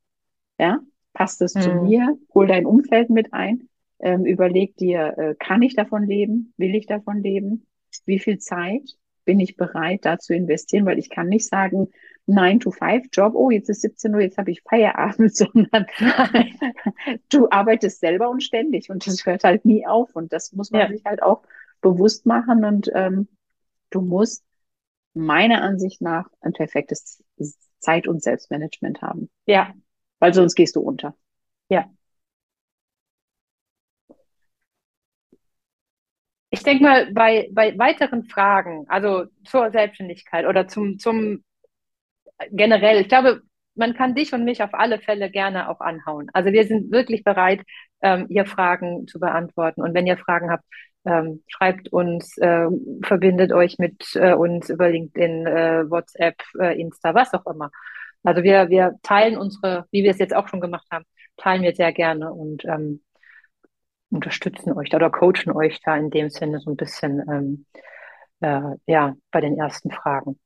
Ja, 0.59 0.79
passt 1.17 1.41
es 1.41 1.55
mhm. 1.55 1.61
zu 1.61 1.71
mir? 1.71 2.17
Hol 2.35 2.45
dein 2.45 2.67
Umfeld 2.67 3.09
mit 3.09 3.33
ein. 3.33 3.67
Ähm, 3.99 4.23
überleg 4.25 4.77
dir, 4.77 5.17
äh, 5.17 5.35
kann 5.35 5.63
ich 5.63 5.75
davon 5.75 6.05
leben? 6.05 6.53
Will 6.57 6.75
ich 6.75 6.85
davon 6.85 7.23
leben? 7.23 7.65
Wie 8.05 8.19
viel 8.19 8.37
Zeit 8.37 8.83
bin 9.25 9.39
ich 9.39 9.57
bereit, 9.57 10.05
da 10.05 10.19
zu 10.19 10.35
investieren? 10.35 10.85
Weil 10.85 10.99
ich 10.99 11.09
kann 11.09 11.27
nicht 11.27 11.47
sagen, 11.47 11.89
9 12.27 12.59
to 12.59 12.69
5 12.69 13.07
Job, 13.11 13.33
oh, 13.33 13.49
jetzt 13.49 13.67
ist 13.69 13.81
17 13.81 14.13
Uhr, 14.13 14.21
jetzt 14.21 14.37
habe 14.37 14.51
ich 14.51 14.61
Feierabend, 14.61 15.35
sondern 15.35 15.87
du 17.29 17.49
arbeitest 17.49 17.99
selber 17.99 18.29
und 18.29 18.43
ständig 18.43 18.91
und 18.91 19.07
das 19.07 19.25
hört 19.25 19.43
halt 19.43 19.65
nie 19.65 19.87
auf. 19.87 20.15
Und 20.15 20.31
das 20.31 20.53
muss 20.53 20.69
man 20.69 20.81
ja. 20.81 20.87
sich 20.89 21.03
halt 21.03 21.23
auch 21.23 21.41
bewusst 21.81 22.27
machen. 22.27 22.63
Und 22.63 22.91
ähm, 22.93 23.27
du 23.89 24.01
musst 24.01 24.43
meiner 25.15 25.63
Ansicht 25.63 25.99
nach 25.99 26.29
ein 26.41 26.53
perfektes 26.53 27.23
Zeit- 27.79 28.07
und 28.07 28.21
Selbstmanagement 28.21 29.01
haben. 29.01 29.31
Ja. 29.47 29.73
Weil 30.19 30.33
sonst 30.33 30.55
gehst 30.55 30.75
du 30.75 30.81
unter. 30.81 31.15
Ja. 31.69 31.89
Ich 36.49 36.63
denke 36.63 36.83
mal, 36.83 37.11
bei, 37.13 37.49
bei 37.51 37.77
weiteren 37.77 38.23
Fragen, 38.25 38.85
also 38.89 39.25
zur 39.43 39.69
Selbstständigkeit 39.71 40.45
oder 40.45 40.67
zum, 40.67 40.97
zum 40.97 41.43
generell, 42.51 43.01
ich 43.01 43.09
glaube, 43.09 43.41
man 43.75 43.93
kann 43.93 44.15
dich 44.15 44.33
und 44.33 44.43
mich 44.43 44.63
auf 44.63 44.73
alle 44.73 44.99
Fälle 44.99 45.29
gerne 45.29 45.69
auch 45.69 45.81
anhauen. 45.81 46.29
Also 46.33 46.51
wir 46.51 46.65
sind 46.65 46.91
wirklich 46.91 47.23
bereit, 47.23 47.61
ähm, 48.01 48.25
ihr 48.29 48.45
Fragen 48.45 49.07
zu 49.07 49.19
beantworten. 49.19 49.81
Und 49.81 49.93
wenn 49.93 50.07
ihr 50.07 50.17
Fragen 50.17 50.49
habt, 50.49 50.63
ähm, 51.05 51.43
schreibt 51.47 51.93
uns, 51.93 52.37
äh, 52.37 52.67
verbindet 53.03 53.51
euch 53.53 53.77
mit 53.77 54.15
äh, 54.15 54.33
uns 54.33 54.69
über 54.69 54.89
LinkedIn, 54.89 55.45
äh, 55.47 55.89
WhatsApp, 55.89 56.35
äh, 56.59 56.79
Insta, 56.79 57.13
was 57.13 57.33
auch 57.33 57.45
immer. 57.45 57.71
Also 58.27 58.43
wir, 58.43 58.67
wir 58.67 58.99
teilen 59.03 59.37
unsere, 59.37 59.85
wie 59.89 60.03
wir 60.03 60.11
es 60.11 60.17
jetzt 60.17 60.35
auch 60.35 60.49
schon 60.49 60.59
gemacht 60.59 60.85
haben, 60.91 61.05
teilen 61.37 61.61
wir 61.61 61.73
sehr 61.73 61.93
gerne 61.93 62.33
und 62.33 62.65
ähm, 62.65 63.01
unterstützen 64.09 64.73
euch 64.73 64.93
oder 64.93 65.09
coachen 65.09 65.53
euch 65.53 65.79
da 65.81 65.95
in 65.95 66.09
dem 66.09 66.29
Sinne 66.29 66.59
so 66.59 66.71
ein 66.71 66.75
bisschen 66.75 67.23
ähm, 67.31 67.65
äh, 68.41 68.75
ja, 68.85 69.15
bei 69.31 69.39
den 69.39 69.57
ersten 69.57 69.91
Fragen. 69.91 70.37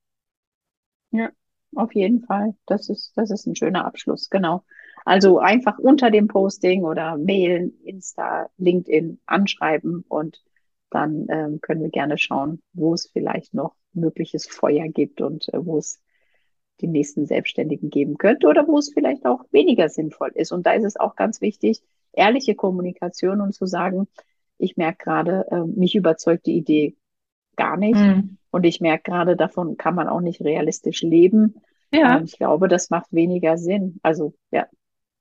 Ja, 1.10 1.32
auf 1.74 1.96
jeden 1.96 2.24
Fall. 2.24 2.54
Das 2.68 2.88
ist, 2.88 3.14
das 3.18 3.32
ist 3.32 3.48
ein 3.48 3.56
schöner 3.56 3.84
Abschluss, 3.84 4.30
genau. 4.30 4.64
Also 5.04 5.40
einfach 5.40 5.80
unter 5.80 6.12
dem 6.12 6.28
Posting 6.28 6.84
oder 6.84 7.18
mailen, 7.18 7.82
Insta, 7.84 8.52
LinkedIn 8.58 9.20
anschreiben 9.26 10.06
und 10.08 10.44
dann 10.92 11.26
ähm, 11.30 11.62
können 11.62 11.82
wir 11.82 11.90
gerne 11.90 12.20
schauen, 12.20 12.62
wo 12.74 12.94
es 12.94 13.10
vielleicht 13.12 13.56
noch 13.56 13.74
mögliches 13.92 14.46
Feuer 14.46 14.88
gibt 14.88 15.20
und 15.20 15.52
äh, 15.52 15.66
wo 15.66 15.80
es 15.80 16.00
die 16.82 16.88
nächsten 16.88 17.26
Selbstständigen 17.26 17.90
geben 17.90 18.18
könnte 18.18 18.48
oder 18.48 18.68
wo 18.68 18.78
es 18.78 18.92
vielleicht 18.94 19.26
auch 19.26 19.46
weniger 19.52 19.90
sinnvoll 19.90 20.32
ist. 20.36 20.52
Und 20.52 20.66
da 20.66 20.74
ist 20.74 20.84
es 20.84 20.98
auch 20.98 21.16
ganz 21.16 21.42
wichtig, 21.42 21.82
ehrliche 22.14 22.56
Kommunikation 22.56 23.42
und 23.42 23.54
zu 23.54 23.66
sagen, 23.66 24.08
ich 24.58 24.78
merke 24.78 25.04
gerade, 25.04 25.48
äh, 25.50 25.64
mich 25.64 25.96
überzeugt 25.96 26.46
die 26.46 26.58
Idee 26.58 26.96
gar 27.56 27.78
nicht. 27.78 28.00
Mhm. 28.00 28.38
Und 28.52 28.66
ich 28.66 28.82
merke 28.82 29.12
gerade, 29.12 29.36
davon 29.36 29.78
kann 29.78 29.96
man 29.96 30.08
auch 30.08 30.22
nicht 30.22 30.42
realistisch 30.42 31.02
leben. 31.02 31.56
Ja. 31.94 32.18
Ähm, 32.18 32.26
ich 32.26 32.38
glaube, 32.38 32.68
das 32.68 32.90
macht 32.90 33.12
weniger 33.14 33.58
Sinn. 33.58 34.00
Also 34.04 34.34
ja, 34.52 34.68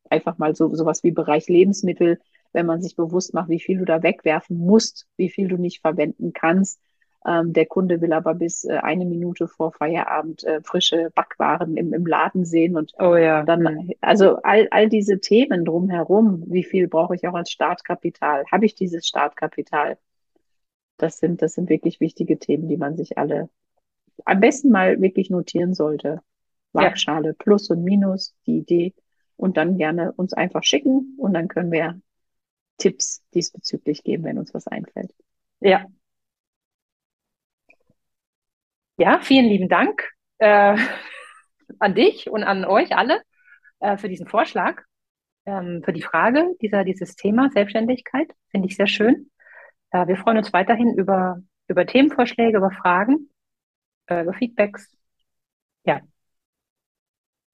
einfach 0.09 0.39
mal 0.39 0.55
so 0.55 0.75
sowas 0.75 1.03
wie 1.03 1.11
Bereich 1.11 1.49
Lebensmittel, 1.49 2.19
wenn 2.53 2.67
man 2.67 2.83
sich 2.83 2.97
bewusst 2.97 3.33
macht, 3.35 3.49
wie 3.49 3.61
viel 3.61 3.79
du 3.79 3.85
da 3.85 4.03
wegwerfen 4.03 4.59
musst, 4.59 5.07
wie 5.17 5.31
viel 5.31 5.49
du 5.49 5.57
nicht 5.57 5.81
verwenden 5.81 6.33
kannst. 6.33 6.81
Ähm, 7.27 7.53
der 7.53 7.67
Kunde 7.67 8.01
will 8.01 8.13
aber 8.15 8.35
bis 8.35 8.65
äh, 8.65 8.79
eine 8.79 9.05
Minute 9.05 9.47
vor 9.47 9.73
Feierabend 9.73 10.43
äh, 10.45 10.63
frische 10.63 11.11
Backwaren 11.15 11.77
im, 11.77 11.93
im 11.93 12.07
Laden 12.07 12.47
sehen 12.47 12.77
und 12.77 12.95
oh 12.99 13.15
ja. 13.15 13.43
dann, 13.43 13.91
also 14.01 14.37
all, 14.37 14.69
all 14.71 14.89
diese 14.89 15.21
Themen 15.21 15.67
drumherum, 15.67 16.45
wie 16.47 16.65
viel 16.65 16.89
brauche 16.89 17.15
ich 17.15 17.29
auch 17.29 17.35
als 17.35 17.51
Startkapital? 17.51 18.45
Habe 18.51 18.65
ich 18.65 18.75
dieses 18.75 19.07
Startkapital? 19.07 19.99
Das 20.97 21.19
sind, 21.19 21.43
das 21.43 21.55
sind 21.55 21.69
wirklich 21.69 22.01
wichtige 22.01 22.39
Themen, 22.39 22.69
die 22.69 22.79
man 22.79 22.97
sich 22.97 23.19
alle 23.19 23.51
am 24.25 24.41
besten 24.41 24.71
mal 24.71 25.01
wirklich 25.01 25.31
notieren 25.31 25.75
sollte. 25.75 26.23
Waagschale, 26.73 27.29
ja. 27.29 27.35
Plus 27.39 27.69
und 27.71 27.85
Minus, 27.85 28.35
die 28.47 28.59
Idee 28.59 28.95
und 29.37 29.57
dann 29.57 29.79
gerne 29.79 30.13
uns 30.13 30.33
einfach 30.33 30.63
schicken 30.63 31.17
und 31.19 31.35
dann 31.35 31.49
können 31.49 31.73
wir 31.73 32.01
Tipps 32.79 33.23
diesbezüglich 33.35 34.05
geben, 34.05 34.25
wenn 34.25 34.39
uns 34.39 34.55
was 34.55 34.67
einfällt. 34.67 35.15
Ja. 35.61 35.87
Ja, 39.01 39.19
vielen 39.23 39.47
lieben 39.47 39.71
Dank 39.71 40.11
äh, 40.41 40.77
an 41.79 41.95
dich 41.95 42.29
und 42.29 42.45
an 42.45 42.67
euch 42.67 42.95
alle 42.95 43.23
äh, 43.79 43.97
für 43.97 44.11
diesen 44.11 44.27
Vorschlag, 44.27 44.83
ähm, 45.47 45.81
für 45.83 45.95
die 45.95 46.03
Frage 46.03 46.55
dieser, 46.61 46.85
dieses 46.85 47.17
Thema 47.17 47.49
Selbstständigkeit. 47.51 48.31
Finde 48.51 48.69
ich 48.69 48.77
sehr 48.77 48.89
schön. 48.89 49.31
Äh, 49.91 50.07
wir 50.07 50.19
freuen 50.19 50.37
uns 50.37 50.53
weiterhin 50.53 50.93
über, 50.99 51.41
über 51.67 51.87
Themenvorschläge, 51.87 52.59
über 52.59 52.73
Fragen, 52.73 53.31
äh, 54.05 54.21
über 54.21 54.35
Feedbacks. 54.35 54.95
Ja. 55.85 56.03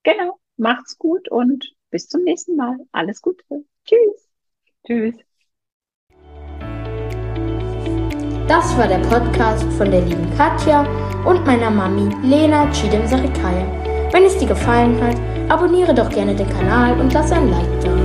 Genau. 0.03 0.39
Macht's 0.57 0.97
gut 0.97 1.29
und 1.29 1.73
bis 1.91 2.09
zum 2.09 2.23
nächsten 2.23 2.57
Mal. 2.57 2.75
Alles 2.91 3.21
Gute. 3.21 3.45
Tschüss. 3.85 4.29
Tschüss. 4.85 5.26
Das 8.47 8.77
war 8.77 8.87
der 8.87 8.99
Podcast 8.99 9.65
von 9.77 9.91
der 9.91 9.99
lieben 10.01 10.25
Katja 10.37 10.85
und 11.25 11.45
meiner 11.45 11.69
Mami 11.69 12.09
Lena 12.23 12.71
Chidem 12.71 13.05
Sarikaya. 13.05 13.65
Wenn 14.13 14.23
es 14.23 14.37
dir 14.37 14.47
gefallen 14.47 14.97
hat, 15.03 15.17
abonniere 15.49 15.93
doch 15.93 16.09
gerne 16.09 16.33
den 16.33 16.47
Kanal 16.47 16.97
und 16.97 17.11
lass 17.11 17.29
ein 17.33 17.51
Like 17.51 17.81
da. 17.83 17.96